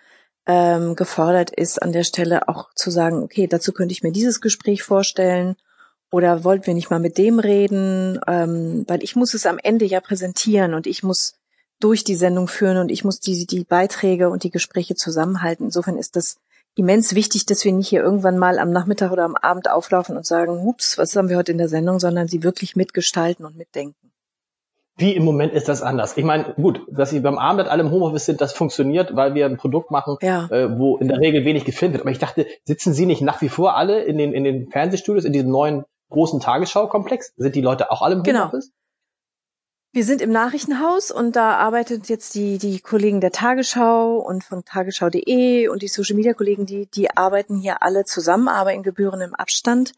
ähm, 0.45 0.95
gefordert 0.95 1.51
ist, 1.51 1.81
an 1.81 1.91
der 1.91 2.03
Stelle 2.03 2.47
auch 2.47 2.73
zu 2.75 2.91
sagen, 2.91 3.23
okay, 3.23 3.47
dazu 3.47 3.73
könnte 3.73 3.93
ich 3.93 4.03
mir 4.03 4.11
dieses 4.11 4.41
Gespräch 4.41 4.83
vorstellen 4.83 5.55
oder 6.11 6.43
wollten 6.43 6.67
wir 6.67 6.73
nicht 6.73 6.89
mal 6.89 6.99
mit 6.99 7.17
dem 7.17 7.39
reden, 7.39 8.19
ähm, 8.27 8.85
weil 8.87 9.03
ich 9.03 9.15
muss 9.15 9.33
es 9.33 9.45
am 9.45 9.57
Ende 9.61 9.85
ja 9.85 9.99
präsentieren 9.99 10.73
und 10.73 10.87
ich 10.87 11.03
muss 11.03 11.35
durch 11.79 12.03
die 12.03 12.15
Sendung 12.15 12.47
führen 12.47 12.77
und 12.77 12.89
ich 12.89 13.03
muss 13.03 13.19
die, 13.19 13.45
die 13.45 13.65
Beiträge 13.65 14.29
und 14.29 14.43
die 14.43 14.51
Gespräche 14.51 14.95
zusammenhalten. 14.95 15.65
Insofern 15.65 15.97
ist 15.97 16.15
das 16.15 16.37
immens 16.75 17.15
wichtig, 17.15 17.45
dass 17.45 17.65
wir 17.65 17.73
nicht 17.73 17.89
hier 17.89 18.01
irgendwann 18.01 18.37
mal 18.37 18.59
am 18.59 18.71
Nachmittag 18.71 19.11
oder 19.11 19.23
am 19.23 19.35
Abend 19.35 19.69
auflaufen 19.69 20.15
und 20.15 20.25
sagen, 20.25 20.61
hups, 20.63 20.97
was 20.97 21.15
haben 21.15 21.29
wir 21.29 21.37
heute 21.37 21.51
in 21.51 21.57
der 21.57 21.69
Sendung, 21.69 21.99
sondern 21.99 22.27
sie 22.27 22.43
wirklich 22.43 22.75
mitgestalten 22.75 23.45
und 23.45 23.57
mitdenken. 23.57 24.11
Wie 24.97 25.13
im 25.13 25.25
Moment 25.25 25.53
ist 25.53 25.67
das 25.67 25.81
anders? 25.81 26.15
Ich 26.15 26.23
meine, 26.23 26.53
gut, 26.53 26.81
dass 26.89 27.09
sie 27.09 27.19
beim 27.19 27.37
Abend 27.37 27.67
alle 27.67 27.83
im 27.83 27.91
Homeoffice 27.91 28.25
sind, 28.25 28.39
das 28.39 28.53
funktioniert, 28.53 29.15
weil 29.15 29.35
wir 29.35 29.45
ein 29.45 29.57
Produkt 29.57 29.91
machen, 29.91 30.17
ja. 30.21 30.47
äh, 30.49 30.79
wo 30.79 30.97
in 30.97 31.09
der 31.09 31.19
Regel 31.19 31.43
wenig 31.43 31.65
gefilmt 31.65 31.93
wird. 31.93 32.03
Aber 32.03 32.11
ich 32.11 32.19
dachte, 32.19 32.47
sitzen 32.63 32.93
Sie 32.93 33.05
nicht 33.05 33.21
nach 33.21 33.41
wie 33.41 33.49
vor 33.49 33.75
alle 33.75 34.03
in 34.03 34.17
den, 34.17 34.33
in 34.33 34.45
den 34.45 34.69
Fernsehstudios, 34.69 35.25
in 35.25 35.33
diesem 35.33 35.49
neuen 35.49 35.83
großen 36.09 36.39
Tagesschau-Komplex? 36.39 37.33
Sind 37.35 37.55
die 37.55 37.61
Leute 37.61 37.91
auch 37.91 38.01
alle 38.01 38.15
im 38.15 38.23
genau. 38.23 38.39
Homeoffice? 38.43 38.67
Genau. 38.67 38.85
Wir 39.91 40.03
sind 40.03 40.21
im 40.21 40.31
Nachrichtenhaus 40.31 41.09
und 41.09 41.37
da 41.37 41.55
arbeitet 41.55 42.09
jetzt 42.09 42.35
die, 42.35 42.57
die 42.57 42.79
Kollegen 42.79 43.21
der 43.21 43.31
Tagesschau 43.31 44.17
und 44.17 44.43
von 44.43 44.65
tagesschau.de 44.65 45.69
und 45.69 45.81
die 45.81 45.87
Social 45.87 46.17
Media 46.17 46.33
Kollegen, 46.33 46.65
die, 46.65 46.87
die 46.87 47.15
arbeiten 47.15 47.57
hier 47.57 47.81
alle 47.81 48.03
zusammen, 48.03 48.49
aber 48.49 48.73
in 48.73 48.83
gebührendem 48.83 49.33
Abstand. 49.33 49.93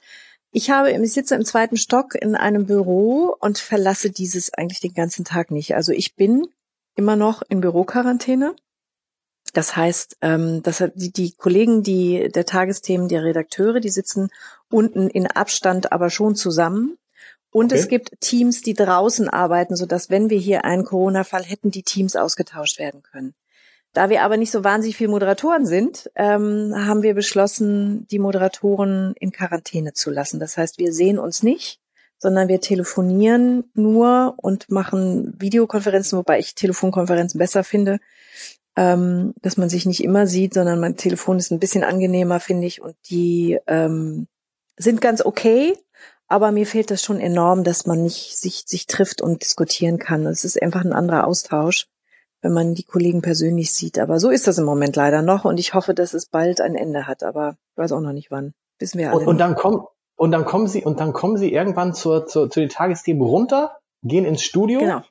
Ich 0.57 0.71
habe, 0.71 0.91
ich 0.91 1.13
sitze 1.13 1.35
im 1.35 1.45
zweiten 1.45 1.77
Stock 1.77 2.15
in 2.15 2.35
einem 2.35 2.65
Büro 2.65 3.35
und 3.39 3.59
verlasse 3.59 4.09
dieses 4.09 4.51
eigentlich 4.55 4.79
den 4.79 4.95
ganzen 4.95 5.23
Tag 5.23 5.51
nicht. 5.51 5.75
Also 5.75 5.91
ich 5.91 6.15
bin 6.15 6.47
immer 6.95 7.15
noch 7.15 7.43
in 7.47 7.61
Büroquarantäne. 7.61 8.55
Das 9.53 9.75
heißt, 9.75 10.17
ähm, 10.21 10.63
dass 10.63 10.83
die, 10.95 11.11
die 11.11 11.33
Kollegen, 11.33 11.83
die 11.83 12.29
der 12.33 12.47
Tagesthemen, 12.47 13.07
die 13.07 13.17
Redakteure, 13.17 13.79
die 13.79 13.91
sitzen 13.91 14.29
unten 14.71 15.11
in 15.11 15.27
Abstand, 15.27 15.91
aber 15.91 16.09
schon 16.09 16.35
zusammen. 16.35 16.97
Und 17.51 17.71
okay. 17.71 17.79
es 17.79 17.87
gibt 17.87 18.19
Teams, 18.19 18.63
die 18.63 18.73
draußen 18.73 19.29
arbeiten, 19.29 19.75
sodass, 19.75 20.09
wenn 20.09 20.31
wir 20.31 20.39
hier 20.39 20.65
einen 20.65 20.85
Corona-Fall 20.85 21.43
hätten, 21.43 21.69
die 21.69 21.83
Teams 21.83 22.15
ausgetauscht 22.15 22.79
werden 22.79 23.03
können. 23.03 23.35
Da 23.93 24.09
wir 24.09 24.21
aber 24.21 24.37
nicht 24.37 24.51
so 24.51 24.63
wahnsinnig 24.63 24.97
viele 24.97 25.09
Moderatoren 25.09 25.65
sind, 25.65 26.11
ähm, 26.15 26.73
haben 26.75 27.01
wir 27.01 27.15
beschlossen, 27.15 28.07
die 28.07 28.19
Moderatoren 28.19 29.13
in 29.19 29.31
Quarantäne 29.31 29.93
zu 29.93 30.11
lassen. 30.11 30.39
Das 30.39 30.57
heißt, 30.57 30.77
wir 30.77 30.93
sehen 30.93 31.17
uns 31.17 31.41
nicht, 31.41 31.79
sondern 32.19 32.47
wir 32.47 32.61
telefonieren 32.61 33.69
nur 33.73 34.35
und 34.37 34.69
machen 34.69 35.35
Videokonferenzen, 35.39 36.17
wobei 36.17 36.39
ich 36.39 36.55
Telefonkonferenzen 36.55 37.37
besser 37.37 37.63
finde, 37.63 37.99
ähm, 38.75 39.33
dass 39.41 39.57
man 39.57 39.69
sich 39.69 39.85
nicht 39.85 40.03
immer 40.03 40.27
sieht, 40.27 40.53
sondern 40.53 40.79
mein 40.79 40.97
Telefon 40.97 41.37
ist 41.37 41.51
ein 41.51 41.59
bisschen 41.59 41.83
angenehmer, 41.83 42.39
finde 42.39 42.67
ich. 42.67 42.81
Und 42.81 42.95
die 43.09 43.59
ähm, 43.67 44.27
sind 44.77 45.01
ganz 45.01 45.21
okay, 45.23 45.75
aber 46.27 46.51
mir 46.51 46.67
fehlt 46.67 46.91
das 46.91 47.01
schon 47.01 47.19
enorm, 47.19 47.63
dass 47.63 47.85
man 47.85 48.03
nicht 48.03 48.37
sich, 48.37 48.63
sich 48.67 48.85
trifft 48.85 49.21
und 49.21 49.43
diskutieren 49.43 49.97
kann. 49.97 50.25
Es 50.25 50.43
ist 50.43 50.61
einfach 50.61 50.85
ein 50.85 50.93
anderer 50.93 51.25
Austausch, 51.25 51.87
wenn 52.41 52.53
man 52.53 52.75
die 52.75 52.83
Kollegen 52.83 53.21
persönlich 53.21 53.73
sieht. 53.73 53.99
Aber 53.99 54.19
so 54.19 54.29
ist 54.29 54.47
das 54.47 54.57
im 54.57 54.65
Moment 54.65 54.95
leider 54.95 55.21
noch 55.21 55.45
und 55.45 55.59
ich 55.59 55.73
hoffe, 55.73 55.93
dass 55.93 56.13
es 56.13 56.27
bald 56.27 56.61
ein 56.61 56.75
Ende 56.75 57.07
hat. 57.07 57.23
Aber 57.23 57.57
ich 57.71 57.77
weiß 57.77 57.91
auch 57.91 58.01
noch 58.01 58.13
nicht 58.13 58.31
wann. 58.31 58.53
Wissen 58.79 58.99
wir 58.99 59.11
alle. 59.11 59.19
Und, 59.19 59.27
und 59.27 59.37
dann 59.39 59.55
kommen, 59.55 59.85
und 60.15 60.31
dann 60.31 60.45
kommen 60.45 60.67
sie, 60.67 60.83
und 60.83 60.99
dann 60.99 61.13
kommen 61.13 61.37
sie 61.37 61.51
irgendwann 61.51 61.93
zur, 61.93 62.27
zur, 62.27 62.49
zu 62.49 62.59
den 62.59 62.69
Tagesthemen 62.69 63.21
runter, 63.21 63.77
gehen 64.03 64.25
ins 64.25 64.43
Studio, 64.43 64.79
genau. 64.79 65.01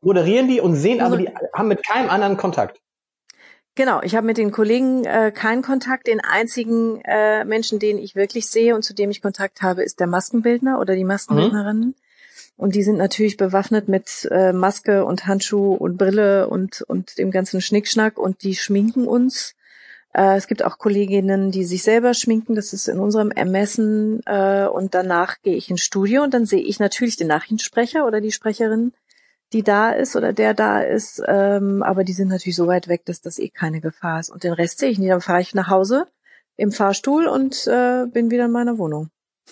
moderieren 0.00 0.48
die 0.48 0.60
und 0.60 0.74
sehen 0.74 1.00
aber, 1.00 1.16
die 1.16 1.28
haben 1.54 1.68
mit 1.68 1.86
keinem 1.86 2.10
anderen 2.10 2.36
Kontakt. 2.36 2.80
Genau, 3.74 4.02
ich 4.02 4.16
habe 4.16 4.26
mit 4.26 4.38
den 4.38 4.50
Kollegen 4.50 5.04
äh, 5.04 5.30
keinen 5.30 5.62
Kontakt. 5.62 6.08
Den 6.08 6.20
einzigen 6.20 7.00
äh, 7.04 7.44
Menschen, 7.44 7.78
den 7.78 7.96
ich 7.96 8.16
wirklich 8.16 8.48
sehe 8.48 8.74
und 8.74 8.82
zu 8.82 8.92
dem 8.92 9.10
ich 9.10 9.22
Kontakt 9.22 9.62
habe, 9.62 9.84
ist 9.84 10.00
der 10.00 10.08
Maskenbildner 10.08 10.80
oder 10.80 10.96
die 10.96 11.04
Maskenbildnerinnen. 11.04 11.90
Mhm. 11.90 11.94
Und 12.58 12.74
die 12.74 12.82
sind 12.82 12.98
natürlich 12.98 13.38
bewaffnet 13.38 13.88
mit 13.88 14.28
äh, 14.30 14.52
Maske 14.52 15.06
und 15.06 15.26
Handschuh 15.26 15.74
und 15.74 15.96
Brille 15.96 16.48
und, 16.48 16.82
und 16.82 17.16
dem 17.16 17.30
ganzen 17.30 17.62
Schnickschnack 17.62 18.18
und 18.18 18.42
die 18.42 18.56
schminken 18.56 19.06
uns. 19.06 19.54
Äh, 20.12 20.36
es 20.36 20.48
gibt 20.48 20.62
auch 20.62 20.76
Kolleginnen, 20.76 21.50
die 21.50 21.64
sich 21.64 21.82
selber 21.82 22.12
schminken. 22.12 22.56
Das 22.56 22.74
ist 22.74 22.88
in 22.88 22.98
unserem 22.98 23.30
Ermessen. 23.30 24.20
Äh, 24.26 24.66
und 24.66 24.94
danach 24.94 25.40
gehe 25.42 25.56
ich 25.56 25.70
ins 25.70 25.82
Studio 25.82 26.22
und 26.22 26.34
dann 26.34 26.44
sehe 26.44 26.60
ich 26.60 26.78
natürlich 26.80 27.16
den 27.16 27.28
Nachrichtensprecher 27.28 28.06
oder 28.06 28.20
die 28.20 28.32
Sprecherin 28.32 28.92
die 29.52 29.62
da 29.62 29.90
ist 29.92 30.14
oder 30.14 30.32
der 30.32 30.54
da 30.54 30.80
ist, 30.80 31.22
ähm, 31.26 31.82
aber 31.82 32.04
die 32.04 32.12
sind 32.12 32.28
natürlich 32.28 32.56
so 32.56 32.66
weit 32.66 32.88
weg, 32.88 33.04
dass 33.06 33.20
das 33.20 33.38
eh 33.38 33.48
keine 33.48 33.80
Gefahr 33.80 34.20
ist. 34.20 34.30
Und 34.30 34.44
den 34.44 34.52
Rest 34.52 34.78
sehe 34.78 34.90
ich 34.90 34.98
nicht. 34.98 35.10
Dann 35.10 35.20
fahre 35.20 35.40
ich 35.40 35.54
nach 35.54 35.68
Hause 35.68 36.06
im 36.56 36.72
Fahrstuhl 36.72 37.26
und 37.26 37.66
äh, 37.66 38.06
bin 38.06 38.30
wieder 38.30 38.46
in 38.46 38.50
meiner 38.50 38.78
Wohnung. 38.78 39.10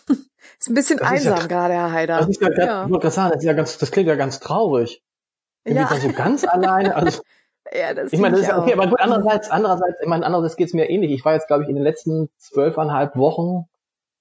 ist 0.60 0.68
ein 0.68 0.74
bisschen 0.74 0.98
das 0.98 1.10
einsam 1.10 1.38
ja, 1.38 1.46
gerade, 1.46 1.74
Herr 1.74 1.92
Haider. 1.92 2.18
Das 2.18 2.28
ist 2.28 2.40
ja, 2.40 2.50
ja. 2.50 2.86
Ich 2.86 3.12
sagen, 3.12 3.30
das, 3.30 3.38
ist 3.38 3.44
ja 3.44 3.52
ganz, 3.52 3.78
das 3.78 3.90
klingt 3.90 4.08
ja 4.08 4.14
ganz 4.14 4.40
traurig. 4.40 5.02
Ja. 5.66 5.86
Bin 5.86 6.00
so 6.00 6.12
ganz 6.12 6.44
alleine. 6.44 6.94
Also, 6.94 7.22
ja, 7.72 7.94
das 7.94 8.12
ich 8.12 8.20
meine, 8.20 8.32
das 8.32 8.42
ist 8.42 8.48
ja 8.48 8.62
okay, 8.62 8.72
aber 8.74 8.86
gut, 8.86 9.00
andererseits, 9.00 9.50
andererseits, 9.50 9.96
ich 10.00 10.08
meine, 10.08 10.24
andererseits 10.24 10.56
geht's 10.56 10.74
mir 10.74 10.88
ähnlich. 10.88 11.10
Ich 11.10 11.24
war 11.24 11.34
jetzt, 11.34 11.48
glaube 11.48 11.64
ich, 11.64 11.68
in 11.68 11.74
den 11.74 11.84
letzten 11.84 12.28
zwölfeinhalb 12.38 13.16
Wochen, 13.16 13.66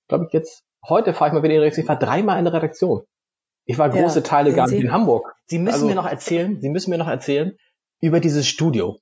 glaube 0.08 0.26
ich 0.28 0.34
jetzt, 0.34 0.64
heute 0.88 1.14
fahre 1.14 1.30
ich 1.30 1.34
mal 1.34 1.44
wieder 1.44 1.54
in 1.54 1.60
die 1.60 1.64
Redaktion, 1.64 1.84
ich 1.84 1.90
war 1.90 2.00
dreimal 2.00 2.40
in 2.40 2.46
der 2.46 2.54
Redaktion. 2.54 3.04
Ich 3.66 3.78
war 3.78 3.90
große 3.90 4.20
ja, 4.20 4.24
Teile 4.26 4.54
gar 4.54 4.68
nicht 4.68 4.80
in 4.80 4.92
Hamburg. 4.92 5.36
Sie 5.48 5.58
müssen 5.58 5.74
also, 5.76 5.88
mir 5.88 5.96
noch 5.96 6.06
erzählen, 6.06 6.62
Sie 6.62 6.70
müssen 6.70 6.92
mir 6.92 6.98
noch 6.98 7.08
erzählen 7.08 7.58
über 8.00 8.20
dieses 8.20 8.48
Studio. 8.48 9.00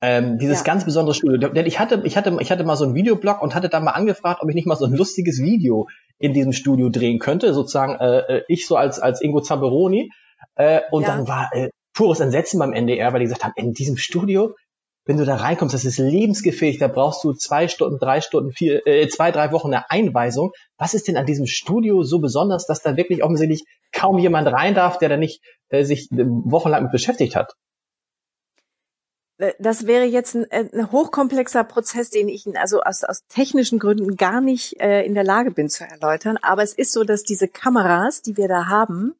Ähm, 0.00 0.38
dieses 0.38 0.58
ja. 0.58 0.64
ganz 0.64 0.84
besondere 0.84 1.14
Studio. 1.14 1.36
Denn 1.36 1.66
ich 1.66 1.78
hatte, 1.80 2.02
ich 2.04 2.16
hatte, 2.16 2.36
ich 2.40 2.50
hatte 2.50 2.64
mal 2.64 2.76
so 2.76 2.84
einen 2.84 2.94
Videoblog 2.94 3.42
und 3.42 3.54
hatte 3.54 3.68
da 3.68 3.80
mal 3.80 3.90
angefragt, 3.90 4.40
ob 4.42 4.48
ich 4.48 4.54
nicht 4.54 4.66
mal 4.66 4.76
so 4.76 4.86
ein 4.86 4.92
lustiges 4.92 5.42
Video 5.42 5.88
in 6.18 6.32
diesem 6.32 6.52
Studio 6.52 6.88
drehen 6.88 7.18
könnte, 7.18 7.54
sozusagen 7.54 7.94
äh, 7.96 8.18
äh 8.18 8.44
ich 8.48 8.66
so 8.66 8.76
als 8.76 8.98
als 8.98 9.20
Ingo 9.20 9.40
Zamperoni. 9.40 10.10
Äh, 10.54 10.80
und 10.90 11.02
ja. 11.02 11.08
dann 11.08 11.28
war 11.28 11.50
äh, 11.52 11.70
pures 11.94 12.20
Entsetzen 12.20 12.58
beim 12.58 12.72
NDR, 12.72 13.12
weil 13.12 13.20
die 13.20 13.26
gesagt 13.26 13.44
haben, 13.44 13.54
in 13.56 13.72
diesem 13.72 13.96
Studio 13.96 14.54
wenn 15.08 15.16
du 15.16 15.24
da 15.24 15.36
reinkommst, 15.36 15.74
das 15.74 15.86
ist 15.86 15.98
lebensgefähig, 15.98 16.78
da 16.78 16.86
brauchst 16.86 17.24
du 17.24 17.32
zwei 17.32 17.66
Stunden, 17.66 17.98
drei 17.98 18.20
Stunden, 18.20 18.52
vier, 18.52 18.86
äh, 18.86 19.08
zwei, 19.08 19.30
drei 19.32 19.52
Wochen 19.52 19.68
eine 19.68 19.90
Einweisung. 19.90 20.52
Was 20.76 20.92
ist 20.92 21.08
denn 21.08 21.16
an 21.16 21.24
diesem 21.24 21.46
Studio 21.46 22.02
so 22.02 22.18
besonders, 22.18 22.66
dass 22.66 22.82
da 22.82 22.98
wirklich 22.98 23.24
offensichtlich 23.24 23.64
kaum 23.90 24.18
jemand 24.18 24.48
rein 24.48 24.74
darf, 24.74 24.98
der 24.98 25.08
da 25.08 25.16
nicht 25.16 25.40
äh, 25.70 25.82
sich 25.82 26.08
wochenlang 26.10 26.82
mit 26.82 26.92
beschäftigt 26.92 27.36
hat? 27.36 27.54
Äh, 29.38 29.54
das 29.58 29.86
wäre 29.86 30.04
jetzt 30.04 30.34
ein, 30.34 30.50
äh, 30.50 30.68
ein 30.72 30.92
hochkomplexer 30.92 31.64
Prozess, 31.64 32.10
den 32.10 32.28
ich 32.28 32.46
also 32.56 32.82
aus, 32.82 33.04
aus 33.04 33.26
technischen 33.28 33.78
Gründen 33.78 34.16
gar 34.16 34.40
nicht 34.40 34.80
äh, 34.80 35.02
in 35.04 35.14
der 35.14 35.24
Lage 35.24 35.50
bin 35.50 35.68
zu 35.68 35.84
erläutern. 35.84 36.38
Aber 36.42 36.62
es 36.62 36.74
ist 36.74 36.92
so, 36.92 37.04
dass 37.04 37.22
diese 37.22 37.48
Kameras, 37.48 38.22
die 38.22 38.36
wir 38.36 38.48
da 38.48 38.66
haben, 38.66 39.14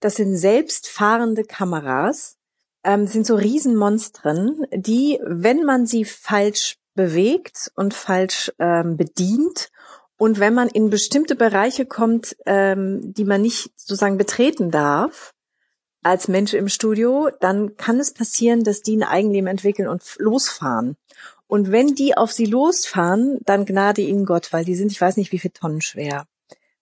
das 0.00 0.16
sind 0.16 0.36
selbstfahrende 0.36 1.44
Kameras, 1.44 2.36
ähm, 2.84 3.06
sind 3.06 3.26
so 3.26 3.34
Riesenmonstren, 3.34 4.64
die, 4.72 5.18
wenn 5.24 5.64
man 5.64 5.86
sie 5.86 6.04
falsch 6.04 6.76
bewegt 6.94 7.70
und 7.74 7.94
falsch 7.94 8.52
ähm, 8.58 8.96
bedient 8.96 9.70
und 10.16 10.40
wenn 10.40 10.52
man 10.52 10.68
in 10.68 10.90
bestimmte 10.90 11.36
Bereiche 11.36 11.86
kommt, 11.86 12.36
ähm, 12.44 13.14
die 13.14 13.24
man 13.24 13.40
nicht 13.40 13.70
sozusagen 13.76 14.18
betreten 14.18 14.70
darf, 14.70 15.32
als 16.02 16.28
Mensch 16.28 16.54
im 16.54 16.68
Studio, 16.68 17.30
dann 17.40 17.76
kann 17.76 18.00
es 18.00 18.12
passieren, 18.12 18.64
dass 18.64 18.82
die 18.82 18.96
ein 18.96 19.02
Eigenleben 19.02 19.48
entwickeln 19.48 19.88
und 19.88 20.02
losfahren. 20.18 20.96
Und 21.46 21.72
wenn 21.72 21.94
die 21.94 22.16
auf 22.16 22.32
sie 22.32 22.46
losfahren, 22.46 23.38
dann 23.44 23.64
gnade 23.64 24.02
ihnen 24.02 24.26
Gott, 24.26 24.52
weil 24.52 24.64
die 24.64 24.74
sind, 24.74 24.92
ich 24.92 25.00
weiß 25.00 25.16
nicht, 25.16 25.32
wie 25.32 25.38
viel 25.38 25.50
Tonnen 25.50 25.80
schwer 25.80 26.26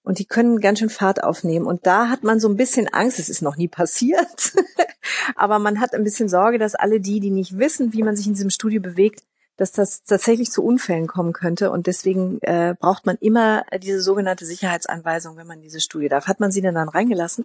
und 0.06 0.20
die 0.20 0.24
können 0.24 0.60
ganz 0.60 0.78
schön 0.78 0.88
Fahrt 0.88 1.24
aufnehmen. 1.24 1.66
Und 1.66 1.84
da 1.84 2.08
hat 2.08 2.22
man 2.22 2.38
so 2.38 2.48
ein 2.48 2.56
bisschen 2.56 2.86
Angst, 2.86 3.18
es 3.18 3.28
ist 3.28 3.42
noch 3.42 3.56
nie 3.56 3.66
passiert, 3.66 4.52
aber 5.34 5.58
man 5.58 5.80
hat 5.80 5.94
ein 5.94 6.04
bisschen 6.04 6.28
Sorge, 6.28 6.58
dass 6.58 6.76
alle 6.76 7.00
die, 7.00 7.18
die 7.18 7.32
nicht 7.32 7.58
wissen, 7.58 7.92
wie 7.92 8.04
man 8.04 8.14
sich 8.14 8.28
in 8.28 8.34
diesem 8.34 8.50
Studio 8.50 8.80
bewegt, 8.80 9.24
dass 9.56 9.72
das 9.72 10.04
tatsächlich 10.04 10.52
zu 10.52 10.62
Unfällen 10.62 11.08
kommen 11.08 11.32
könnte. 11.32 11.72
Und 11.72 11.88
deswegen 11.88 12.38
äh, 12.42 12.76
braucht 12.78 13.04
man 13.04 13.16
immer 13.16 13.64
diese 13.82 14.00
sogenannte 14.00 14.46
Sicherheitsanweisung, 14.46 15.36
wenn 15.36 15.48
man 15.48 15.56
in 15.56 15.64
dieses 15.64 15.82
Studio 15.82 16.08
darf. 16.08 16.28
Hat 16.28 16.38
man 16.38 16.52
sie 16.52 16.60
denn 16.60 16.76
dann 16.76 16.88
reingelassen? 16.88 17.44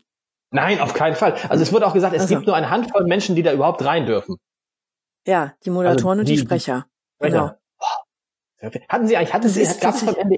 Nein, 0.51 0.79
auf 0.79 0.93
keinen 0.93 1.15
Fall. 1.15 1.35
Also 1.49 1.63
es 1.63 1.73
wurde 1.73 1.87
auch 1.87 1.93
gesagt, 1.93 2.13
es 2.13 2.23
also. 2.23 2.35
gibt 2.35 2.47
nur 2.47 2.55
eine 2.55 2.69
Handvoll 2.69 3.05
Menschen, 3.05 3.35
die 3.35 3.43
da 3.43 3.53
überhaupt 3.53 3.83
rein 3.83 4.05
dürfen. 4.05 4.37
Ja, 5.25 5.53
die 5.65 5.69
Moderatoren 5.69 6.19
also 6.19 6.25
die, 6.25 6.33
und 6.33 6.39
die 6.39 6.45
Sprecher. 6.45 6.85
Die 7.21 7.27
Sprecher. 7.27 7.57
Genau. 8.59 8.81
Hatten 8.89 9.07
Sie 9.07 9.17
eigentlich, 9.17 9.33
hatten 9.33 9.43
das 9.43 9.53
Sie, 9.55 9.79
gab 9.79 9.95
es 9.95 10.03
vom 10.03 10.15
Ende, 10.15 10.37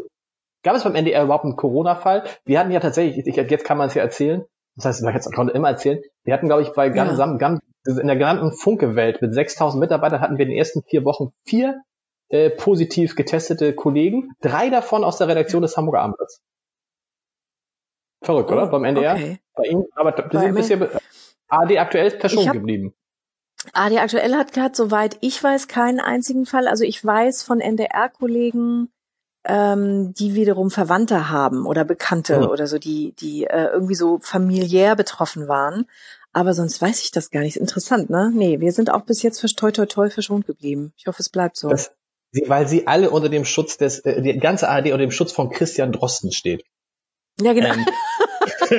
Gab 0.64 0.78
es 0.78 0.84
beim 0.84 0.96
NDR 0.96 1.24
überhaupt 1.24 1.44
einen 1.44 1.58
Corona-Fall? 1.58 2.24
Wir 2.46 2.60
hatten 2.60 2.72
ja 2.72 2.80
tatsächlich, 2.80 3.28
ich, 3.28 3.36
jetzt 3.36 3.66
kann 3.66 3.78
man 3.78 3.88
es 3.88 3.94
ja 3.94 4.02
erzählen, 4.02 4.46
das 4.76 4.86
heißt, 4.86 5.28
ich 5.28 5.36
konnte 5.36 5.54
immer 5.54 5.70
erzählen, 5.70 6.02
wir 6.24 6.34
hatten, 6.34 6.48
glaube 6.48 6.62
ich, 6.62 6.72
bei 6.74 6.88
ja. 6.88 7.36
Gam, 7.38 7.60
in 7.86 8.08
der 8.08 8.16
genannten 8.16 8.54
Funke-Welt 8.54 9.22
mit 9.22 9.34
6000 9.34 9.80
Mitarbeitern 9.80 10.22
hatten 10.22 10.38
wir 10.38 10.46
in 10.46 10.52
den 10.52 10.58
ersten 10.58 10.82
vier 10.84 11.04
Wochen 11.04 11.34
vier 11.46 11.82
äh, 12.30 12.50
positiv 12.50 13.16
getestete 13.16 13.74
Kollegen, 13.76 14.32
drei 14.40 14.70
davon 14.70 15.04
aus 15.04 15.18
der 15.18 15.28
Redaktion 15.28 15.62
des 15.62 15.76
Hamburger 15.76 16.02
Abendblatts. 16.02 16.42
Verrückt, 18.24 18.50
oh, 18.50 18.54
oder? 18.54 18.68
Beim 18.68 18.86
NDR. 18.86 19.14
Okay. 19.16 19.40
Bei 19.56 19.64
Ihnen, 19.66 19.86
aber 19.96 20.16
wir 20.32 20.40
sind 20.40 20.56
bisher 20.56 21.02
AD 21.50 21.78
aktuell 21.78 22.12
verschont 22.12 22.52
geblieben. 22.52 22.94
AD 23.74 23.98
aktuell 24.00 24.34
hat, 24.34 24.58
hat, 24.58 24.76
soweit 24.76 25.18
ich 25.22 25.42
weiß, 25.42 25.68
keinen 25.68 26.00
einzigen 26.00 26.46
Fall. 26.46 26.68
Also 26.68 26.84
ich 26.84 27.04
weiß 27.04 27.44
von 27.44 27.60
NDR-Kollegen, 27.60 28.90
ähm, 29.46 30.14
die 30.14 30.36
wiederum 30.36 30.72
Verwandte 30.72 31.30
haben 31.30 31.66
oder 31.66 31.84
Bekannte 31.84 32.48
oh. 32.48 32.52
oder 32.52 32.68
so, 32.68 32.78
die, 32.78 33.14
die 33.20 33.46
äh, 33.46 33.68
irgendwie 33.74 33.96
so 33.96 34.20
familiär 34.22 34.96
betroffen 34.96 35.48
waren. 35.48 35.86
Aber 36.32 36.54
sonst 36.54 36.82
weiß 36.82 37.04
ich 37.04 37.12
das 37.12 37.30
gar 37.30 37.42
nicht. 37.42 37.58
Interessant, 37.58 38.10
ne? 38.10 38.32
Nee, 38.34 38.60
wir 38.60 38.72
sind 38.72 38.90
auch 38.90 39.02
bis 39.02 39.22
jetzt 39.22 39.40
toi 39.56 39.72
toi 39.72 39.86
toi 39.86 40.10
verschont 40.10 40.48
geblieben. 40.48 40.94
Ich 40.98 41.06
hoffe, 41.06 41.20
es 41.20 41.30
bleibt 41.30 41.58
so. 41.58 41.70
Das, 41.70 41.92
sie, 42.32 42.46
weil 42.48 42.68
sie 42.68 42.88
alle 42.88 43.12
unter 43.12 43.30
dem 43.30 43.46
Schutz 43.46 43.78
des, 43.78 44.00
äh, 44.00 44.22
die 44.22 44.40
ganze 44.40 44.68
ARD 44.68 44.86
unter 44.86 44.98
dem 44.98 45.12
Schutz 45.12 45.32
von 45.32 45.52
Christian 45.52 45.92
Drosten 45.92 46.32
steht. 46.32 46.64
Ja, 47.40 47.54
genau. 47.54 47.74
Ähm. 47.74 47.86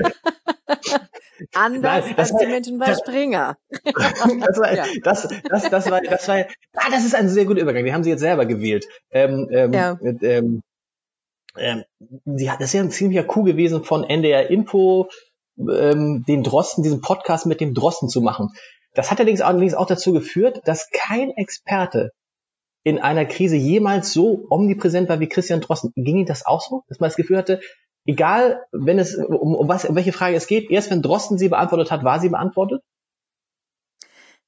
Anders 1.55 2.07
Nein, 2.07 2.18
als 2.18 2.32
war, 2.32 2.40
die 2.40 2.47
Menschen 2.47 2.78
bei 2.78 2.86
das, 2.86 2.99
Springer. 3.01 3.57
das, 3.84 4.59
war, 4.59 4.74
ja. 4.74 4.84
das, 5.03 5.28
das, 5.49 5.68
das, 5.68 5.90
war, 5.90 6.01
das 6.01 6.28
war, 6.28 6.45
ah, 6.74 6.90
das 6.90 7.05
ist 7.05 7.14
ein 7.14 7.28
sehr 7.28 7.45
guter 7.45 7.61
Übergang. 7.61 7.84
Die 7.84 7.92
haben 7.92 8.05
sie 8.05 8.11
jetzt 8.11 8.20
selber 8.20 8.47
gewählt. 8.47 8.86
Ähm, 9.11 9.49
ähm, 9.51 9.72
ja. 9.72 9.99
ähm, 10.03 10.62
ähm, 11.57 11.84
sie 12.24 12.51
hat, 12.51 12.61
das 12.61 12.68
ist 12.68 12.74
ja 12.74 12.80
ein 12.80 12.90
ziemlicher 12.90 13.24
Coup 13.24 13.45
gewesen 13.45 13.84
von 13.84 14.05
NDR 14.05 14.51
Info, 14.51 15.09
ähm, 15.59 16.24
den 16.26 16.42
Drosten, 16.42 16.82
diesen 16.82 17.01
Podcast 17.01 17.47
mit 17.47 17.61
dem 17.61 17.74
Drosten 17.74 18.09
zu 18.09 18.20
machen. 18.20 18.51
Das 18.95 19.11
hat 19.11 19.18
allerdings, 19.18 19.40
allerdings 19.40 19.74
auch 19.74 19.86
dazu 19.86 20.12
geführt, 20.12 20.61
dass 20.64 20.88
kein 20.92 21.30
Experte 21.30 22.11
in 22.84 22.99
einer 22.99 23.24
Krise 23.24 23.57
jemals 23.57 24.12
so 24.12 24.47
omnipräsent 24.51 25.09
war 25.09 25.18
wie 25.18 25.28
Christian 25.28 25.61
Drosten. 25.61 25.92
Ging 25.97 26.18
Ihnen 26.18 26.26
das 26.26 26.47
auch 26.47 26.61
so, 26.61 26.82
dass 26.88 27.01
man 27.01 27.09
das 27.09 27.16
Gefühl 27.16 27.38
hatte, 27.38 27.61
egal, 28.07 28.64
wenn 28.72 28.98
es 28.98 29.16
um, 29.16 29.55
um 29.55 29.68
was, 29.68 29.84
um 29.84 29.96
welche 29.96 30.12
Frage 30.12 30.36
es 30.36 30.46
geht, 30.46 30.70
erst 30.70 30.90
wenn 30.90 31.02
Drosten 31.02 31.38
sie 31.38 31.48
beantwortet 31.48 31.90
hat, 31.90 32.05
war 32.05 32.20
sie 32.20 32.28
beantwortet? 32.28 32.82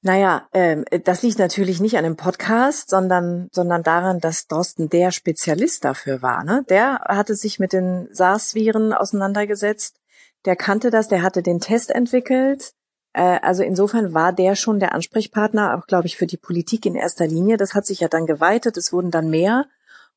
Naja, 0.01 0.47
ähm, 0.53 0.85
das 1.05 1.23
liegt 1.23 1.39
natürlich 1.39 1.81
nicht 1.81 1.97
an 1.97 2.03
dem 2.03 2.15
Podcast, 2.15 2.89
sondern, 2.89 3.49
sondern 3.51 3.81
daran, 3.81 4.19
dass 4.19 4.47
Drosten 4.47 4.89
der 4.89 5.11
Spezialist 5.11 5.83
dafür 5.83 6.21
war. 6.21 6.43
Ne? 6.43 6.63
Der 6.69 6.99
hatte 7.07 7.35
sich 7.35 7.59
mit 7.59 7.73
den 7.73 8.07
SARS-Viren 8.11 8.93
auseinandergesetzt, 8.93 9.99
der 10.45 10.55
kannte 10.55 10.91
das, 10.91 11.07
der 11.07 11.23
hatte 11.23 11.41
den 11.41 11.59
Test 11.59 11.89
entwickelt. 11.89 12.73
Äh, 13.13 13.39
also 13.41 13.63
insofern 13.63 14.13
war 14.13 14.33
der 14.33 14.55
schon 14.55 14.79
der 14.79 14.93
Ansprechpartner, 14.93 15.75
auch 15.75 15.87
glaube 15.87 16.05
ich, 16.05 16.15
für 16.15 16.27
die 16.27 16.37
Politik 16.37 16.85
in 16.85 16.95
erster 16.95 17.25
Linie. 17.25 17.57
Das 17.57 17.73
hat 17.73 17.87
sich 17.87 17.99
ja 17.99 18.07
dann 18.07 18.27
geweitet, 18.27 18.77
es 18.77 18.93
wurden 18.93 19.09
dann 19.09 19.29
mehr 19.29 19.65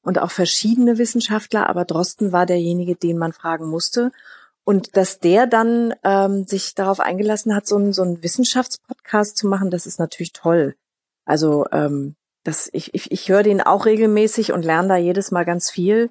und 0.03 0.19
auch 0.19 0.31
verschiedene 0.31 0.99
Wissenschaftler, 0.99 1.69
aber 1.69 1.85
Drosten 1.85 2.33
war 2.33 2.47
derjenige, 2.47 2.97
den 2.97 3.19
man 3.19 3.33
fragen 3.33 3.67
musste. 3.67 4.13
Und 4.65 4.97
dass 4.97 5.21
der 5.21 5.47
dann 5.47 5.95
ähm, 6.05 6.45
sich 6.47 6.75
darauf 6.75 7.01
eingelassen 7.01 7.55
hat, 7.55 7.67
so 7.67 7.77
einen 7.77 7.93
so 7.93 8.03
einen 8.03 8.23
Wissenschaftspodcast 8.23 9.37
zu 9.37 9.47
machen, 9.47 9.71
das 9.71 9.87
ist 9.87 9.99
natürlich 9.99 10.33
toll. 10.33 10.77
Also 11.25 11.67
ähm, 11.73 12.15
das, 12.45 12.71
ich, 12.73 12.95
ich, 12.95 13.11
ich 13.11 13.29
höre 13.29 13.43
den 13.43 13.61
auch 13.61 13.87
regelmäßig 13.87 14.53
und 14.53 14.65
lerne 14.65 14.89
da 14.89 14.97
jedes 14.97 15.31
Mal 15.31 15.45
ganz 15.45 15.71
viel. 15.71 16.11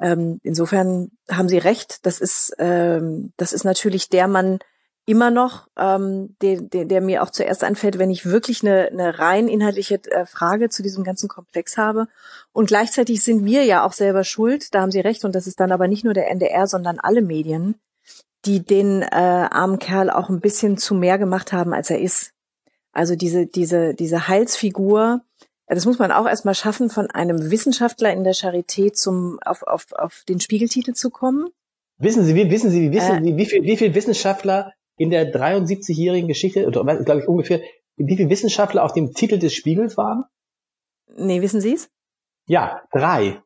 Ähm, 0.00 0.40
insofern 0.42 1.10
haben 1.30 1.48
Sie 1.48 1.58
recht. 1.58 2.06
Das 2.06 2.20
ist, 2.20 2.54
ähm, 2.58 3.32
das 3.36 3.52
ist 3.52 3.64
natürlich 3.64 4.08
der 4.08 4.28
Mann, 4.28 4.58
immer 5.06 5.30
noch, 5.30 5.68
ähm, 5.78 6.36
der, 6.42 6.60
der, 6.60 6.84
der 6.84 7.00
mir 7.00 7.22
auch 7.22 7.30
zuerst 7.30 7.62
einfällt, 7.62 7.98
wenn 7.98 8.10
ich 8.10 8.26
wirklich 8.26 8.62
eine, 8.62 8.88
eine 8.88 9.18
rein 9.20 9.46
inhaltliche 9.48 10.00
äh, 10.10 10.26
Frage 10.26 10.68
zu 10.68 10.82
diesem 10.82 11.04
ganzen 11.04 11.28
Komplex 11.28 11.78
habe. 11.78 12.08
Und 12.52 12.66
gleichzeitig 12.66 13.22
sind 13.22 13.44
wir 13.44 13.64
ja 13.64 13.86
auch 13.86 13.92
selber 13.92 14.24
schuld, 14.24 14.74
da 14.74 14.80
haben 14.80 14.90
Sie 14.90 15.00
recht, 15.00 15.24
und 15.24 15.34
das 15.34 15.46
ist 15.46 15.60
dann 15.60 15.70
aber 15.70 15.86
nicht 15.86 16.04
nur 16.04 16.12
der 16.12 16.28
NDR, 16.28 16.66
sondern 16.66 16.98
alle 16.98 17.22
Medien, 17.22 17.76
die 18.44 18.64
den 18.64 19.02
äh, 19.02 19.06
armen 19.06 19.78
Kerl 19.78 20.10
auch 20.10 20.28
ein 20.28 20.40
bisschen 20.40 20.76
zu 20.76 20.94
mehr 20.94 21.18
gemacht 21.18 21.52
haben, 21.52 21.72
als 21.72 21.88
er 21.88 22.00
ist. 22.00 22.32
Also 22.92 23.14
diese, 23.14 23.46
diese, 23.46 23.94
diese 23.94 24.26
Heilsfigur, 24.26 25.20
das 25.68 25.86
muss 25.86 26.00
man 26.00 26.10
auch 26.10 26.26
erstmal 26.26 26.54
schaffen, 26.54 26.90
von 26.90 27.10
einem 27.10 27.50
Wissenschaftler 27.50 28.12
in 28.12 28.24
der 28.24 28.34
Charité 28.34 28.92
zum, 28.92 29.38
auf, 29.44 29.62
auf, 29.62 29.92
auf 29.92 30.24
den 30.28 30.40
Spiegeltitel 30.40 30.94
zu 30.94 31.10
kommen. 31.10 31.48
Wissen 31.98 32.24
Sie, 32.24 32.34
wie, 32.34 32.50
wissen 32.50 32.70
Sie, 32.70 32.82
wie, 32.82 32.92
wissen 32.92 33.18
äh, 33.18 33.22
Sie, 33.22 33.36
wie 33.36 33.46
viel, 33.46 33.62
wie 33.62 33.76
viel 33.76 33.94
Wissenschaftler 33.94 34.72
in 34.96 35.10
der 35.10 35.32
73-jährigen 35.32 36.28
Geschichte, 36.28 36.66
oder 36.66 36.84
glaube 37.04 37.20
ich 37.20 37.28
ungefähr, 37.28 37.60
wie 37.96 38.16
viele 38.16 38.30
Wissenschaftler 38.30 38.84
auf 38.84 38.92
dem 38.92 39.12
Titel 39.12 39.38
des 39.38 39.54
Spiegels 39.54 39.96
waren? 39.96 40.24
Nee, 41.16 41.40
wissen 41.40 41.60
Sie 41.60 41.74
es? 41.74 41.90
Ja, 42.46 42.82
drei. 42.92 43.42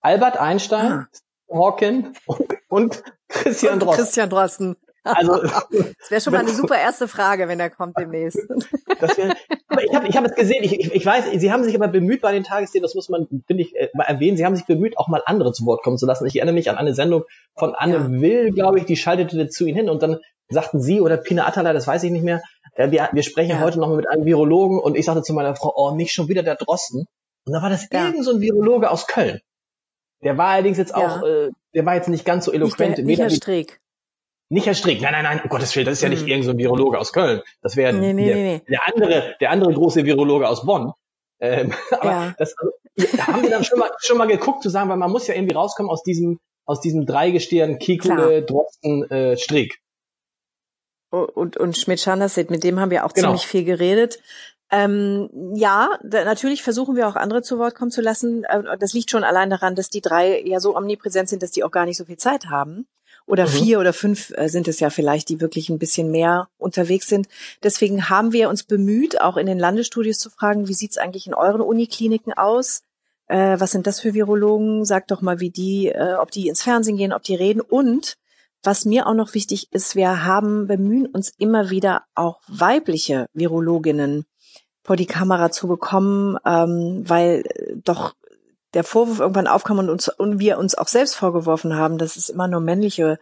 Albert 0.00 0.36
Einstein, 0.36 0.92
ah. 0.92 1.08
Hawking 1.50 2.14
und, 2.26 2.48
und 2.68 3.02
Christian 3.28 3.78
Drosten. 3.78 4.04
Christian 4.04 4.30
Drosten. 4.30 4.76
Also, 5.04 5.42
das 5.42 6.10
wäre 6.10 6.20
schon 6.20 6.32
mal 6.32 6.40
eine 6.40 6.50
super 6.50 6.78
erste 6.78 7.08
Frage, 7.08 7.48
wenn 7.48 7.58
er 7.58 7.70
kommt 7.70 7.98
demnächst. 7.98 8.38
Wär, 8.38 9.36
aber 9.68 9.84
ich 9.84 9.94
habe 9.94 10.08
ich 10.08 10.16
hab 10.16 10.24
es 10.24 10.34
gesehen, 10.34 10.62
ich, 10.62 10.78
ich, 10.78 10.92
ich 10.92 11.04
weiß, 11.06 11.24
Sie 11.34 11.52
haben 11.52 11.64
sich 11.64 11.74
aber 11.74 11.88
bemüht 11.88 12.20
bei 12.20 12.32
den 12.32 12.44
Tagesthemen, 12.44 12.82
das 12.82 12.94
muss 12.94 13.08
man, 13.08 13.26
finde 13.46 13.62
ich, 13.62 13.74
äh, 13.74 13.88
mal 13.94 14.04
erwähnen, 14.04 14.36
Sie 14.36 14.44
haben 14.44 14.54
sich 14.54 14.66
bemüht, 14.66 14.98
auch 14.98 15.08
mal 15.08 15.22
andere 15.26 15.52
zu 15.52 15.66
Wort 15.66 15.82
kommen 15.82 15.98
zu 15.98 16.06
lassen. 16.06 16.26
Ich 16.26 16.36
erinnere 16.36 16.54
mich 16.54 16.70
an 16.70 16.76
eine 16.76 16.94
Sendung 16.94 17.24
von 17.56 17.74
Anne 17.74 17.94
ja. 17.94 18.10
Will, 18.20 18.52
glaube 18.52 18.78
ich, 18.78 18.84
die 18.84 18.96
schaltete 18.96 19.48
zu 19.48 19.66
Ihnen 19.66 19.76
hin 19.76 19.90
und 19.90 20.02
dann 20.02 20.18
sagten 20.48 20.80
Sie 20.80 21.00
oder 21.00 21.16
Pina 21.16 21.46
Atala, 21.46 21.72
das 21.72 21.86
weiß 21.86 22.02
ich 22.04 22.10
nicht 22.12 22.24
mehr, 22.24 22.42
äh, 22.74 22.90
wir, 22.90 23.08
wir 23.12 23.22
sprechen 23.22 23.50
ja. 23.50 23.60
heute 23.60 23.80
nochmal 23.80 23.96
mit 23.96 24.08
einem 24.08 24.24
Virologen 24.24 24.78
und 24.78 24.96
ich 24.96 25.04
sagte 25.04 25.22
zu 25.22 25.32
meiner 25.32 25.56
Frau, 25.56 25.72
oh, 25.74 25.94
nicht 25.94 26.12
schon 26.12 26.28
wieder 26.28 26.42
der 26.42 26.56
Drosten. 26.56 27.06
Und 27.44 27.52
da 27.52 27.62
war 27.62 27.70
das 27.70 27.88
ja. 27.90 28.06
irgend 28.06 28.24
so 28.24 28.32
ein 28.32 28.40
Virologe 28.40 28.90
aus 28.90 29.06
Köln. 29.06 29.40
Der 30.22 30.38
war 30.38 30.50
allerdings 30.50 30.78
jetzt 30.78 30.94
auch, 30.94 31.22
ja. 31.22 31.46
äh, 31.46 31.50
der 31.74 31.84
war 31.84 31.96
jetzt 31.96 32.08
nicht 32.08 32.24
ganz 32.24 32.44
so 32.44 32.52
eloquent. 32.52 32.90
Nicht 32.90 32.98
der, 32.98 33.04
nicht 33.04 33.20
Herr 33.20 33.30
Streeck. 33.30 33.80
Nicht 34.52 34.66
Herr 34.66 34.74
Strick, 34.74 35.00
nein, 35.00 35.12
nein, 35.12 35.24
nein, 35.24 35.40
um 35.42 35.48
Gottes 35.48 35.74
Willen, 35.74 35.86
das 35.86 35.94
ist 35.94 36.02
ja 36.02 36.10
nicht 36.10 36.24
mhm. 36.24 36.28
irgendein 36.28 36.52
so 36.52 36.58
Virologe 36.58 36.98
aus 36.98 37.14
Köln. 37.14 37.40
Das 37.62 37.74
wäre 37.74 37.94
nee, 37.94 38.12
nee, 38.12 38.26
der, 38.26 38.36
nee. 38.36 38.60
der, 38.68 38.80
andere, 38.86 39.34
der 39.40 39.50
andere 39.50 39.72
große 39.72 40.04
Virologe 40.04 40.46
aus 40.46 40.66
Bonn. 40.66 40.92
Ähm, 41.40 41.72
aber 41.90 42.10
ja. 42.10 42.34
das, 42.36 42.54
also, 42.58 42.72
da 43.16 43.28
haben 43.28 43.42
wir 43.42 43.48
dann 43.48 43.64
schon 43.64 43.78
mal, 43.78 43.90
schon 44.00 44.18
mal 44.18 44.26
geguckt 44.26 44.62
zu 44.62 44.68
sagen, 44.68 44.90
weil 44.90 44.98
man 44.98 45.10
muss 45.10 45.26
ja 45.26 45.34
irgendwie 45.34 45.54
rauskommen 45.54 45.90
aus 45.90 46.02
diesem, 46.02 46.38
aus 46.66 46.82
diesem 46.82 47.06
Dreigestirn 47.06 47.78
Kikule, 47.78 48.42
Drosten, 48.42 49.10
äh, 49.10 49.38
Strick. 49.38 49.78
Und, 51.08 51.56
und 51.56 51.78
Schmidt-Schandersit, 51.78 52.50
mit 52.50 52.62
dem 52.62 52.78
haben 52.78 52.90
wir 52.90 53.06
auch 53.06 53.14
genau. 53.14 53.28
ziemlich 53.28 53.46
viel 53.46 53.64
geredet. 53.64 54.18
Ähm, 54.70 55.30
ja, 55.54 55.98
da, 56.02 56.26
natürlich 56.26 56.62
versuchen 56.62 56.94
wir 56.94 57.08
auch 57.08 57.16
andere 57.16 57.40
zu 57.40 57.58
Wort 57.58 57.74
kommen 57.74 57.90
zu 57.90 58.02
lassen. 58.02 58.44
Äh, 58.44 58.76
das 58.78 58.92
liegt 58.92 59.10
schon 59.10 59.24
allein 59.24 59.48
daran, 59.48 59.76
dass 59.76 59.88
die 59.88 60.02
drei 60.02 60.42
ja 60.42 60.60
so 60.60 60.76
omnipräsent 60.76 61.30
sind, 61.30 61.42
dass 61.42 61.52
die 61.52 61.64
auch 61.64 61.70
gar 61.70 61.86
nicht 61.86 61.96
so 61.96 62.04
viel 62.04 62.18
Zeit 62.18 62.50
haben 62.50 62.86
oder 63.26 63.44
mhm. 63.44 63.50
vier 63.50 63.80
oder 63.80 63.92
fünf 63.92 64.32
äh, 64.36 64.48
sind 64.48 64.68
es 64.68 64.80
ja 64.80 64.90
vielleicht, 64.90 65.28
die 65.28 65.40
wirklich 65.40 65.68
ein 65.68 65.78
bisschen 65.78 66.10
mehr 66.10 66.48
unterwegs 66.58 67.08
sind. 67.08 67.28
Deswegen 67.62 68.08
haben 68.08 68.32
wir 68.32 68.48
uns 68.48 68.64
bemüht, 68.64 69.20
auch 69.20 69.36
in 69.36 69.46
den 69.46 69.58
Landesstudios 69.58 70.18
zu 70.18 70.30
fragen, 70.30 70.68
wie 70.68 70.74
sieht's 70.74 70.98
eigentlich 70.98 71.26
in 71.26 71.34
euren 71.34 71.60
Unikliniken 71.60 72.32
aus? 72.32 72.82
Äh, 73.28 73.58
was 73.58 73.70
sind 73.70 73.86
das 73.86 74.00
für 74.00 74.14
Virologen? 74.14 74.84
Sagt 74.84 75.10
doch 75.10 75.22
mal, 75.22 75.40
wie 75.40 75.50
die, 75.50 75.88
äh, 75.88 76.14
ob 76.14 76.30
die 76.30 76.48
ins 76.48 76.62
Fernsehen 76.62 76.96
gehen, 76.96 77.12
ob 77.12 77.22
die 77.22 77.34
reden. 77.34 77.60
Und 77.60 78.16
was 78.62 78.84
mir 78.84 79.06
auch 79.06 79.14
noch 79.14 79.34
wichtig 79.34 79.72
ist, 79.72 79.96
wir 79.96 80.24
haben 80.24 80.66
bemühen 80.66 81.06
uns 81.06 81.32
immer 81.38 81.70
wieder 81.70 82.04
auch 82.14 82.40
weibliche 82.46 83.26
Virologinnen 83.32 84.24
vor 84.84 84.96
die 84.96 85.06
Kamera 85.06 85.50
zu 85.50 85.68
bekommen, 85.68 86.36
ähm, 86.44 87.02
weil 87.06 87.44
äh, 87.46 87.76
doch 87.84 88.14
der 88.74 88.84
Vorwurf 88.84 89.20
irgendwann 89.20 89.46
aufkam 89.46 89.78
und, 89.78 89.90
uns, 89.90 90.08
und 90.08 90.38
wir 90.38 90.58
uns 90.58 90.74
auch 90.74 90.88
selbst 90.88 91.14
vorgeworfen 91.14 91.76
haben, 91.76 91.98
dass 91.98 92.16
es 92.16 92.28
immer 92.28 92.48
nur 92.48 92.60
männliche 92.60 93.18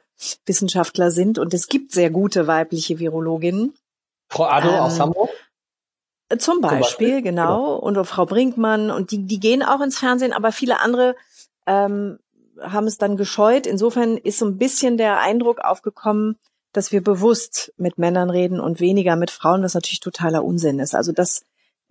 Wissenschaftler 0.46 1.11
sind 1.11 1.38
und 1.38 1.55
es 1.55 1.66
gibt 1.68 1.92
sehr 1.92 2.11
gute 2.11 2.46
weibliche 2.46 2.98
Virologinnen. 2.98 3.74
Frau 4.28 4.44
Addo 4.44 4.68
ähm, 4.68 4.80
aus 4.80 5.01
Hamburg? 5.01 5.30
Zum 6.38 6.61
Beispiel, 6.61 6.70
zum 6.70 6.80
Beispiel, 6.80 7.22
genau. 7.22 7.74
Und 7.74 8.05
Frau 8.07 8.26
Brinkmann 8.26 8.90
und 8.90 9.11
die, 9.11 9.26
die 9.26 9.40
gehen 9.40 9.64
auch 9.64 9.80
ins 9.80 9.98
Fernsehen, 9.98 10.32
aber 10.32 10.53
viele 10.53 10.78
andere 10.78 11.16
ähm, 11.66 12.20
haben 12.61 12.86
es 12.86 12.98
dann 12.98 13.16
gescheut. 13.16 13.66
Insofern 13.66 14.16
ist 14.16 14.38
so 14.38 14.46
ein 14.46 14.59
bisschen 14.59 14.96
der 14.96 15.20
Eindruck 15.20 15.61
aufgekommen, 15.61 16.36
dass 16.72 16.92
wir 16.92 17.03
bewusst 17.03 17.72
mit 17.76 17.98
Männern 17.98 18.30
reden 18.30 18.61
und 18.61 18.78
weniger 18.78 19.16
mit 19.16 19.32
Frauen, 19.32 19.64
was 19.64 19.74
natürlich 19.74 20.01
totaler 20.01 20.44
Unsinn 20.44 20.78
ist. 20.78 20.94
Also 20.94 21.11
das 21.11 21.42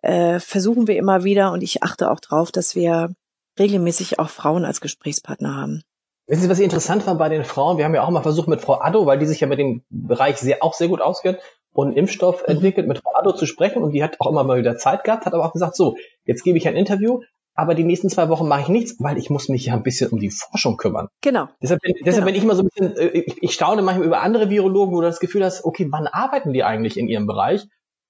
äh, 0.01 0.39
versuchen 0.39 0.87
wir 0.87 0.95
immer 0.95 1.25
wieder 1.25 1.51
und 1.51 1.61
ich 1.61 1.83
achte 1.83 2.09
auch 2.09 2.21
drauf, 2.21 2.51
dass 2.51 2.75
wir 2.75 3.13
regelmäßig 3.59 4.19
auch 4.19 4.29
Frauen 4.29 4.65
als 4.65 4.81
Gesprächspartner 4.81 5.55
haben. 5.55 5.83
Wissen 6.27 6.43
Sie, 6.43 6.49
was 6.49 6.59
interessant 6.59 7.07
war 7.07 7.15
bei 7.15 7.29
den 7.29 7.43
Frauen? 7.43 7.77
Wir 7.77 7.85
haben 7.85 7.95
ja 7.95 8.03
auch 8.03 8.09
mal 8.09 8.21
versucht 8.21 8.47
mit 8.47 8.61
Frau 8.61 8.79
Addo, 8.79 9.05
weil 9.05 9.17
die 9.17 9.25
sich 9.25 9.39
ja 9.39 9.47
mit 9.47 9.57
dem 9.57 9.83
Bereich 9.89 10.37
sehr, 10.37 10.63
auch 10.63 10.73
sehr 10.73 10.87
gut 10.87 11.01
auskennt 11.01 11.39
und 11.73 11.93
Impfstoff 11.93 12.43
mhm. 12.43 12.53
entwickelt, 12.53 12.87
mit 12.87 12.99
Frau 12.99 13.15
Addo 13.15 13.33
zu 13.33 13.45
sprechen 13.45 13.83
und 13.83 13.91
die 13.91 14.03
hat 14.03 14.17
auch 14.19 14.29
immer 14.29 14.43
mal 14.43 14.59
wieder 14.59 14.77
Zeit 14.77 15.03
gehabt, 15.03 15.25
hat 15.25 15.33
aber 15.33 15.45
auch 15.45 15.53
gesagt, 15.53 15.75
so, 15.75 15.97
jetzt 16.25 16.43
gebe 16.43 16.57
ich 16.57 16.67
ein 16.67 16.75
Interview, 16.75 17.21
aber 17.55 17.75
die 17.75 17.83
nächsten 17.83 18.09
zwei 18.09 18.29
Wochen 18.29 18.47
mache 18.47 18.61
ich 18.61 18.67
nichts, 18.69 18.95
weil 18.99 19.17
ich 19.17 19.29
muss 19.29 19.49
mich 19.49 19.65
ja 19.65 19.73
ein 19.73 19.83
bisschen 19.83 20.11
um 20.11 20.19
die 20.19 20.29
Forschung 20.29 20.77
kümmern. 20.77 21.07
Genau. 21.21 21.47
Deshalb, 21.61 21.81
bin, 21.81 21.93
deshalb 22.05 22.25
genau. 22.25 22.25
bin 22.27 22.35
ich 22.35 22.43
immer 22.43 22.55
so 22.55 22.63
ein 22.63 22.69
bisschen, 22.73 22.95
äh, 22.95 23.07
ich, 23.19 23.43
ich 23.43 23.53
staune 23.53 23.81
manchmal 23.81 24.05
über 24.05 24.21
andere 24.21 24.49
Virologen, 24.49 24.93
wo 24.93 25.01
du 25.01 25.07
das 25.07 25.19
Gefühl 25.19 25.43
hast, 25.43 25.65
okay, 25.65 25.87
wann 25.89 26.07
arbeiten 26.07 26.53
die 26.53 26.63
eigentlich 26.63 26.97
in 26.97 27.07
ihrem 27.07 27.27
Bereich, 27.27 27.65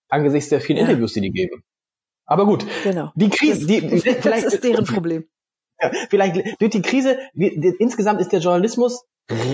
angesichts 0.09 0.49
der 0.49 0.61
vielen 0.61 0.77
ja. 0.77 0.83
Interviews, 0.85 1.13
die 1.13 1.21
die 1.21 1.31
geben. 1.31 1.63
Aber 2.25 2.45
gut. 2.45 2.65
Genau. 2.83 3.11
Die 3.15 3.29
Krise, 3.29 3.65
die, 3.65 3.81
vielleicht 3.81 4.45
das 4.45 4.53
ist 4.53 4.63
deren 4.63 4.85
Problem. 4.93 5.25
Vielleicht 6.09 6.61
durch 6.61 6.71
die 6.71 6.81
Krise, 6.81 7.17
wie, 7.33 7.47
insgesamt 7.79 8.21
ist 8.21 8.31
der 8.31 8.39
Journalismus 8.39 9.05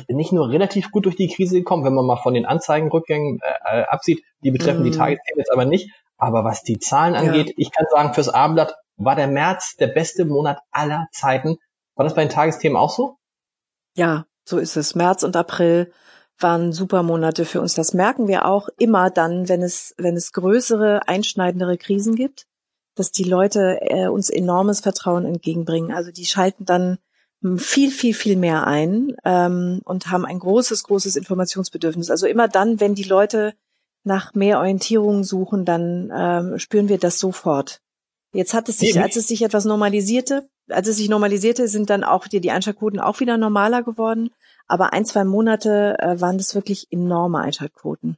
nicht 0.08 0.32
nur 0.32 0.50
relativ 0.50 0.92
gut 0.92 1.06
durch 1.06 1.16
die 1.16 1.28
Krise 1.28 1.58
gekommen, 1.58 1.84
wenn 1.84 1.94
man 1.94 2.06
mal 2.06 2.18
von 2.18 2.34
den 2.34 2.46
Anzeigenrückgängen 2.46 3.40
äh, 3.42 3.84
absieht, 3.84 4.24
die 4.42 4.52
betreffen 4.52 4.82
mm. 4.82 4.86
die 4.86 4.92
mhm. 4.92 4.96
Tagesthemen 4.96 5.40
jetzt 5.40 5.52
aber 5.52 5.66
nicht, 5.66 5.92
Aber 6.18 6.44
was 6.44 6.64
die 6.64 6.80
Zahlen 6.80 7.16
angeht, 7.16 7.50
ja. 7.50 7.54
ich 7.58 7.72
kann 7.72 7.86
sagen, 7.92 8.14
fürs 8.14 8.30
Abendblatt 8.30 8.76
war 8.98 9.16
der 9.16 9.28
März 9.28 9.76
der 9.78 9.88
beste 9.88 10.26
Monat 10.26 10.60
aller 10.72 11.08
Zeiten. 11.12 11.58
War 11.96 12.06
das 12.06 12.16
bei 12.16 12.24
den 12.24 12.32
Tagesthemen 12.32 12.78
auch 12.78 12.90
so? 12.90 13.18
Ja, 13.96 14.26
so 14.46 14.58
ist 14.58 14.78
es. 14.78 14.96
März 14.96 15.24
und 15.24 15.36
April 15.36 15.92
waren 16.40 16.72
super 16.72 17.04
Monate 17.04 17.46
für 17.46 17.62
uns. 17.62 17.76
Das 17.76 17.94
merken 17.94 18.28
wir 18.28 18.46
auch 18.46 18.70
immer 18.78 19.10
dann, 19.10 19.50
wenn 19.50 19.62
es, 19.62 19.94
wenn 19.98 20.16
es 20.16 20.34
größere, 20.34 21.08
einschneidendere 21.08 21.78
Krisen 21.78 22.16
gibt, 22.16 22.46
dass 22.96 23.12
die 23.12 23.24
Leute 23.24 23.80
äh, 23.82 24.08
uns 24.08 24.30
enormes 24.30 24.80
Vertrauen 24.80 25.26
entgegenbringen. 25.26 25.92
Also 25.92 26.12
die 26.12 26.26
schalten 26.26 26.66
dann 26.66 26.98
viel, 27.58 27.92
viel, 27.92 28.14
viel 28.14 28.38
mehr 28.38 28.66
ein 28.66 29.16
ähm, 29.24 29.82
und 29.86 30.10
haben 30.10 30.26
ein 30.26 30.40
großes, 30.40 30.84
großes 30.84 31.16
Informationsbedürfnis. 31.16 32.10
Also 32.10 32.26
immer 32.26 32.48
dann, 32.48 32.80
wenn 32.80 32.96
die 32.96 33.04
Leute 33.04 33.54
nach 34.04 34.34
mehr 34.34 34.60
Orientierung 34.60 35.24
suchen, 35.24 35.66
dann 35.66 36.12
ähm, 36.16 36.60
spüren 36.60 36.90
wir 36.90 36.98
das 36.98 37.20
sofort. 37.20 37.82
Jetzt 38.34 38.54
hat 38.54 38.68
es 38.70 38.80
sich, 38.80 39.00
als 39.00 39.16
es 39.16 39.28
sich 39.28 39.44
etwas 39.44 39.66
normalisierte, 39.66 40.48
als 40.70 40.88
es 40.88 40.98
sich 40.98 41.10
normalisierte, 41.10 41.68
sind 41.68 41.90
dann 41.90 42.04
auch 42.04 42.28
die, 42.28 42.42
die 42.42 42.52
Einschaltquoten 42.52 43.00
auch 43.00 43.20
wieder 43.20 43.38
normaler 43.38 43.84
geworden. 43.84 44.32
Aber 44.68 44.94
ein, 44.94 45.06
zwei 45.06 45.24
Monate 45.24 45.98
äh, 46.00 46.20
waren 46.20 46.38
das 46.38 46.56
wirklich 46.56 46.88
enorme 46.92 47.40
Einschaltquoten. 47.40 48.18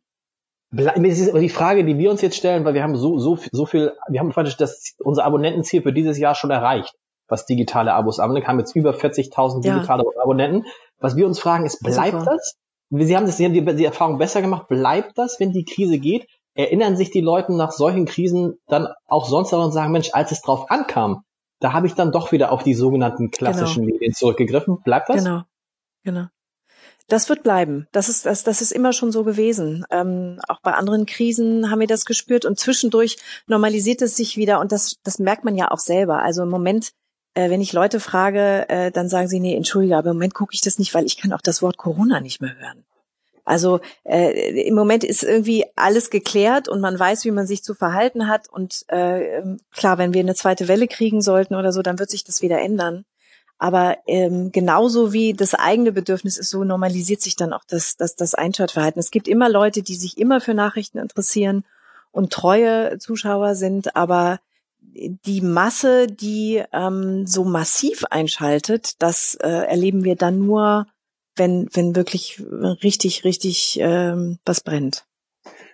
Das 0.72 0.98
ist 0.98 1.30
aber 1.30 1.40
die 1.40 1.50
Frage, 1.50 1.86
die 1.86 1.98
wir 1.98 2.12
uns 2.12 2.22
jetzt 2.22 2.36
stellen, 2.36 2.66
weil 2.66 2.74
wir 2.74 2.84
haben 2.84 2.98
so, 2.98 3.20
so, 3.20 3.38
so 3.52 3.66
viel, 3.66 3.94
wir 4.10 4.20
haben 4.20 4.30
praktisch 4.30 4.58
das, 4.58 4.96
unser 5.00 5.24
Abonnentenziel 5.24 5.82
für 5.82 5.94
dieses 5.94 6.18
Jahr 6.18 6.36
schon 6.36 6.52
erreicht, 6.52 6.94
was 7.28 7.46
digitale 7.46 7.94
Abos 7.94 8.20
anbelangt, 8.20 8.48
haben 8.48 8.60
jetzt 8.60 8.76
über 8.76 8.92
40.000 8.92 9.62
digitale 9.62 10.04
ja. 10.04 10.22
Abonnenten. 10.22 10.66
Was 11.00 11.16
wir 11.16 11.26
uns 11.26 11.40
fragen 11.40 11.66
ist, 11.66 11.82
bleibt 11.82 12.20
Super. 12.20 12.36
das? 12.36 12.56
Sie 12.90 13.16
haben 13.16 13.26
das, 13.26 13.38
Sie 13.38 13.46
haben 13.46 13.54
die, 13.54 13.64
die 13.76 13.86
Erfahrung 13.86 14.18
besser 14.18 14.42
gemacht. 14.42 14.68
Bleibt 14.68 15.18
das, 15.18 15.40
wenn 15.40 15.52
die 15.52 15.66
Krise 15.66 16.00
geht? 16.00 16.28
Erinnern 16.54 16.98
sich 16.98 17.12
die 17.12 17.22
Leute 17.22 17.54
nach 17.56 17.72
solchen 17.72 18.06
Krisen 18.06 18.58
dann 18.68 18.88
auch 19.06 19.28
sonst 19.28 19.52
daran 19.52 19.68
und 19.68 19.72
sagen, 19.74 19.92
Mensch, 19.92 20.10
als 20.14 20.32
es 20.32 20.42
drauf 20.42 20.72
ankam, 20.72 21.24
da 21.60 21.74
habe 21.74 21.88
ich 21.88 21.94
dann 21.94 22.12
doch 22.12 22.32
wieder 22.32 22.52
auf 22.52 22.64
die 22.64 22.74
sogenannten 22.74 23.30
klassischen 23.32 23.84
genau. 23.84 23.96
Medien 23.96 24.14
zurückgegriffen. 24.14 24.82
Bleibt 24.84 25.10
das? 25.10 25.24
Genau, 25.24 25.42
genau. 26.04 26.28
Das 27.08 27.30
wird 27.30 27.44
bleiben. 27.44 27.88
Das 27.94 28.10
ist, 28.10 28.26
das, 28.26 28.44
das 28.44 28.62
ist 28.62 28.72
immer 28.72 28.92
schon 28.92 29.14
so 29.14 29.24
gewesen. 29.24 29.86
Ähm, 29.92 30.40
auch 30.48 30.60
bei 30.62 30.74
anderen 30.74 31.06
Krisen 31.06 31.72
haben 31.72 31.80
wir 31.80 31.88
das 31.88 32.06
gespürt 32.06 32.44
und 32.44 32.60
zwischendurch 32.60 33.18
normalisiert 33.48 34.02
es 34.02 34.18
sich 34.18 34.36
wieder 34.36 34.60
und 34.60 34.74
das, 34.74 34.98
das 35.04 35.18
merkt 35.18 35.46
man 35.46 35.56
ja 35.56 35.72
auch 35.72 35.80
selber. 35.80 36.22
Also 36.22 36.44
im 36.44 36.50
Moment, 36.50 36.92
äh, 37.34 37.50
wenn 37.50 37.62
ich 37.62 37.72
Leute 37.72 38.02
frage, 38.02 38.68
äh, 38.68 38.92
dann 38.92 39.08
sagen 39.08 39.30
sie, 39.30 39.40
nee, 39.40 39.56
entschuldige, 39.56 39.96
aber 39.96 40.10
im 40.10 40.18
Moment 40.18 40.34
gucke 40.34 40.54
ich 40.54 40.62
das 40.62 40.80
nicht, 40.80 40.94
weil 40.94 41.06
ich 41.06 41.18
kann 41.18 41.32
auch 41.32 41.42
das 41.42 41.62
Wort 41.62 41.78
Corona 41.78 42.20
nicht 42.20 42.42
mehr 42.42 42.58
hören. 42.60 42.84
Also 43.46 43.80
äh, 44.04 44.68
im 44.68 44.76
Moment 44.76 45.06
ist 45.06 45.24
irgendwie 45.24 45.64
alles 45.78 46.10
geklärt 46.10 46.68
und 46.68 46.82
man 46.82 47.00
weiß, 47.00 47.24
wie 47.24 47.32
man 47.32 47.48
sich 47.48 47.64
zu 47.64 47.74
verhalten 47.74 48.28
hat. 48.28 48.50
Und 48.50 48.84
äh, 48.90 49.42
klar, 49.72 49.98
wenn 49.98 50.14
wir 50.14 50.20
eine 50.20 50.36
zweite 50.36 50.68
Welle 50.68 50.90
kriegen 50.90 51.22
sollten 51.22 51.56
oder 51.56 51.72
so, 51.72 51.82
dann 51.82 51.98
wird 51.98 52.10
sich 52.10 52.26
das 52.26 52.42
wieder 52.42 52.60
ändern. 52.60 53.06
Aber 53.60 53.98
ähm, 54.06 54.52
genauso 54.52 55.14
wie 55.14 55.34
das 55.34 55.56
eigene 55.56 55.92
Bedürfnis 55.92 56.38
ist, 56.38 56.52
so 56.52 56.64
normalisiert 56.64 57.22
sich 57.22 57.36
dann 57.36 57.54
auch 57.54 57.64
das, 57.68 57.98
das, 57.98 58.16
das 58.16 58.36
Einschaltverhalten. 58.36 59.00
Es 59.00 59.12
gibt 59.12 59.28
immer 59.28 59.50
Leute, 59.50 59.82
die 59.82 59.96
sich 59.96 60.18
immer 60.18 60.42
für 60.42 60.54
Nachrichten 60.54 61.00
interessieren 61.00 61.64
und 62.12 62.32
treue 62.32 63.00
Zuschauer 63.00 63.56
sind, 63.56 63.96
aber 63.96 64.40
die 64.80 65.42
Masse, 65.42 66.08
die 66.08 66.64
ähm, 66.72 67.26
so 67.26 67.44
massiv 67.44 68.06
einschaltet, 68.06 69.02
das 69.02 69.36
äh, 69.36 69.48
erleben 69.48 70.04
wir 70.04 70.16
dann 70.16 70.40
nur, 70.40 70.88
wenn, 71.36 71.68
wenn 71.74 71.96
wirklich 71.96 72.42
richtig, 72.84 73.24
richtig 73.24 73.80
ähm, 73.82 74.40
was 74.46 74.62
brennt. 74.62 75.07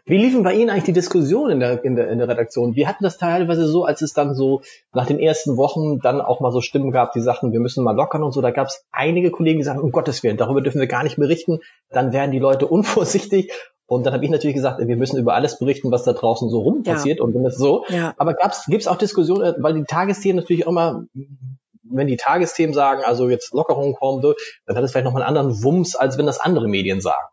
Wie 0.06 0.18
liefen 0.18 0.43
bei 0.43 0.54
Ihnen 0.54 0.70
eigentlich 0.70 0.84
die 0.84 0.93
Diskussionen 0.93 1.51
in 1.51 1.60
der, 1.62 1.84
in 1.86 1.95
der, 1.95 2.10
in 2.10 2.18
der 2.18 2.28
Redaktion? 2.28 2.76
Wir 2.76 2.89
hatten 2.89 3.06
das 3.06 3.18
teilweise 3.18 3.66
so, 3.68 3.86
als 3.86 4.01
es 4.01 4.12
dann 4.12 4.36
so 4.36 4.62
nach 4.91 5.06
den 5.06 5.18
ersten 5.18 5.56
Wochen 5.56 5.99
dann 5.99 6.20
auch 6.20 6.41
mal 6.41 6.51
so 6.51 6.60
Stimmen 6.60 6.91
gab, 6.91 7.14
die 7.14 7.22
sagten, 7.22 7.54
wir 7.54 7.62
müssen 7.62 7.86
mal 7.86 7.95
lockern 7.95 8.22
und 8.22 8.34
so. 8.34 8.41
Da 8.41 8.51
gab 8.51 8.68
es 8.68 8.86
einige 8.91 9.32
Kollegen, 9.32 9.60
die 9.60 9.64
sagten, 9.64 9.82
um 9.82 9.91
Gottes 9.91 10.22
Willen, 10.22 10.36
darüber 10.36 10.62
dürfen 10.62 10.82
wir 10.82 10.88
gar 10.88 11.04
nicht 11.04 11.16
berichten. 11.16 11.60
Dann 11.89 12.12
werden 12.12 12.32
die 12.32 12.39
Leute 12.39 12.68
unvorsichtig. 12.68 13.51
Und 13.86 14.06
dann 14.06 14.14
habe 14.14 14.26
ich 14.26 14.32
natürlich 14.32 14.56
gesagt, 14.56 14.80
wir 14.86 14.97
müssen 14.97 15.20
über 15.20 15.36
alles 15.36 15.58
berichten, 15.58 15.91
was 15.91 16.04
da 16.04 16.14
draußen 16.14 16.49
so 16.49 16.60
rum 16.60 16.84
passiert. 16.84 17.20
Ja. 17.20 17.24
Und 17.24 17.34
dann 17.34 17.45
ist 17.45 17.58
so. 17.58 17.86
Ja. 17.88 18.14
Aber 18.18 18.34
gibt 18.34 18.82
es 18.82 18.88
auch 18.88 18.97
Diskussionen, 18.97 19.56
weil 19.60 19.74
die 19.74 19.84
Tagesthemen 19.84 20.41
natürlich 20.41 20.66
immer 20.66 21.06
wenn 21.93 22.08
die 22.08 22.18
Tagesthemen 22.18 22.74
sagen, 22.74 23.04
also 23.06 23.30
jetzt 23.30 23.54
Lockerungen 23.54 23.93
kommen, 23.93 24.22
dann 24.66 24.76
hat 24.76 24.84
es 24.84 24.91
vielleicht 24.91 25.06
noch 25.06 25.14
einen 25.16 25.24
anderen 25.24 25.64
Wumms, 25.64 25.95
als 25.95 26.18
wenn 26.18 26.26
das 26.26 26.39
andere 26.39 26.68
Medien 26.68 27.01
sagen. 27.01 27.28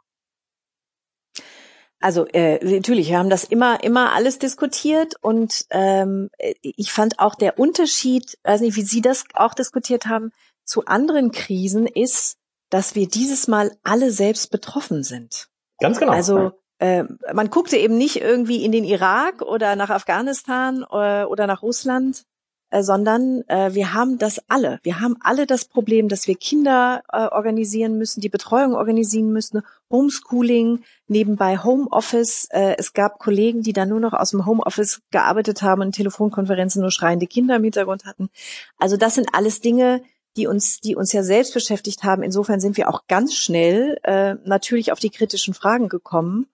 Also 2.01 2.27
äh, 2.29 2.65
natürlich, 2.65 3.11
wir 3.11 3.19
haben 3.19 3.29
das 3.29 3.45
immer, 3.45 3.85
immer 3.85 4.13
alles 4.13 4.39
diskutiert 4.39 5.15
und 5.21 5.67
ähm, 5.69 6.31
ich 6.63 6.93
fand 6.93 7.19
auch 7.19 7.35
der 7.35 7.59
Unterschied, 7.59 8.39
weiß 8.43 8.63
nicht, 8.63 8.77
wie 8.77 8.83
Sie 8.83 9.03
das 9.03 9.25
auch 9.35 9.53
diskutiert 9.53 10.07
haben, 10.07 10.33
zu 10.65 10.87
anderen 10.87 11.31
Krisen 11.31 11.87
ist, 11.87 12.39
dass 12.71 12.95
wir 12.95 13.07
dieses 13.07 13.49
Mal 13.49 13.77
alle 13.83 14.11
selbst 14.13 14.51
betroffen 14.51 15.03
sind. 15.03 15.49
Ganz 15.79 15.99
genau. 15.99 16.13
Also 16.13 16.53
äh, 16.79 17.05
man 17.35 17.51
guckte 17.51 17.77
eben 17.77 17.99
nicht 17.99 18.17
irgendwie 18.17 18.65
in 18.65 18.73
den 18.73 18.85
Irak 18.85 19.43
oder 19.43 19.77
nach 19.77 19.91
Afghanistan 19.91 20.83
äh, 20.91 21.25
oder 21.25 21.47
nach 21.47 21.63
Russland, 21.63 22.25
äh, 22.71 22.83
sondern 22.83 23.43
äh, 23.49 23.75
wir 23.75 23.95
haben 23.95 24.19
das 24.19 24.41
alle. 24.49 24.79
Wir 24.83 25.01
haben 25.01 25.17
alle 25.21 25.47
das 25.47 25.65
Problem, 25.65 26.09
dass 26.09 26.27
wir 26.27 26.35
Kinder 26.37 27.03
äh, 27.13 27.27
organisieren 27.27 27.99
müssen, 27.99 28.21
die 28.21 28.29
Betreuung 28.29 28.75
organisieren 28.75 29.33
müssen, 29.33 29.63
Homeschooling, 29.91 30.83
nebenbei 31.09 31.59
Homeoffice. 31.59 32.49
Äh, 32.51 32.77
es 32.79 32.93
gab 32.93 33.19
Kollegen, 33.19 33.63
die 33.63 33.73
dann 33.73 33.89
nur 33.89 34.01
noch 34.01 34.13
aus 34.13 34.31
dem 34.31 34.47
Homeoffice 34.47 35.01
gearbeitet 35.11 35.63
haben 35.63 35.83
und 35.83 35.93
Telefonkonferenzen 35.93 36.81
nur 36.81 36.93
schreiende 36.93 37.27
Kinder 37.27 37.57
im 37.57 37.65
Hintergrund 37.65 38.05
hatten. 38.05 38.31
Also 38.79 38.97
das 38.97 39.17
sind 39.17 39.29
alles 39.33 39.61
Dinge, 39.61 40.03
die 40.37 40.47
uns, 40.47 40.81
die 40.81 40.95
uns 40.95 41.13
ja 41.13 41.23
selbst 41.23 41.55
beschäftigt 41.55 42.05
haben. 42.05 42.23
Insofern 42.23 42.61
sind 42.61 42.77
wir 42.77 42.89
auch 42.89 43.07
ganz 43.09 43.35
schnell 43.35 43.99
äh, 44.05 44.37
natürlich 44.45 44.93
auf 44.93 45.01
die 45.01 45.11
kritischen 45.11 45.55
Fragen 45.55 45.89
gekommen 45.89 46.47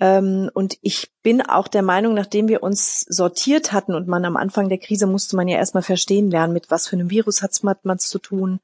und 0.00 0.78
ich 0.80 1.10
bin 1.24 1.42
auch 1.42 1.66
der 1.66 1.82
Meinung, 1.82 2.14
nachdem 2.14 2.46
wir 2.46 2.62
uns 2.62 3.00
sortiert 3.08 3.72
hatten 3.72 3.94
und 3.94 4.06
man 4.06 4.24
am 4.24 4.36
Anfang 4.36 4.68
der 4.68 4.78
Krise 4.78 5.08
musste 5.08 5.34
man 5.34 5.48
ja 5.48 5.58
erstmal 5.58 5.82
verstehen 5.82 6.30
lernen, 6.30 6.52
mit 6.52 6.70
was 6.70 6.86
für 6.86 6.94
einem 6.94 7.10
Virus 7.10 7.42
hat 7.42 7.58
man 7.82 7.98
zu 7.98 8.20
tun, 8.20 8.60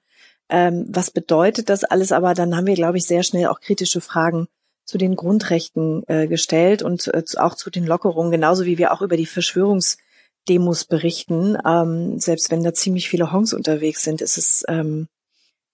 ähm, 0.49 0.87
was 0.89 1.11
bedeutet 1.11 1.69
das 1.69 1.85
alles, 1.85 2.13
aber 2.13 2.35
dann 2.35 2.57
haben 2.57 2.67
wir, 2.67 2.75
glaube 2.75 2.99
ich, 2.99 3.07
sehr 3.07 3.23
schnell 3.23 3.47
auch 3.47 3.61
kritische 3.61 4.01
Fragen 4.01 4.47
zu 4.85 4.99
den 4.99 5.17
Grundrechten 5.17 6.03
äh, 6.07 6.27
gestellt 6.27 6.83
und 6.83 7.09
äh, 7.09 7.23
auch 7.37 7.55
zu 7.55 7.71
den 7.71 7.87
Lockerungen, 7.87 8.31
genauso 8.31 8.65
wie 8.65 8.79
wir 8.79 8.93
auch 8.93 9.01
über 9.01 9.17
die 9.17 9.27
Verschwörungsdemos 9.27 10.85
berichten. 10.85 11.57
Ähm, 11.67 12.21
selbst 12.21 12.51
wenn 12.51 12.63
da 12.63 12.75
ziemlich 12.75 13.09
viele 13.09 13.33
Hongs 13.33 13.55
unterwegs 13.55 14.03
sind, 14.03 14.21
ist 14.21 14.37
es, 14.37 14.65
ähm, 14.69 15.09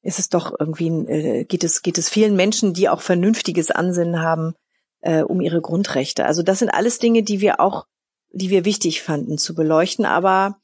ist 0.03 0.21
es 0.21 0.29
doch 0.29 0.55
irgendwie, 0.59 0.89
äh, 0.89 1.45
geht 1.45 1.65
es, 1.65 1.83
geht 1.83 1.99
es 1.99 2.09
vielen 2.09 2.37
Menschen, 2.37 2.73
die 2.73 2.89
auch 2.89 3.01
vernünftiges 3.01 3.73
Ansinnen 3.73 4.21
haben, 4.21 4.55
äh, 5.01 5.23
um 5.23 5.41
ihre 5.41 5.61
Grundrechte. 5.61 6.25
Also 6.25 6.43
das 6.43 6.59
sind 6.59 6.71
alles 6.71 6.99
Dinge, 6.99 7.23
die 7.23 7.41
wir 7.41 7.61
auch, 7.61 7.87
die 8.31 8.51
wir 8.51 8.65
wichtig 8.65 9.03
fanden 9.03 9.39
zu 9.39 9.55
beleuchten. 9.55 10.05
Aber 10.05 10.57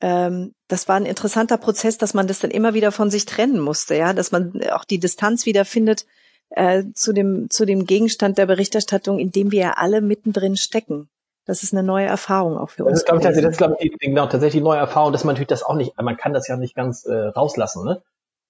ähm, 0.00 0.52
das 0.68 0.88
war 0.88 0.96
ein 0.96 1.06
interessanter 1.06 1.58
Prozess, 1.58 1.98
dass 1.98 2.14
man 2.14 2.26
das 2.26 2.40
dann 2.40 2.50
immer 2.50 2.74
wieder 2.74 2.92
von 2.92 3.10
sich 3.10 3.24
trennen 3.24 3.60
musste, 3.60 3.94
ja, 3.94 4.12
dass 4.12 4.32
man 4.32 4.60
auch 4.72 4.84
die 4.84 4.98
Distanz 4.98 5.46
wieder 5.46 5.64
findet 5.64 6.06
äh, 6.50 6.84
zu 6.94 7.12
dem 7.12 7.48
zu 7.50 7.64
dem 7.64 7.86
Gegenstand 7.86 8.38
der 8.38 8.46
Berichterstattung, 8.46 9.18
in 9.18 9.30
dem 9.30 9.52
wir 9.52 9.60
ja 9.60 9.72
alle 9.76 10.00
mittendrin 10.00 10.56
stecken. 10.56 11.08
Das 11.44 11.62
ist 11.64 11.72
eine 11.72 11.82
neue 11.82 12.06
Erfahrung 12.06 12.56
auch 12.56 12.70
für 12.70 12.84
uns. 12.84 12.92
Das 12.92 13.00
ist, 13.00 13.06
glaube 13.06 13.20
ich, 13.20 13.42
das 13.42 13.52
ist, 13.52 13.58
glaube 13.58 13.76
ich, 13.80 13.98
genau, 13.98 14.26
tatsächlich 14.26 14.60
die 14.60 14.64
neue 14.64 14.78
Erfahrung, 14.78 15.12
dass 15.12 15.24
man 15.24 15.34
natürlich 15.34 15.48
das 15.48 15.64
auch 15.64 15.74
nicht, 15.74 16.00
man 16.00 16.16
kann 16.16 16.32
das 16.32 16.46
ja 16.46 16.56
nicht 16.56 16.76
ganz 16.76 17.04
äh, 17.04 17.12
rauslassen, 17.12 17.84
ne? 17.84 18.02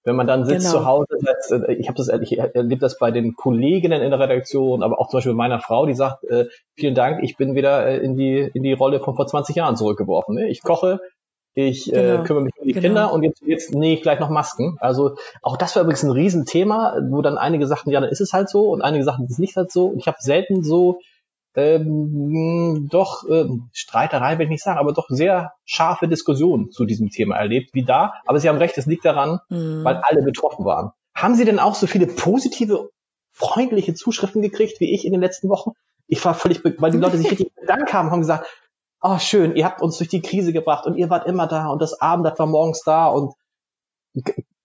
Wenn 0.04 0.16
man 0.16 0.26
dann 0.26 0.44
sitzt 0.44 0.66
genau. 0.66 0.80
zu 0.80 0.86
Hause, 0.86 1.06
äh, 1.50 1.74
ich 1.74 1.88
habe 1.88 1.96
das, 1.96 2.08
ich 2.08 2.38
erlebe 2.38 2.80
das 2.80 2.98
bei 2.98 3.10
den 3.10 3.34
Kolleginnen 3.34 4.02
in 4.02 4.10
der 4.10 4.18
Redaktion, 4.18 4.82
aber 4.82 5.00
auch 5.00 5.08
zum 5.08 5.18
Beispiel 5.18 5.34
meiner 5.34 5.60
Frau, 5.60 5.86
die 5.86 5.94
sagt, 5.94 6.24
äh, 6.24 6.46
vielen 6.74 6.94
Dank, 6.94 7.22
ich 7.22 7.36
bin 7.36 7.54
wieder 7.54 7.86
äh, 7.86 7.98
in 7.98 8.16
die 8.16 8.50
in 8.52 8.62
die 8.62 8.72
Rolle 8.72 9.00
von 9.00 9.14
vor 9.14 9.26
20 9.26 9.54
Jahren 9.54 9.76
zurückgeworfen. 9.76 10.34
Ne? 10.34 10.48
Ich 10.48 10.62
koche, 10.62 11.00
ich 11.54 11.92
äh, 11.92 11.96
genau. 11.96 12.22
äh, 12.22 12.24
kümmere 12.24 12.44
mich 12.44 12.54
um 12.58 12.66
die 12.66 12.72
genau. 12.72 12.86
Kinder 12.86 13.12
und 13.12 13.22
jetzt, 13.22 13.42
jetzt 13.44 13.74
nähe 13.74 13.94
ich 13.94 14.02
gleich 14.02 14.18
noch 14.20 14.30
Masken. 14.30 14.76
Also 14.80 15.16
auch 15.42 15.56
das 15.56 15.76
war 15.76 15.82
übrigens 15.82 16.02
ein 16.02 16.10
Riesenthema, 16.10 16.96
wo 17.10 17.20
dann 17.20 17.36
einige 17.36 17.66
sagten, 17.66 17.90
ja, 17.90 18.00
dann 18.00 18.10
ist 18.10 18.20
es 18.20 18.32
halt 18.32 18.48
so 18.48 18.70
und 18.70 18.82
einige 18.82 19.04
sagten, 19.04 19.24
es 19.24 19.32
ist 19.32 19.38
nicht 19.38 19.56
halt 19.56 19.70
so. 19.70 19.86
Und 19.86 19.98
ich 19.98 20.06
habe 20.06 20.16
selten 20.20 20.62
so 20.62 20.98
ähm, 21.54 22.88
doch 22.90 23.28
äh, 23.28 23.46
Streiterei 23.72 24.38
will 24.38 24.44
ich 24.44 24.50
nicht 24.50 24.64
sagen, 24.64 24.78
aber 24.78 24.92
doch 24.92 25.06
sehr 25.08 25.52
scharfe 25.64 26.08
Diskussionen 26.08 26.70
zu 26.70 26.84
diesem 26.84 27.10
Thema 27.10 27.36
erlebt, 27.36 27.70
wie 27.74 27.84
da. 27.84 28.14
Aber 28.26 28.40
Sie 28.40 28.48
haben 28.48 28.58
recht, 28.58 28.78
es 28.78 28.86
liegt 28.86 29.04
daran, 29.04 29.40
mhm. 29.48 29.84
weil 29.84 29.96
alle 30.02 30.22
betroffen 30.22 30.64
waren. 30.64 30.92
Haben 31.14 31.34
Sie 31.34 31.44
denn 31.44 31.58
auch 31.58 31.74
so 31.74 31.86
viele 31.86 32.06
positive, 32.06 32.90
freundliche 33.32 33.94
Zuschriften 33.94 34.40
gekriegt 34.42 34.80
wie 34.80 34.94
ich 34.94 35.04
in 35.04 35.12
den 35.12 35.20
letzten 35.20 35.48
Wochen? 35.48 35.72
Ich 36.06 36.24
war 36.24 36.34
völlig, 36.34 36.62
weil 36.64 36.90
die 36.90 36.98
Leute 36.98 37.18
sich 37.18 37.30
richtig 37.30 37.54
bedankt 37.60 37.92
haben, 37.92 38.10
haben 38.10 38.20
gesagt, 38.20 38.46
oh 39.02 39.18
schön, 39.18 39.54
ihr 39.56 39.64
habt 39.64 39.82
uns 39.82 39.98
durch 39.98 40.08
die 40.08 40.22
Krise 40.22 40.52
gebracht 40.52 40.86
und 40.86 40.96
ihr 40.96 41.10
wart 41.10 41.26
immer 41.26 41.46
da 41.46 41.68
und 41.68 41.82
das 41.82 42.00
Abend 42.00 42.24
das 42.24 42.38
war 42.38 42.46
morgens 42.46 42.82
da 42.84 43.08
und 43.08 43.34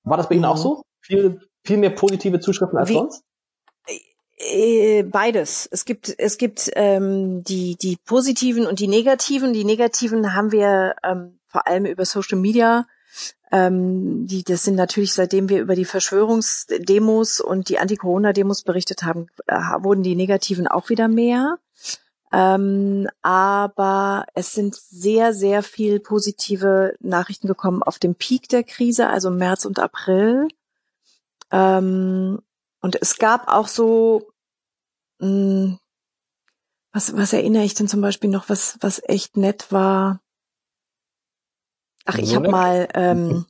war 0.03 0.17
das 0.17 0.29
bei 0.29 0.35
Ihnen 0.35 0.43
mhm. 0.43 0.51
auch 0.51 0.57
so? 0.57 0.83
Viel, 1.01 1.41
viel 1.63 1.77
mehr 1.77 1.89
positive 1.89 2.39
Zuschriften 2.39 2.77
als 2.77 2.89
wie, 2.89 2.93
sonst? 2.93 3.23
Äh, 4.37 5.03
beides. 5.03 5.67
Es 5.71 5.83
gibt 5.85 6.13
es 6.17 6.37
gibt 6.37 6.69
ähm, 6.75 7.43
die 7.43 7.75
die 7.75 7.97
positiven 7.97 8.67
und 8.67 8.79
die 8.79 8.87
negativen. 8.87 9.51
Die 9.53 9.65
negativen 9.65 10.35
haben 10.35 10.51
wir 10.51 10.95
ähm, 11.03 11.39
vor 11.47 11.67
allem 11.67 11.85
über 11.85 12.05
Social 12.05 12.37
Media. 12.37 12.85
Ähm, 13.51 14.27
die 14.27 14.43
das 14.43 14.63
sind 14.63 14.75
natürlich 14.75 15.13
seitdem 15.13 15.49
wir 15.49 15.59
über 15.61 15.75
die 15.75 15.85
Verschwörungsdemos 15.85 17.39
und 17.39 17.69
die 17.69 17.79
Anti-Corona-Demos 17.79 18.63
berichtet 18.63 19.03
haben, 19.03 19.27
äh, 19.47 19.55
wurden 19.55 20.03
die 20.03 20.15
negativen 20.15 20.67
auch 20.67 20.89
wieder 20.89 21.07
mehr. 21.07 21.57
Ähm, 22.31 23.07
aber 23.21 24.25
es 24.33 24.53
sind 24.53 24.75
sehr, 24.75 25.33
sehr 25.33 25.63
viel 25.63 25.99
positive 25.99 26.95
Nachrichten 26.99 27.47
gekommen 27.47 27.81
auf 27.81 27.99
dem 27.99 28.15
Peak 28.15 28.49
der 28.49 28.63
Krise, 28.63 29.07
also 29.07 29.31
März 29.31 29.63
und 29.65 29.79
April. 29.79 30.49
Ähm, 31.51 32.39
und 32.81 33.01
es 33.01 33.17
gab 33.17 33.47
auch 33.47 33.67
so, 33.67 34.29
mh, 35.19 35.27
hm, 35.27 35.79
was, 36.93 37.15
was 37.15 37.33
erinnere 37.33 37.63
ich 37.63 37.75
denn 37.75 37.87
zum 37.87 38.01
Beispiel 38.01 38.29
noch, 38.29 38.49
was, 38.49 38.77
was 38.81 39.01
echt 39.07 39.37
nett 39.37 39.71
war? 39.71 40.19
Ach, 42.05 42.17
ich 42.17 42.35
habe 42.35 42.49
mal 42.49 42.87
ähm, 42.93 43.45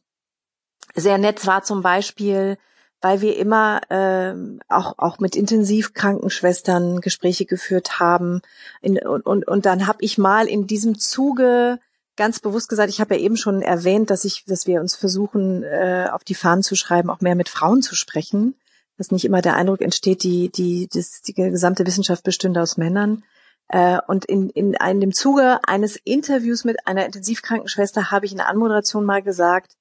sehr 0.95 1.17
nett 1.17 1.45
war 1.45 1.63
zum 1.63 1.82
Beispiel, 1.82 2.57
weil 2.99 3.21
wir 3.21 3.38
immer 3.38 3.82
ähm, 3.89 4.59
auch 4.67 4.95
auch 4.97 5.19
mit 5.19 5.36
Intensivkrankenschwestern 5.36 6.99
Gespräche 6.99 7.45
geführt 7.45 7.99
haben. 7.99 8.41
In, 8.82 8.97
und, 8.97 9.25
und, 9.25 9.47
und 9.47 9.65
dann 9.65 9.86
habe 9.86 9.99
ich 10.01 10.17
mal 10.17 10.47
in 10.47 10.65
diesem 10.65 10.97
Zuge 10.97 11.80
ganz 12.15 12.39
bewusst 12.39 12.67
gesagt, 12.67 12.89
ich 12.89 12.99
habe 12.99 13.15
ja 13.15 13.21
eben 13.21 13.38
schon 13.38 13.61
erwähnt, 13.61 14.09
dass 14.09 14.25
ich, 14.25 14.43
dass 14.45 14.65
wir 14.65 14.82
uns 14.82 14.95
versuchen, 14.95 15.63
äh, 15.63 16.09
auf 16.11 16.23
die 16.23 16.36
Fahnen 16.36 16.63
zu 16.63 16.75
schreiben, 16.75 17.11
auch 17.11 17.21
mehr 17.21 17.36
mit 17.36 17.47
Frauen 17.47 17.84
zu 17.84 17.95
sprechen, 17.95 18.55
dass 18.97 19.11
nicht 19.11 19.25
immer 19.25 19.41
der 19.41 19.55
Eindruck 19.55 19.81
entsteht, 19.81 20.23
die 20.23 20.49
die 20.49 20.87
das, 20.91 21.21
die 21.21 21.33
gesamte 21.33 21.85
Wissenschaft 21.85 22.23
bestünde 22.23 22.61
aus 22.61 22.77
Männern. 22.77 23.23
Äh, 23.69 23.99
und 24.07 24.25
in, 24.25 24.49
in 24.49 24.77
einem 24.77 25.13
Zuge 25.13 25.59
eines 25.67 25.97
Interviews 25.97 26.63
mit 26.63 26.87
einer 26.87 27.05
Intensivkrankenschwester 27.05 28.11
habe 28.11 28.25
ich 28.25 28.31
in 28.31 28.37
der 28.37 28.47
Anmoderation 28.47 29.05
mal 29.05 29.21
gesagt, 29.21 29.73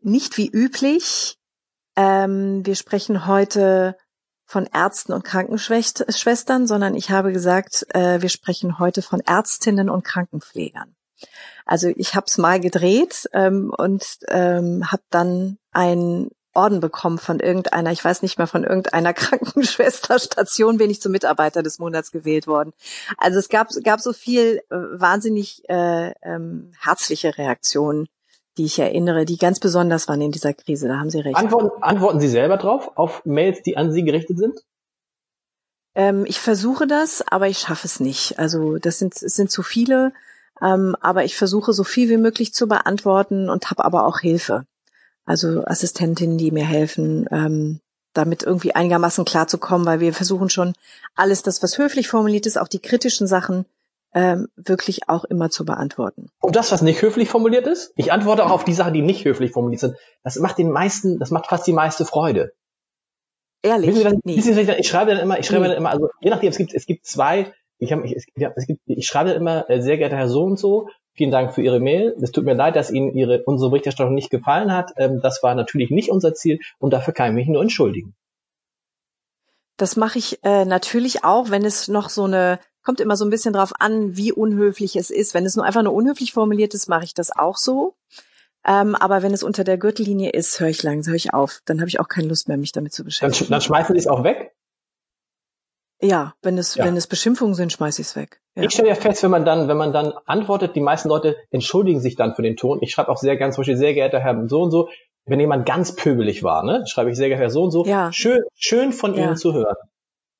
nicht 0.00 0.36
wie 0.36 0.48
üblich, 0.48 1.36
ähm, 1.96 2.64
wir 2.64 2.76
sprechen 2.76 3.26
heute 3.26 3.96
von 4.46 4.66
Ärzten 4.66 5.12
und 5.12 5.24
Krankenschwestern, 5.24 6.66
sondern 6.66 6.94
ich 6.94 7.10
habe 7.10 7.32
gesagt, 7.32 7.86
äh, 7.94 8.20
wir 8.20 8.28
sprechen 8.28 8.78
heute 8.78 9.02
von 9.02 9.20
Ärztinnen 9.20 9.88
und 9.88 10.04
Krankenpflegern. 10.04 10.94
Also 11.64 11.88
ich 11.88 12.14
habe 12.14 12.26
es 12.26 12.36
mal 12.36 12.60
gedreht 12.60 13.28
ähm, 13.32 13.72
und 13.76 14.18
ähm, 14.28 14.90
habe 14.92 15.02
dann 15.10 15.58
ein 15.72 16.30
Orden 16.54 16.80
bekommen 16.80 17.18
von 17.18 17.40
irgendeiner, 17.40 17.92
ich 17.92 18.04
weiß 18.04 18.22
nicht 18.22 18.38
mehr, 18.38 18.46
von 18.46 18.64
irgendeiner 18.64 19.12
Krankenschwesterstation 19.14 20.78
bin 20.78 20.90
ich 20.90 21.00
zum 21.00 21.12
Mitarbeiter 21.12 21.62
des 21.62 21.78
Monats 21.78 22.12
gewählt 22.12 22.46
worden. 22.46 22.72
Also 23.18 23.38
es 23.38 23.48
gab, 23.48 23.68
gab 23.82 24.00
so 24.00 24.12
viel 24.12 24.62
äh, 24.70 24.74
wahnsinnig 24.74 25.68
äh, 25.68 26.12
ähm, 26.22 26.72
herzliche 26.80 27.36
Reaktionen, 27.36 28.08
die 28.56 28.64
ich 28.64 28.78
erinnere, 28.78 29.24
die 29.24 29.36
ganz 29.36 29.60
besonders 29.60 30.08
waren 30.08 30.20
in 30.20 30.32
dieser 30.32 30.54
Krise. 30.54 30.88
Da 30.88 30.98
haben 30.98 31.10
Sie 31.10 31.20
recht. 31.20 31.36
Antworten, 31.36 31.82
antworten 31.82 32.20
Sie 32.20 32.28
selber 32.28 32.56
drauf 32.56 32.92
auf 32.94 33.24
Mails, 33.24 33.62
die 33.62 33.76
an 33.76 33.92
Sie 33.92 34.04
gerichtet 34.04 34.38
sind? 34.38 34.60
Ähm, 35.96 36.24
ich 36.26 36.40
versuche 36.40 36.86
das, 36.86 37.22
aber 37.26 37.48
ich 37.48 37.58
schaffe 37.58 37.86
es 37.86 38.00
nicht. 38.00 38.38
Also 38.38 38.78
das 38.78 38.98
sind, 38.98 39.14
es 39.14 39.34
sind 39.34 39.50
zu 39.50 39.62
viele. 39.62 40.12
Ähm, 40.62 40.96
aber 41.00 41.24
ich 41.24 41.36
versuche 41.36 41.72
so 41.72 41.82
viel 41.82 42.08
wie 42.08 42.16
möglich 42.16 42.54
zu 42.54 42.68
beantworten 42.68 43.50
und 43.50 43.70
habe 43.70 43.84
aber 43.84 44.06
auch 44.06 44.20
Hilfe 44.20 44.64
also 45.24 45.64
Assistentinnen, 45.64 46.38
die 46.38 46.50
mir 46.50 46.64
helfen, 46.64 47.26
ähm, 47.30 47.80
damit 48.12 48.42
irgendwie 48.42 48.74
einigermaßen 48.74 49.24
klarzukommen, 49.24 49.86
weil 49.86 50.00
wir 50.00 50.12
versuchen 50.12 50.48
schon 50.48 50.74
alles 51.14 51.42
das, 51.42 51.62
was 51.62 51.78
höflich 51.78 52.08
formuliert 52.08 52.46
ist, 52.46 52.58
auch 52.58 52.68
die 52.68 52.78
kritischen 52.78 53.26
Sachen 53.26 53.66
ähm, 54.14 54.48
wirklich 54.54 55.08
auch 55.08 55.24
immer 55.24 55.50
zu 55.50 55.64
beantworten. 55.64 56.28
Und 56.40 56.54
das, 56.54 56.70
was 56.70 56.82
nicht 56.82 57.02
höflich 57.02 57.28
formuliert 57.28 57.66
ist? 57.66 57.92
Ich 57.96 58.12
antworte 58.12 58.46
auch 58.46 58.52
auf 58.52 58.64
die 58.64 58.72
Sachen, 58.72 58.94
die 58.94 59.02
nicht 59.02 59.24
höflich 59.24 59.50
formuliert 59.50 59.80
sind. 59.80 59.96
Das 60.22 60.36
macht 60.36 60.58
den 60.58 60.70
meisten, 60.70 61.18
das 61.18 61.30
macht 61.30 61.48
fast 61.48 61.66
die 61.66 61.72
meiste 61.72 62.04
Freude. 62.04 62.52
Ehrlich? 63.62 63.94
Sie, 63.94 64.20
nee. 64.24 64.40
Sie, 64.40 64.60
ich 64.60 64.88
schreibe 64.88 65.12
dann 65.12 65.20
immer, 65.20 65.38
ich 65.38 65.46
schreibe 65.46 65.62
nee. 65.62 65.68
dann 65.68 65.78
immer, 65.78 65.90
also 65.90 66.10
je 66.20 66.30
nachdem, 66.30 66.50
es 66.50 66.58
gibt, 66.58 66.74
es 66.74 66.86
gibt 66.86 67.06
zwei, 67.06 67.52
ich, 67.78 67.92
hab, 67.92 68.04
ich, 68.04 68.14
es 68.14 68.26
ich 68.86 69.06
schreibe 69.06 69.30
dann 69.30 69.40
immer, 69.40 69.68
äh, 69.68 69.80
sehr 69.80 69.96
geehrter 69.96 70.16
Herr 70.16 70.28
so 70.28 70.44
und 70.44 70.58
so, 70.58 70.88
Vielen 71.16 71.30
Dank 71.30 71.54
für 71.54 71.62
Ihre 71.62 71.78
Mail. 71.78 72.16
Es 72.20 72.32
tut 72.32 72.44
mir 72.44 72.54
leid, 72.54 72.74
dass 72.74 72.90
Ihnen 72.90 73.14
Ihre, 73.14 73.42
unsere 73.44 73.70
Berichterstattung 73.70 74.14
nicht 74.14 74.30
gefallen 74.30 74.72
hat. 74.72 74.92
Ähm, 74.96 75.20
das 75.22 75.42
war 75.42 75.54
natürlich 75.54 75.90
nicht 75.90 76.10
unser 76.10 76.34
Ziel 76.34 76.58
und 76.78 76.92
dafür 76.92 77.14
kann 77.14 77.30
ich 77.30 77.34
mich 77.34 77.48
nur 77.48 77.62
entschuldigen. 77.62 78.14
Das 79.76 79.96
mache 79.96 80.18
ich 80.18 80.38
äh, 80.44 80.64
natürlich 80.64 81.24
auch, 81.24 81.50
wenn 81.50 81.64
es 81.64 81.88
noch 81.88 82.08
so 82.08 82.24
eine, 82.24 82.58
kommt 82.82 83.00
immer 83.00 83.16
so 83.16 83.24
ein 83.24 83.30
bisschen 83.30 83.52
drauf 83.52 83.72
an, 83.78 84.16
wie 84.16 84.32
unhöflich 84.32 84.96
es 84.96 85.10
ist. 85.10 85.34
Wenn 85.34 85.46
es 85.46 85.56
nur 85.56 85.64
einfach 85.64 85.82
nur 85.82 85.94
unhöflich 85.94 86.32
formuliert 86.32 86.74
ist, 86.74 86.88
mache 86.88 87.04
ich 87.04 87.14
das 87.14 87.30
auch 87.30 87.56
so. 87.56 87.94
Ähm, 88.66 88.94
aber 88.94 89.22
wenn 89.22 89.34
es 89.34 89.42
unter 89.42 89.62
der 89.62 89.78
Gürtellinie 89.78 90.30
ist, 90.30 90.58
höre 90.58 90.68
ich 90.68 90.82
langsam, 90.82 91.12
höre 91.12 91.16
ich 91.16 91.34
auf. 91.34 91.60
Dann 91.64 91.80
habe 91.80 91.88
ich 91.88 92.00
auch 92.00 92.08
keine 92.08 92.28
Lust 92.28 92.48
mehr, 92.48 92.56
mich 92.56 92.72
damit 92.72 92.92
zu 92.92 93.04
beschäftigen. 93.04 93.44
Dann, 93.44 93.50
dann 93.50 93.60
schmeißen 93.60 93.94
Sie 93.94 93.98
es 93.98 94.06
auch 94.06 94.24
weg? 94.24 94.53
Ja, 96.04 96.34
wenn 96.42 96.58
es, 96.58 96.74
ja. 96.74 96.84
wenn 96.84 96.96
es 96.96 97.06
Beschimpfungen 97.06 97.54
sind, 97.54 97.72
schmeiß 97.72 97.98
ich 97.98 98.08
es 98.08 98.16
weg. 98.16 98.40
Ja. 98.54 98.64
Ich 98.64 98.72
stelle 98.72 98.88
ja 98.88 98.94
fest, 98.94 99.22
wenn 99.22 99.30
man 99.30 99.44
dann, 99.44 99.68
wenn 99.68 99.76
man 99.76 99.92
dann 99.92 100.12
antwortet, 100.26 100.76
die 100.76 100.80
meisten 100.80 101.08
Leute 101.08 101.36
entschuldigen 101.50 102.00
sich 102.00 102.14
dann 102.14 102.34
für 102.34 102.42
den 102.42 102.56
Ton. 102.56 102.78
Ich 102.82 102.92
schreibe 102.92 103.08
auch 103.08 103.16
sehr 103.16 103.36
gern, 103.36 103.52
zum 103.52 103.62
Beispiel, 103.62 103.76
sehr 103.76 103.94
geehrter 103.94 104.20
Herr 104.20 104.48
so 104.48 104.62
und 104.62 104.70
so, 104.70 104.88
wenn 105.26 105.40
jemand 105.40 105.66
ganz 105.66 105.96
pöbelig 105.96 106.42
war, 106.42 106.62
ne, 106.62 106.84
schreibe 106.86 107.10
ich 107.10 107.16
sehr 107.16 107.28
geehrter 107.28 107.44
Herr 107.44 107.50
so 107.50 107.62
und 107.64 107.70
so, 107.70 107.84
ja. 107.86 108.12
schön, 108.12 108.42
schön 108.54 108.92
von 108.92 109.14
ja. 109.14 109.24
Ihnen 109.24 109.36
zu 109.36 109.54
hören. 109.54 109.76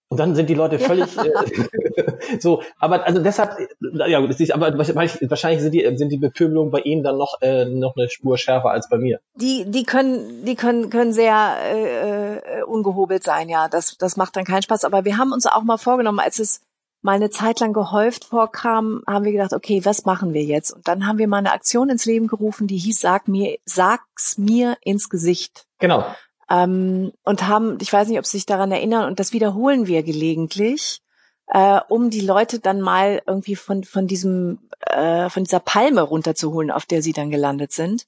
Und 0.09 0.21
dann 0.21 0.35
sind 0.35 0.51
die 0.51 0.55
Leute 0.55 0.79
völlig 0.79 1.17
äh, 1.17 1.84
so, 2.41 2.63
aber 2.79 3.07
also 3.07 3.23
deshalb, 3.23 3.57
ja 3.81 4.21
gut, 4.21 4.31
ist, 4.31 4.53
aber 4.53 4.77
wahrscheinlich 4.79 5.63
sind 5.63 5.73
die 5.73 5.97
sind 5.97 6.11
die 6.11 6.19
Bepöbelungen 6.19 6.71
bei 6.71 6.81
Ihnen 6.81 7.03
dann 7.03 7.19
noch 7.19 7.41
äh, 7.41 7.65
noch 7.65 7.97
eine 7.97 8.09
Spur 8.09 8.39
schärfer 8.39 8.71
als 8.71 8.89
bei 8.89 8.99
mir. 8.99 9.21
Die 9.37 9.65
die 9.67 9.85
können 9.85 10.45
die 10.45 10.55
können 10.55 10.91
können 10.91 11.13
sehr 11.13 11.57
äh, 11.63 12.37
äh, 12.37 12.63
ungehobelt 12.65 13.23
sein, 13.23 13.49
ja. 13.49 13.69
Das 13.69 13.97
das 13.99 14.17
macht 14.17 14.37
dann 14.37 14.45
keinen 14.45 14.63
Spaß. 14.63 14.85
Aber 14.85 15.05
wir 15.05 15.19
haben 15.19 15.33
uns 15.33 15.47
auch 15.47 15.63
mal 15.63 15.79
vorgenommen, 15.79 16.21
als 16.21 16.39
es 16.39 16.61
mal 17.05 17.13
eine 17.13 17.31
Zeit 17.31 17.61
lang 17.61 17.75
gehäuft 17.75 18.25
vorkam, 18.25 19.03
haben 19.07 19.27
wir 19.27 19.33
gedacht, 19.33 19.53
okay, 19.53 19.85
was 19.85 20.07
machen 20.07 20.33
wir 20.33 20.43
jetzt? 20.43 20.73
Und 20.73 20.89
dann 20.89 21.07
haben 21.07 21.19
wir 21.19 21.29
mal 21.29 21.37
eine 21.37 21.53
Aktion 21.53 21.91
ins 21.91 22.07
Leben 22.07 22.27
gerufen, 22.29 22.67
die 22.67 22.79
hieß 22.79 22.99
Sag 22.99 23.29
mir, 23.29 23.59
sag's 23.67 24.39
mir 24.39 24.79
ins 24.81 25.11
Gesicht. 25.11 25.67
Genau. 25.79 26.07
Ähm, 26.49 27.13
und 27.23 27.47
haben, 27.47 27.77
ich 27.83 27.93
weiß 27.93 28.09
nicht, 28.09 28.19
ob 28.19 28.25
Sie 28.25 28.39
sich 28.39 28.47
daran 28.47 28.73
erinnern, 28.73 29.07
und 29.07 29.21
das 29.21 29.35
wiederholen 29.35 29.87
wir 29.87 30.03
gelegentlich, 30.03 31.03
äh, 31.49 31.81
um 31.89 32.11
die 32.11 32.21
Leute 32.21 32.59
dann 32.59 32.81
mal 32.81 33.23
irgendwie 33.27 33.57
von, 33.57 33.85
von 33.85 34.07
diesem, 34.07 34.59
äh, 34.87 35.29
von 35.29 35.45
dieser 35.45 35.61
Palme 35.61 36.03
runterzuholen, 36.03 36.71
auf 36.71 36.87
der 36.87 37.03
sie 37.03 37.13
dann 37.13 37.31
gelandet 37.31 37.73
sind. 37.73 38.07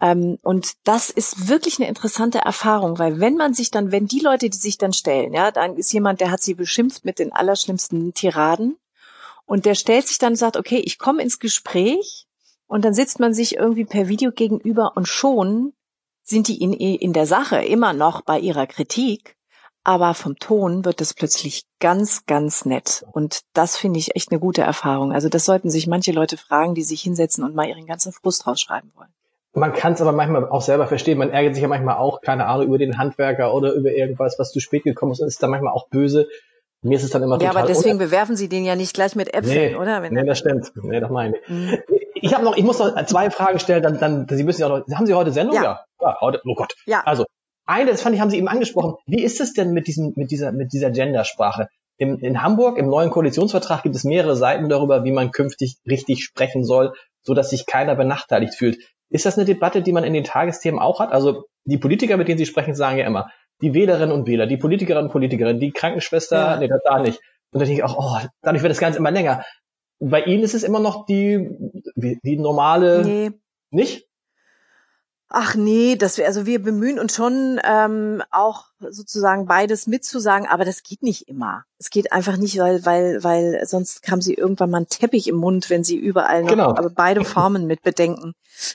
Ähm, 0.00 0.38
und 0.42 0.72
das 0.84 1.10
ist 1.10 1.48
wirklich 1.48 1.78
eine 1.78 1.88
interessante 1.88 2.38
Erfahrung, 2.38 2.98
weil 2.98 3.20
wenn 3.20 3.36
man 3.36 3.52
sich 3.52 3.70
dann, 3.70 3.92
wenn 3.92 4.06
die 4.06 4.20
Leute, 4.20 4.48
die 4.48 4.56
sich 4.56 4.78
dann 4.78 4.92
stellen, 4.92 5.34
ja, 5.34 5.50
dann 5.50 5.76
ist 5.76 5.92
jemand, 5.92 6.20
der 6.20 6.30
hat 6.30 6.42
sie 6.42 6.54
beschimpft 6.54 7.04
mit 7.04 7.18
den 7.18 7.32
allerschlimmsten 7.32 8.14
Tiraden. 8.14 8.76
Und 9.44 9.66
der 9.66 9.74
stellt 9.74 10.06
sich 10.06 10.18
dann 10.18 10.34
und 10.34 10.36
sagt, 10.36 10.56
okay, 10.56 10.78
ich 10.78 10.98
komme 10.98 11.22
ins 11.22 11.40
Gespräch. 11.40 12.28
Und 12.66 12.84
dann 12.84 12.94
sitzt 12.94 13.18
man 13.18 13.34
sich 13.34 13.56
irgendwie 13.56 13.84
per 13.84 14.06
Video 14.08 14.30
gegenüber 14.30 14.96
und 14.96 15.08
schon 15.08 15.72
sind 16.22 16.46
die 16.46 16.62
in, 16.62 16.72
in 16.72 17.12
der 17.12 17.26
Sache 17.26 17.56
immer 17.56 17.92
noch 17.92 18.20
bei 18.20 18.38
ihrer 18.38 18.68
Kritik, 18.68 19.36
aber 19.84 20.14
vom 20.14 20.38
Ton 20.38 20.84
wird 20.84 21.00
es 21.00 21.14
plötzlich 21.14 21.64
ganz, 21.80 22.26
ganz 22.26 22.64
nett. 22.64 23.04
Und 23.12 23.40
das 23.54 23.76
finde 23.76 23.98
ich 23.98 24.14
echt 24.14 24.30
eine 24.30 24.40
gute 24.40 24.62
Erfahrung. 24.62 25.12
Also 25.12 25.28
das 25.28 25.44
sollten 25.44 25.70
sich 25.70 25.86
manche 25.86 26.12
Leute 26.12 26.36
fragen, 26.36 26.74
die 26.74 26.82
sich 26.82 27.00
hinsetzen 27.00 27.44
und 27.44 27.54
mal 27.54 27.68
ihren 27.68 27.86
ganzen 27.86 28.12
Frust 28.12 28.46
rausschreiben 28.46 28.92
wollen. 28.96 29.08
Man 29.52 29.72
kann 29.72 29.94
es 29.94 30.00
aber 30.00 30.12
manchmal 30.12 30.48
auch 30.48 30.62
selber 30.62 30.86
verstehen. 30.86 31.18
Man 31.18 31.30
ärgert 31.30 31.54
sich 31.54 31.62
ja 31.62 31.68
manchmal 31.68 31.96
auch, 31.96 32.20
keine 32.20 32.46
Ahnung, 32.46 32.66
über 32.66 32.78
den 32.78 32.98
Handwerker 32.98 33.52
oder 33.52 33.72
über 33.72 33.90
irgendwas, 33.90 34.38
was 34.38 34.52
zu 34.52 34.60
spät 34.60 34.84
gekommen 34.84 35.12
ist 35.12 35.20
ist 35.20 35.42
dann 35.42 35.50
manchmal 35.50 35.72
auch 35.72 35.88
böse. 35.88 36.28
Mir 36.82 36.96
ist 36.96 37.02
es 37.02 37.10
dann 37.10 37.22
immer 37.22 37.34
ja, 37.34 37.48
total... 37.50 37.54
Ja, 37.54 37.58
aber 37.60 37.68
deswegen 37.68 37.98
bewerfen 37.98 38.36
Sie 38.36 38.48
den 38.48 38.64
ja 38.64 38.76
nicht 38.76 38.94
gleich 38.94 39.16
mit 39.16 39.34
Äpfeln, 39.34 39.72
nee, 39.72 39.76
oder? 39.76 40.02
Wenn 40.02 40.14
nee, 40.14 40.24
das 40.24 40.38
stimmt. 40.38 40.72
Nee, 40.76 41.00
das 41.00 41.10
meine 41.10 41.36
ich. 41.36 41.48
Mhm. 41.48 41.78
Ich 42.14 42.34
habe 42.34 42.44
noch, 42.44 42.56
ich 42.56 42.64
muss 42.64 42.78
noch 42.78 43.04
zwei 43.06 43.30
Fragen 43.30 43.58
stellen, 43.58 43.82
dann, 43.82 43.98
dann, 43.98 44.26
Sie 44.28 44.44
müssen 44.44 44.60
ja 44.60 44.68
auch 44.68 44.86
noch, 44.86 44.96
haben 44.96 45.06
Sie 45.06 45.14
heute 45.14 45.32
Sendung? 45.32 45.56
Ja. 45.56 45.62
ja. 45.62 45.84
ja 46.00 46.20
heute, 46.20 46.40
oh 46.46 46.54
Gott. 46.54 46.74
Ja. 46.86 47.02
Also, 47.04 47.26
eine, 47.70 47.90
das 47.90 48.02
fand 48.02 48.14
ich, 48.14 48.20
haben 48.20 48.30
Sie 48.30 48.38
eben 48.38 48.48
angesprochen. 48.48 48.94
Wie 49.06 49.22
ist 49.22 49.40
es 49.40 49.52
denn 49.52 49.72
mit 49.72 49.86
diesem, 49.86 50.12
mit 50.16 50.30
dieser, 50.30 50.52
mit 50.52 50.72
dieser 50.72 50.90
Gendersprache? 50.90 51.68
Im, 51.98 52.18
in 52.18 52.42
Hamburg, 52.42 52.78
im 52.78 52.88
neuen 52.88 53.10
Koalitionsvertrag 53.10 53.82
gibt 53.82 53.94
es 53.94 54.04
mehrere 54.04 54.36
Seiten 54.36 54.68
darüber, 54.68 55.04
wie 55.04 55.12
man 55.12 55.30
künftig 55.32 55.76
richtig 55.88 56.24
sprechen 56.24 56.64
soll, 56.64 56.92
so 57.22 57.34
dass 57.34 57.50
sich 57.50 57.66
keiner 57.66 57.94
benachteiligt 57.94 58.54
fühlt. 58.54 58.78
Ist 59.10 59.26
das 59.26 59.36
eine 59.36 59.44
Debatte, 59.44 59.82
die 59.82 59.92
man 59.92 60.04
in 60.04 60.14
den 60.14 60.24
Tagesthemen 60.24 60.80
auch 60.80 61.00
hat? 61.00 61.12
Also, 61.12 61.44
die 61.64 61.78
Politiker, 61.78 62.16
mit 62.16 62.28
denen 62.28 62.38
Sie 62.38 62.46
sprechen, 62.46 62.74
sagen 62.74 62.98
ja 62.98 63.06
immer, 63.06 63.30
die 63.60 63.74
Wählerinnen 63.74 64.12
und 64.12 64.26
Wähler, 64.26 64.46
die 64.46 64.56
Politikerinnen 64.56 65.06
und 65.06 65.12
Politiker, 65.12 65.52
die 65.52 65.72
Krankenschwester, 65.72 66.36
ja. 66.36 66.56
nee, 66.56 66.68
das 66.68 66.80
da 66.84 67.00
nicht. 67.00 67.18
Und 67.52 67.60
dann 67.60 67.66
denke 67.66 67.82
ich 67.82 67.84
auch, 67.84 67.96
oh, 67.98 68.26
dadurch 68.42 68.62
wird 68.62 68.70
das 68.70 68.78
Ganze 68.78 68.98
immer 68.98 69.10
länger. 69.10 69.44
Bei 69.98 70.22
Ihnen 70.22 70.42
ist 70.42 70.54
es 70.54 70.62
immer 70.62 70.80
noch 70.80 71.04
die, 71.04 71.50
die 71.96 72.36
normale, 72.38 73.04
nee. 73.04 73.30
nicht? 73.70 74.06
Ach 75.32 75.54
nee, 75.54 75.94
dass 75.94 76.18
wir, 76.18 76.26
also 76.26 76.44
wir 76.44 76.60
bemühen 76.60 76.98
uns 76.98 77.14
schon 77.14 77.60
ähm, 77.62 78.20
auch 78.32 78.64
sozusagen 78.80 79.46
beides 79.46 79.86
mitzusagen, 79.86 80.48
aber 80.48 80.64
das 80.64 80.82
geht 80.82 81.04
nicht 81.04 81.28
immer. 81.28 81.64
Es 81.78 81.90
geht 81.90 82.12
einfach 82.12 82.36
nicht, 82.36 82.58
weil, 82.58 82.84
weil, 82.84 83.22
weil 83.22 83.64
sonst 83.64 84.02
kam 84.02 84.20
sie 84.20 84.34
irgendwann 84.34 84.70
mal 84.70 84.78
einen 84.78 84.88
Teppich 84.88 85.28
im 85.28 85.36
Mund, 85.36 85.70
wenn 85.70 85.84
sie 85.84 85.96
überall 85.96 86.42
noch 86.42 86.50
genau. 86.50 86.70
aber 86.70 86.90
beide 86.90 87.24
Formen 87.24 87.68
mit 87.68 87.82
bedenken. 87.82 88.34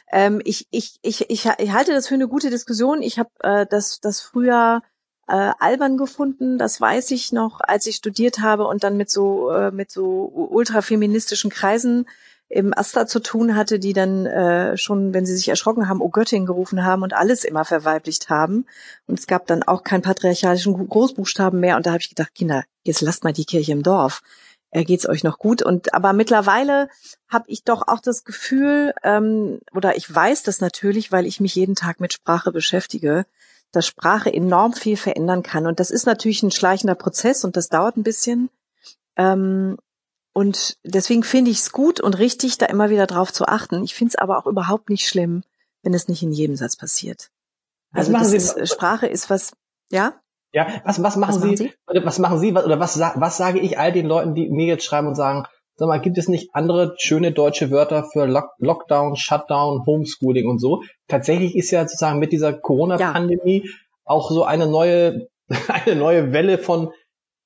Ähm, 0.09 0.41
ich, 0.45 0.65
ich, 0.71 0.97
ich, 1.01 1.29
ich, 1.29 1.45
ich 1.57 1.73
halte 1.73 1.91
das 1.91 2.07
für 2.07 2.15
eine 2.15 2.29
gute 2.29 2.49
Diskussion. 2.49 3.01
Ich 3.01 3.19
habe 3.19 3.29
äh, 3.41 3.65
das, 3.69 3.99
das 3.99 4.21
früher 4.21 4.81
äh, 5.27 5.51
albern 5.59 5.97
gefunden, 5.97 6.57
das 6.57 6.79
weiß 6.79 7.11
ich 7.11 7.33
noch, 7.33 7.59
als 7.59 7.85
ich 7.85 7.97
studiert 7.97 8.39
habe 8.39 8.65
und 8.67 8.85
dann 8.85 8.95
mit 8.95 9.09
so 9.09 9.49
äh, 9.49 9.71
mit 9.71 9.91
so 9.91 10.31
ultrafeministischen 10.33 11.49
Kreisen 11.49 12.07
im 12.47 12.77
Asta 12.77 13.07
zu 13.07 13.19
tun 13.19 13.55
hatte, 13.55 13.79
die 13.79 13.93
dann 13.93 14.25
äh, 14.25 14.77
schon, 14.77 15.13
wenn 15.13 15.25
sie 15.25 15.35
sich 15.35 15.49
erschrocken 15.49 15.89
haben, 15.89 16.01
O 16.01 16.09
Göttin 16.09 16.45
gerufen 16.45 16.85
haben 16.85 17.01
und 17.01 17.13
alles 17.13 17.43
immer 17.43 17.65
verweiblicht 17.65 18.29
haben. 18.29 18.65
Und 19.07 19.19
es 19.19 19.27
gab 19.27 19.47
dann 19.47 19.63
auch 19.63 19.83
keinen 19.83 20.03
patriarchalischen 20.03 20.87
Großbuchstaben 20.87 21.59
mehr. 21.59 21.75
Und 21.75 21.85
da 21.85 21.91
habe 21.91 22.01
ich 22.01 22.09
gedacht, 22.09 22.35
Kinder, 22.35 22.63
jetzt 22.83 23.01
lasst 23.01 23.23
mal 23.23 23.33
die 23.33 23.45
Kirche 23.45 23.71
im 23.71 23.81
Dorf. 23.83 24.21
Äh, 24.69 24.83
geht's 24.83 25.07
euch 25.07 25.23
noch 25.23 25.39
gut? 25.39 25.63
Und 25.63 25.93
aber 25.93 26.13
mittlerweile 26.13 26.89
habe 27.29 27.45
ich 27.47 27.63
doch 27.63 27.87
auch 27.87 27.99
das 27.99 28.25
Gefühl, 28.25 28.93
ähm, 29.03 29.59
oder 29.73 29.97
ich 29.97 30.13
weiß 30.13 30.43
das 30.43 30.61
natürlich, 30.61 31.11
weil 31.11 31.25
ich 31.25 31.39
mich 31.39 31.55
jeden 31.55 31.75
Tag 31.75 31.99
mit 31.99 32.13
Sprache 32.13 32.51
beschäftige, 32.51 33.25
dass 33.71 33.87
Sprache 33.87 34.31
enorm 34.31 34.73
viel 34.73 34.97
verändern 34.97 35.43
kann. 35.43 35.65
Und 35.65 35.79
das 35.79 35.89
ist 35.89 36.05
natürlich 36.05 36.43
ein 36.43 36.51
schleichender 36.51 36.95
Prozess 36.95 37.43
und 37.43 37.57
das 37.57 37.69
dauert 37.69 37.97
ein 37.97 38.03
bisschen. 38.03 38.49
Ähm, 39.17 39.77
und 40.37 40.77
deswegen 40.83 41.23
finde 41.23 41.49
ich 41.49 41.59
es 41.59 41.71
gut 41.71 42.01
und 42.01 42.19
richtig, 42.19 42.57
da 42.57 42.65
immer 42.65 42.89
wieder 42.89 43.07
drauf 43.07 43.31
zu 43.31 43.45
achten. 43.45 43.81
Ich 43.85 43.95
finde 43.95 44.09
es 44.09 44.15
aber 44.17 44.37
auch 44.37 44.45
überhaupt 44.47 44.89
nicht 44.89 45.07
schlimm, 45.07 45.43
wenn 45.81 45.93
es 45.93 46.09
nicht 46.09 46.23
in 46.23 46.33
jedem 46.33 46.57
Satz 46.57 46.75
passiert. 46.75 47.29
Also 47.93 48.11
was 48.11 48.19
machen 48.19 48.27
Sie? 48.27 48.35
Ist, 48.35 48.69
Sprache 48.69 49.07
ist 49.07 49.29
was, 49.29 49.53
ja? 49.93 50.15
Ja, 50.51 50.67
was, 50.83 51.01
was 51.01 51.15
machen, 51.15 51.35
was 51.35 51.41
Sie, 51.41 51.47
machen 51.47 51.57
Sie? 51.57 52.05
Was 52.05 52.19
machen 52.19 52.39
Sie? 52.39 52.51
Oder 52.51 52.81
was, 52.81 52.99
was 52.99 53.37
sage 53.37 53.59
ich 53.59 53.79
all 53.79 53.93
den 53.93 54.07
Leuten, 54.07 54.35
die 54.35 54.49
mir 54.49 54.65
jetzt 54.65 54.83
schreiben 54.83 55.07
und 55.07 55.15
sagen, 55.15 55.45
sag 55.77 55.87
mal, 55.87 56.01
gibt 56.01 56.17
es 56.17 56.27
nicht 56.27 56.49
andere 56.53 56.95
schöne 56.97 57.31
deutsche 57.31 57.71
Wörter 57.71 58.03
für 58.03 58.25
Lock 58.25 58.49
Lockdown, 58.57 59.15
Shutdown, 59.15 59.85
Homeschooling 59.85 60.49
und 60.49 60.59
so? 60.59 60.83
Tatsächlich 61.07 61.55
ist 61.55 61.71
ja 61.71 61.87
sozusagen 61.87 62.19
mit 62.19 62.33
dieser 62.33 62.51
Corona-Pandemie 62.51 63.63
ja. 63.63 63.71
auch 64.03 64.29
so 64.29 64.43
eine 64.43 64.67
neue, 64.67 65.29
eine 65.69 65.95
neue 65.95 66.33
Welle 66.33 66.57
von 66.57 66.91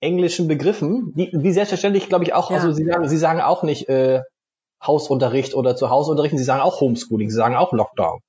englischen 0.02 0.48
Begriffen, 0.48 1.14
die, 1.16 1.32
die 1.34 1.52
selbstverständlich, 1.52 2.08
glaube 2.08 2.24
ich, 2.24 2.34
auch, 2.34 2.52
ja. 2.52 2.58
also 2.58 2.72
Sie 2.72 2.86
sagen, 2.86 3.08
Sie 3.10 3.18
sagen 3.18 3.42
auch 3.42 3.64
nicht 3.64 3.90
äh, 3.90 4.22
Hausunterricht 4.82 5.56
oder 5.56 5.76
zu 5.76 5.90
Hause 5.90 6.12
unterrichten, 6.12 6.38
Sie 6.38 6.44
sagen 6.44 6.62
auch 6.62 6.80
Homeschooling, 6.80 7.30
Sie 7.30 7.36
sagen 7.36 7.56
auch 7.56 7.74
Lockdown. 7.74 8.20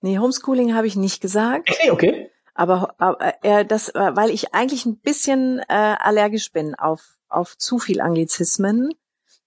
Nee, 0.00 0.18
Homeschooling 0.18 0.74
habe 0.74 0.86
ich 0.86 0.96
nicht 0.96 1.20
gesagt. 1.20 1.70
Okay, 1.70 1.90
okay. 1.90 2.30
Aber, 2.54 2.94
aber 2.98 3.34
äh, 3.42 3.66
das, 3.66 3.90
äh, 3.90 4.10
weil 4.14 4.30
ich 4.30 4.54
eigentlich 4.54 4.86
ein 4.86 4.98
bisschen 4.98 5.58
äh, 5.68 5.96
allergisch 6.00 6.52
bin 6.52 6.74
auf, 6.74 7.16
auf 7.28 7.58
zu 7.58 7.78
viel 7.78 8.00
Anglizismen. 8.00 8.94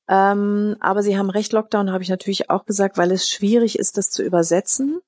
Ähm, 0.07 0.75
aber 0.79 1.01
Sie 1.01 1.17
haben 1.17 1.29
recht, 1.29 1.53
Lockdown 1.53 1.91
habe 1.91 2.03
ich 2.03 2.09
natürlich 2.09 2.49
auch 2.49 2.65
gesagt, 2.65 2.97
weil 2.97 3.11
es 3.11 3.27
schwierig 3.27 3.79
ist, 3.79 3.97
das 3.97 4.11
zu 4.11 4.23
übersetzen. 4.23 5.01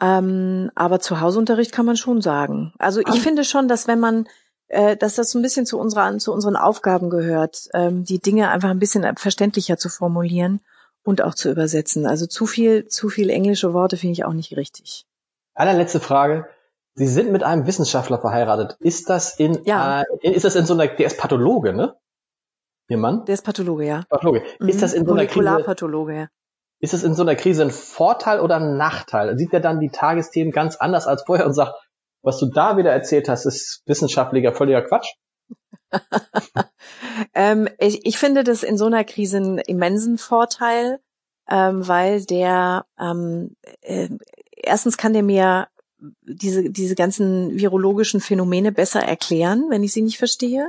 Ähm, 0.00 0.70
aber 0.74 1.00
zu 1.00 1.20
Hausunterricht 1.20 1.72
kann 1.72 1.86
man 1.86 1.96
schon 1.96 2.20
sagen. 2.20 2.74
Also 2.78 3.00
ich 3.00 3.08
ah. 3.08 3.12
finde 3.12 3.44
schon, 3.44 3.66
dass 3.66 3.88
wenn 3.88 4.00
man 4.00 4.28
äh, 4.68 4.96
dass 4.96 5.14
das 5.14 5.30
so 5.30 5.38
ein 5.38 5.42
bisschen 5.42 5.66
zu 5.66 5.78
unserer, 5.78 6.16
zu 6.18 6.32
unseren 6.32 6.56
Aufgaben 6.56 7.10
gehört, 7.10 7.68
ähm, 7.74 8.04
die 8.04 8.18
Dinge 8.18 8.50
einfach 8.50 8.70
ein 8.70 8.78
bisschen 8.78 9.16
verständlicher 9.16 9.76
zu 9.76 9.88
formulieren 9.88 10.60
und 11.04 11.22
auch 11.22 11.34
zu 11.34 11.50
übersetzen. 11.50 12.06
Also 12.06 12.26
zu 12.26 12.46
viel, 12.46 12.86
zu 12.88 13.08
viel 13.08 13.30
englische 13.30 13.72
Worte 13.72 13.96
finde 13.96 14.14
ich 14.14 14.24
auch 14.24 14.32
nicht 14.32 14.56
richtig. 14.56 15.06
Allerletzte 15.54 16.00
Frage. 16.00 16.46
Sie 16.94 17.06
sind 17.06 17.30
mit 17.30 17.42
einem 17.42 17.66
Wissenschaftler 17.66 18.18
verheiratet. 18.18 18.76
Ist 18.80 19.10
das 19.10 19.38
in, 19.38 19.62
ja. 19.64 20.02
äh, 20.22 20.30
ist 20.30 20.44
das 20.44 20.56
in 20.56 20.66
so 20.66 20.74
einer, 20.74 20.86
der 20.88 21.06
ist 21.06 21.18
Pathologe, 21.18 21.72
ne? 21.72 21.94
Ihr 22.88 22.98
Mann? 22.98 23.24
Der 23.26 23.34
ist 23.34 23.44
Pathologe, 23.44 23.84
ja. 23.84 24.02
Pathologe. 24.08 24.42
Ist 24.60 24.76
mhm. 24.76 24.80
das 24.80 24.92
in 24.94 25.06
so 25.06 25.12
einer 25.12 25.26
Krise? 25.26 25.62
Pathologe. 25.64 26.28
Ist 26.78 26.92
das 26.92 27.02
in 27.02 27.14
so 27.14 27.22
einer 27.22 27.34
Krise 27.34 27.62
ein 27.62 27.70
Vorteil 27.70 28.40
oder 28.40 28.56
ein 28.56 28.76
Nachteil? 28.76 29.36
Sieht 29.38 29.52
er 29.52 29.60
dann 29.60 29.80
die 29.80 29.90
Tagesthemen 29.90 30.52
ganz 30.52 30.76
anders 30.76 31.06
als 31.06 31.22
vorher 31.24 31.46
und 31.46 31.54
sagt, 31.54 31.74
was 32.26 32.38
du 32.38 32.46
da 32.46 32.76
wieder 32.76 32.90
erzählt 32.90 33.28
hast, 33.28 33.46
ist 33.46 33.82
wissenschaftlicher 33.86 34.52
völliger 34.52 34.82
Quatsch. 34.82 35.06
ähm, 37.34 37.68
ich, 37.78 38.04
ich 38.04 38.18
finde 38.18 38.42
das 38.42 38.64
in 38.64 38.76
so 38.76 38.86
einer 38.86 39.04
Krise 39.04 39.36
einen 39.36 39.58
immensen 39.58 40.18
Vorteil, 40.18 40.98
ähm, 41.48 41.86
weil 41.86 42.24
der 42.24 42.84
ähm, 42.98 43.54
äh, 43.80 44.08
erstens 44.56 44.96
kann 44.96 45.12
der 45.12 45.22
mir 45.22 45.68
diese, 46.22 46.68
diese 46.68 46.96
ganzen 46.96 47.58
virologischen 47.58 48.20
Phänomene 48.20 48.72
besser 48.72 49.00
erklären, 49.00 49.66
wenn 49.70 49.84
ich 49.84 49.92
sie 49.92 50.02
nicht 50.02 50.18
verstehe. 50.18 50.68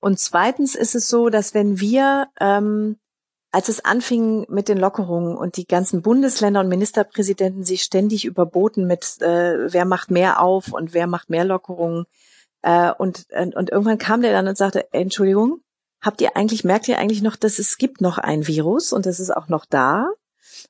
Und 0.00 0.18
zweitens 0.18 0.74
ist 0.74 0.96
es 0.96 1.08
so, 1.08 1.28
dass 1.28 1.54
wenn 1.54 1.78
wir 1.78 2.26
ähm, 2.40 2.96
als 3.50 3.68
es 3.68 3.84
anfing 3.84 4.46
mit 4.48 4.68
den 4.68 4.78
Lockerungen 4.78 5.36
und 5.36 5.56
die 5.56 5.66
ganzen 5.66 6.02
Bundesländer 6.02 6.60
und 6.60 6.68
Ministerpräsidenten 6.68 7.64
sich 7.64 7.82
ständig 7.82 8.24
überboten 8.24 8.86
mit, 8.86 9.20
äh, 9.22 9.72
wer 9.72 9.84
macht 9.84 10.10
mehr 10.10 10.40
auf 10.40 10.72
und 10.72 10.92
wer 10.92 11.06
macht 11.06 11.30
mehr 11.30 11.44
Lockerungen. 11.44 12.04
Äh, 12.62 12.92
und, 12.92 13.26
und, 13.54 13.70
irgendwann 13.70 13.98
kam 13.98 14.20
der 14.20 14.32
dann 14.32 14.48
und 14.48 14.58
sagte, 14.58 14.92
Entschuldigung, 14.92 15.60
habt 16.00 16.20
ihr 16.20 16.36
eigentlich, 16.36 16.64
merkt 16.64 16.88
ihr 16.88 16.98
eigentlich 16.98 17.22
noch, 17.22 17.36
dass 17.36 17.58
es 17.58 17.78
gibt 17.78 18.00
noch 18.00 18.18
ein 18.18 18.46
Virus 18.46 18.92
und 18.92 19.06
das 19.06 19.20
ist 19.20 19.34
auch 19.34 19.48
noch 19.48 19.64
da? 19.64 20.08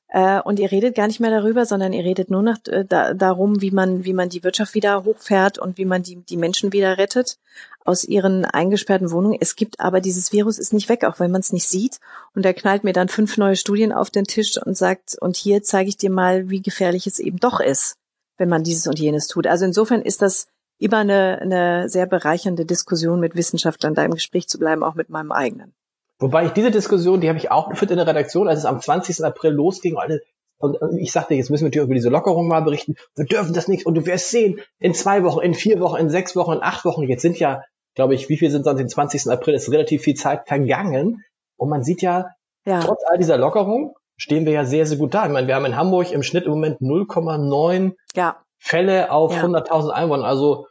Äh, 0.09 0.41
und 0.41 0.59
ihr 0.59 0.71
redet 0.71 0.95
gar 0.95 1.07
nicht 1.07 1.19
mehr 1.19 1.29
darüber, 1.29 1.65
sondern 1.65 1.93
ihr 1.93 2.03
redet 2.03 2.31
nur 2.31 2.41
noch 2.41 2.57
äh, 2.67 2.83
da, 2.83 3.13
darum, 3.13 3.61
wie 3.61 3.71
man, 3.71 4.05
wie 4.05 4.13
man 4.13 4.29
die 4.29 4.43
Wirtschaft 4.43 4.73
wieder 4.73 5.05
hochfährt 5.05 5.59
und 5.59 5.77
wie 5.77 5.85
man 5.85 6.01
die, 6.01 6.15
die 6.15 6.37
Menschen 6.37 6.73
wieder 6.73 6.97
rettet 6.97 7.37
aus 7.85 8.03
ihren 8.03 8.45
eingesperrten 8.45 9.11
Wohnungen. 9.11 9.37
Es 9.39 9.55
gibt 9.55 9.79
aber 9.79 10.01
dieses 10.01 10.31
Virus 10.31 10.57
ist 10.57 10.73
nicht 10.73 10.89
weg, 10.89 11.03
auch 11.03 11.19
wenn 11.19 11.31
man 11.31 11.41
es 11.41 11.53
nicht 11.53 11.67
sieht. 11.67 11.99
Und 12.35 12.45
er 12.45 12.53
knallt 12.53 12.83
mir 12.83 12.93
dann 12.93 13.07
fünf 13.07 13.37
neue 13.37 13.55
Studien 13.55 13.93
auf 13.93 14.09
den 14.09 14.25
Tisch 14.25 14.57
und 14.57 14.75
sagt, 14.75 15.15
und 15.19 15.37
hier 15.37 15.61
zeige 15.63 15.89
ich 15.89 15.97
dir 15.97 16.09
mal, 16.09 16.49
wie 16.49 16.61
gefährlich 16.61 17.05
es 17.05 17.19
eben 17.19 17.37
doch 17.37 17.59
ist, 17.59 17.95
wenn 18.37 18.49
man 18.49 18.63
dieses 18.63 18.87
und 18.87 18.99
jenes 18.99 19.27
tut. 19.27 19.45
Also 19.47 19.65
insofern 19.65 20.01
ist 20.01 20.21
das 20.21 20.47
immer 20.79 20.97
eine, 20.97 21.39
eine 21.39 21.89
sehr 21.89 22.07
bereichernde 22.07 22.65
Diskussion 22.65 23.19
mit 23.19 23.35
Wissenschaftlern, 23.35 23.93
da 23.93 24.05
im 24.05 24.13
Gespräch 24.13 24.47
zu 24.47 24.57
bleiben, 24.57 24.83
auch 24.83 24.95
mit 24.95 25.09
meinem 25.09 25.31
eigenen. 25.31 25.73
Wobei 26.19 26.45
ich 26.45 26.51
diese 26.51 26.71
Diskussion, 26.71 27.21
die 27.21 27.29
habe 27.29 27.39
ich 27.39 27.49
auch 27.49 27.69
geführt 27.69 27.91
in 27.91 27.97
der 27.97 28.07
Redaktion, 28.07 28.47
als 28.47 28.59
es 28.59 28.65
am 28.65 28.81
20. 28.81 29.23
April 29.23 29.51
losging 29.51 29.95
und 29.95 30.01
alle 30.01 30.21
und 30.59 30.97
ich 30.97 31.13
sagte, 31.13 31.35
jetzt 31.35 31.49
müssen 31.49 31.63
wir 31.63 31.71
dir 31.71 31.83
über 31.83 31.93
diese 31.93 32.09
Lockerung 32.09 32.49
mal 32.49 32.61
berichten. 32.61 32.95
Wir 33.15 33.25
dürfen 33.25 33.53
das 33.53 33.69
nicht. 33.69 33.85
Und 33.85 33.95
du 33.95 34.05
wirst 34.05 34.29
sehen, 34.29 34.59
in 34.77 34.93
zwei 34.93 35.23
Wochen, 35.23 35.39
in 35.39 35.53
vier 35.53 35.79
Wochen, 35.79 35.95
in 35.95 36.09
sechs 36.09 36.35
Wochen, 36.35 36.51
in 36.51 36.61
acht 36.61 36.83
Wochen. 36.83 37.03
Jetzt 37.03 37.21
sind 37.21 37.39
ja, 37.39 37.63
glaube 37.95 38.13
ich, 38.13 38.27
wie 38.27 38.37
viel 38.37 38.51
sind 38.51 38.65
sonst 38.65 38.77
den 38.77 38.89
20. 38.89 39.31
April? 39.31 39.53
Ist 39.53 39.71
relativ 39.71 40.01
viel 40.01 40.15
Zeit 40.15 40.47
vergangen. 40.47 41.23
Und 41.55 41.69
man 41.69 41.83
sieht 41.83 42.01
ja, 42.01 42.31
ja, 42.65 42.81
trotz 42.81 43.03
all 43.09 43.17
dieser 43.17 43.37
Lockerung 43.37 43.95
stehen 44.17 44.45
wir 44.45 44.51
ja 44.51 44.65
sehr, 44.65 44.85
sehr 44.85 44.97
gut 44.97 45.13
da. 45.13 45.25
Ich 45.25 45.31
meine, 45.31 45.47
wir 45.47 45.55
haben 45.55 45.65
in 45.65 45.77
Hamburg 45.77 46.11
im 46.11 46.23
Schnitt 46.23 46.43
im 46.43 46.51
Moment 46.51 46.81
0,9 46.81 47.93
ja. 48.15 48.43
Fälle 48.57 49.11
auf 49.11 49.33
ja. 49.33 49.43
100.000 49.43 49.91
Einwohner. 49.91 50.25
Also 50.25 50.67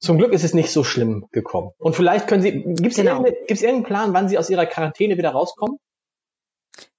zum 0.00 0.16
Glück 0.16 0.32
ist 0.32 0.44
es 0.44 0.54
nicht 0.54 0.72
so 0.72 0.82
schlimm 0.82 1.26
gekommen. 1.30 1.72
Und 1.78 1.94
vielleicht 1.94 2.26
können 2.26 2.42
Sie, 2.42 2.62
gibt 2.62 2.92
es 2.92 2.96
genau. 2.96 3.22
irgendeinen 3.24 3.82
Plan, 3.84 4.14
wann 4.14 4.28
Sie 4.28 4.38
aus 4.38 4.48
Ihrer 4.48 4.66
Quarantäne 4.66 5.18
wieder 5.18 5.30
rauskommen? 5.30 5.78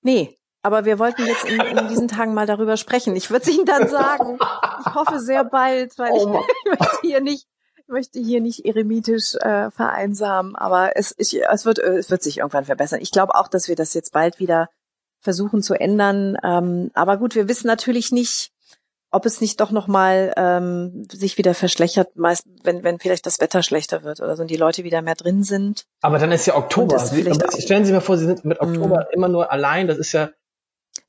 Nee, 0.02 0.38
aber 0.62 0.86
wir 0.86 1.00
wollten 1.00 1.26
jetzt 1.26 1.46
in, 1.46 1.60
in 1.60 1.88
diesen 1.88 2.08
Tagen 2.08 2.34
mal 2.36 2.46
darüber 2.46 2.78
sprechen. 2.78 3.16
Ich 3.16 3.32
würde 3.32 3.44
es 3.44 3.56
Ihnen 3.56 3.66
dann 3.66 3.88
sagen. 3.88 4.38
Ich 4.86 4.94
hoffe 4.94 5.20
sehr 5.20 5.44
bald, 5.44 5.98
weil 5.98 6.16
ich, 6.16 6.24
oh 6.24 6.44
ich 6.64 6.80
möchte 6.80 6.98
hier 7.02 7.22
nicht, 7.22 7.48
möchte 7.88 8.20
hier 8.20 8.42
nicht 8.42 8.66
eremitisch 8.66 9.36
äh, 9.36 9.72
vereinsamen. 9.72 10.56
Aber 10.56 10.96
es, 10.96 11.16
ich, 11.18 11.42
es, 11.42 11.66
wird, 11.66 11.80
es 11.80 12.12
wird 12.12 12.22
sich 12.22 12.38
irgendwann 12.38 12.66
verbessern. 12.66 13.00
Ich 13.02 13.12
glaube 13.12 13.34
auch, 13.34 13.48
dass 13.48 13.68
wir 13.68 13.76
das 13.76 13.96
jetzt 13.96 14.14
bald 14.14 14.40
wieder 14.40 14.70
versuchen 15.20 15.64
zu 15.64 15.74
ändern. 15.74 16.38
Ähm, 16.44 16.92
aber 16.94 17.18
gut, 17.18 17.34
wir 17.34 17.48
wissen 17.48 17.68
natürlich 17.68 18.12
nicht, 18.12 18.51
ob 19.12 19.26
es 19.26 19.42
nicht 19.42 19.60
doch 19.60 19.72
nochmal 19.72 20.34
ähm, 20.38 21.06
sich 21.12 21.38
wieder 21.38 21.54
verschlechtert, 21.54 22.16
meist, 22.16 22.46
wenn, 22.64 22.84
wenn 22.84 23.00
vielleicht 23.00 23.26
das 23.26 23.40
Wetter 23.42 23.62
schlechter 23.62 24.04
wird 24.04 24.22
oder 24.22 24.36
so 24.36 24.42
und 24.42 24.50
die 24.50 24.58
Leute 24.58 24.84
wieder 24.84 25.02
mehr 25.02 25.16
drin 25.16 25.44
sind. 25.44 25.86
Aber 26.02 26.18
dann 26.18 26.32
ist 26.32 26.46
ja 26.46 26.56
Oktober. 26.56 26.98
Sie, 26.98 27.24
stellen 27.60 27.86
Sie 27.86 27.92
mir 27.92 28.02
vor, 28.02 28.18
Sie 28.18 28.26
sind 28.26 28.46
mit 28.46 28.62
Oktober 28.62 29.08
mm. 29.10 29.14
immer 29.14 29.28
nur 29.28 29.52
allein. 29.52 29.88
Das 29.88 29.98
ist 29.98 30.14
ja. 30.14 30.30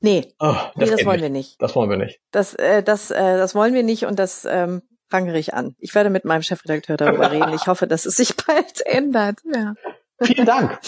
Nee, 0.01 0.33
oh, 0.39 0.53
das, 0.75 0.89
nee, 0.89 0.95
das 0.97 1.05
wollen 1.05 1.21
wir 1.21 1.29
nicht. 1.29 1.61
Das 1.61 1.75
wollen 1.75 1.89
wir 1.89 1.97
nicht. 1.97 2.19
Das, 2.31 2.53
äh, 2.55 2.83
das, 2.83 3.09
äh, 3.09 3.37
das 3.37 3.55
wollen 3.55 3.73
wir 3.73 3.83
nicht 3.83 4.05
und 4.05 4.19
das 4.19 4.45
ähm, 4.45 4.81
prangere 5.09 5.39
ich 5.39 5.53
an. 5.53 5.75
Ich 5.79 5.95
werde 5.95 6.09
mit 6.09 6.25
meinem 6.25 6.41
Chefredakteur 6.41 6.97
darüber 6.97 7.31
reden. 7.31 7.53
Ich 7.53 7.67
hoffe, 7.67 7.87
dass 7.87 8.05
es 8.05 8.17
sich 8.17 8.35
bald 8.47 8.85
ändert. 8.85 9.39
Ja. 9.53 9.73
Vielen 10.21 10.45
Dank. 10.45 10.79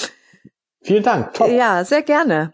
Vielen 0.81 1.03
Dank. 1.03 1.33
Top. 1.33 1.49
Ja, 1.49 1.85
sehr 1.85 2.01
gerne. 2.01 2.53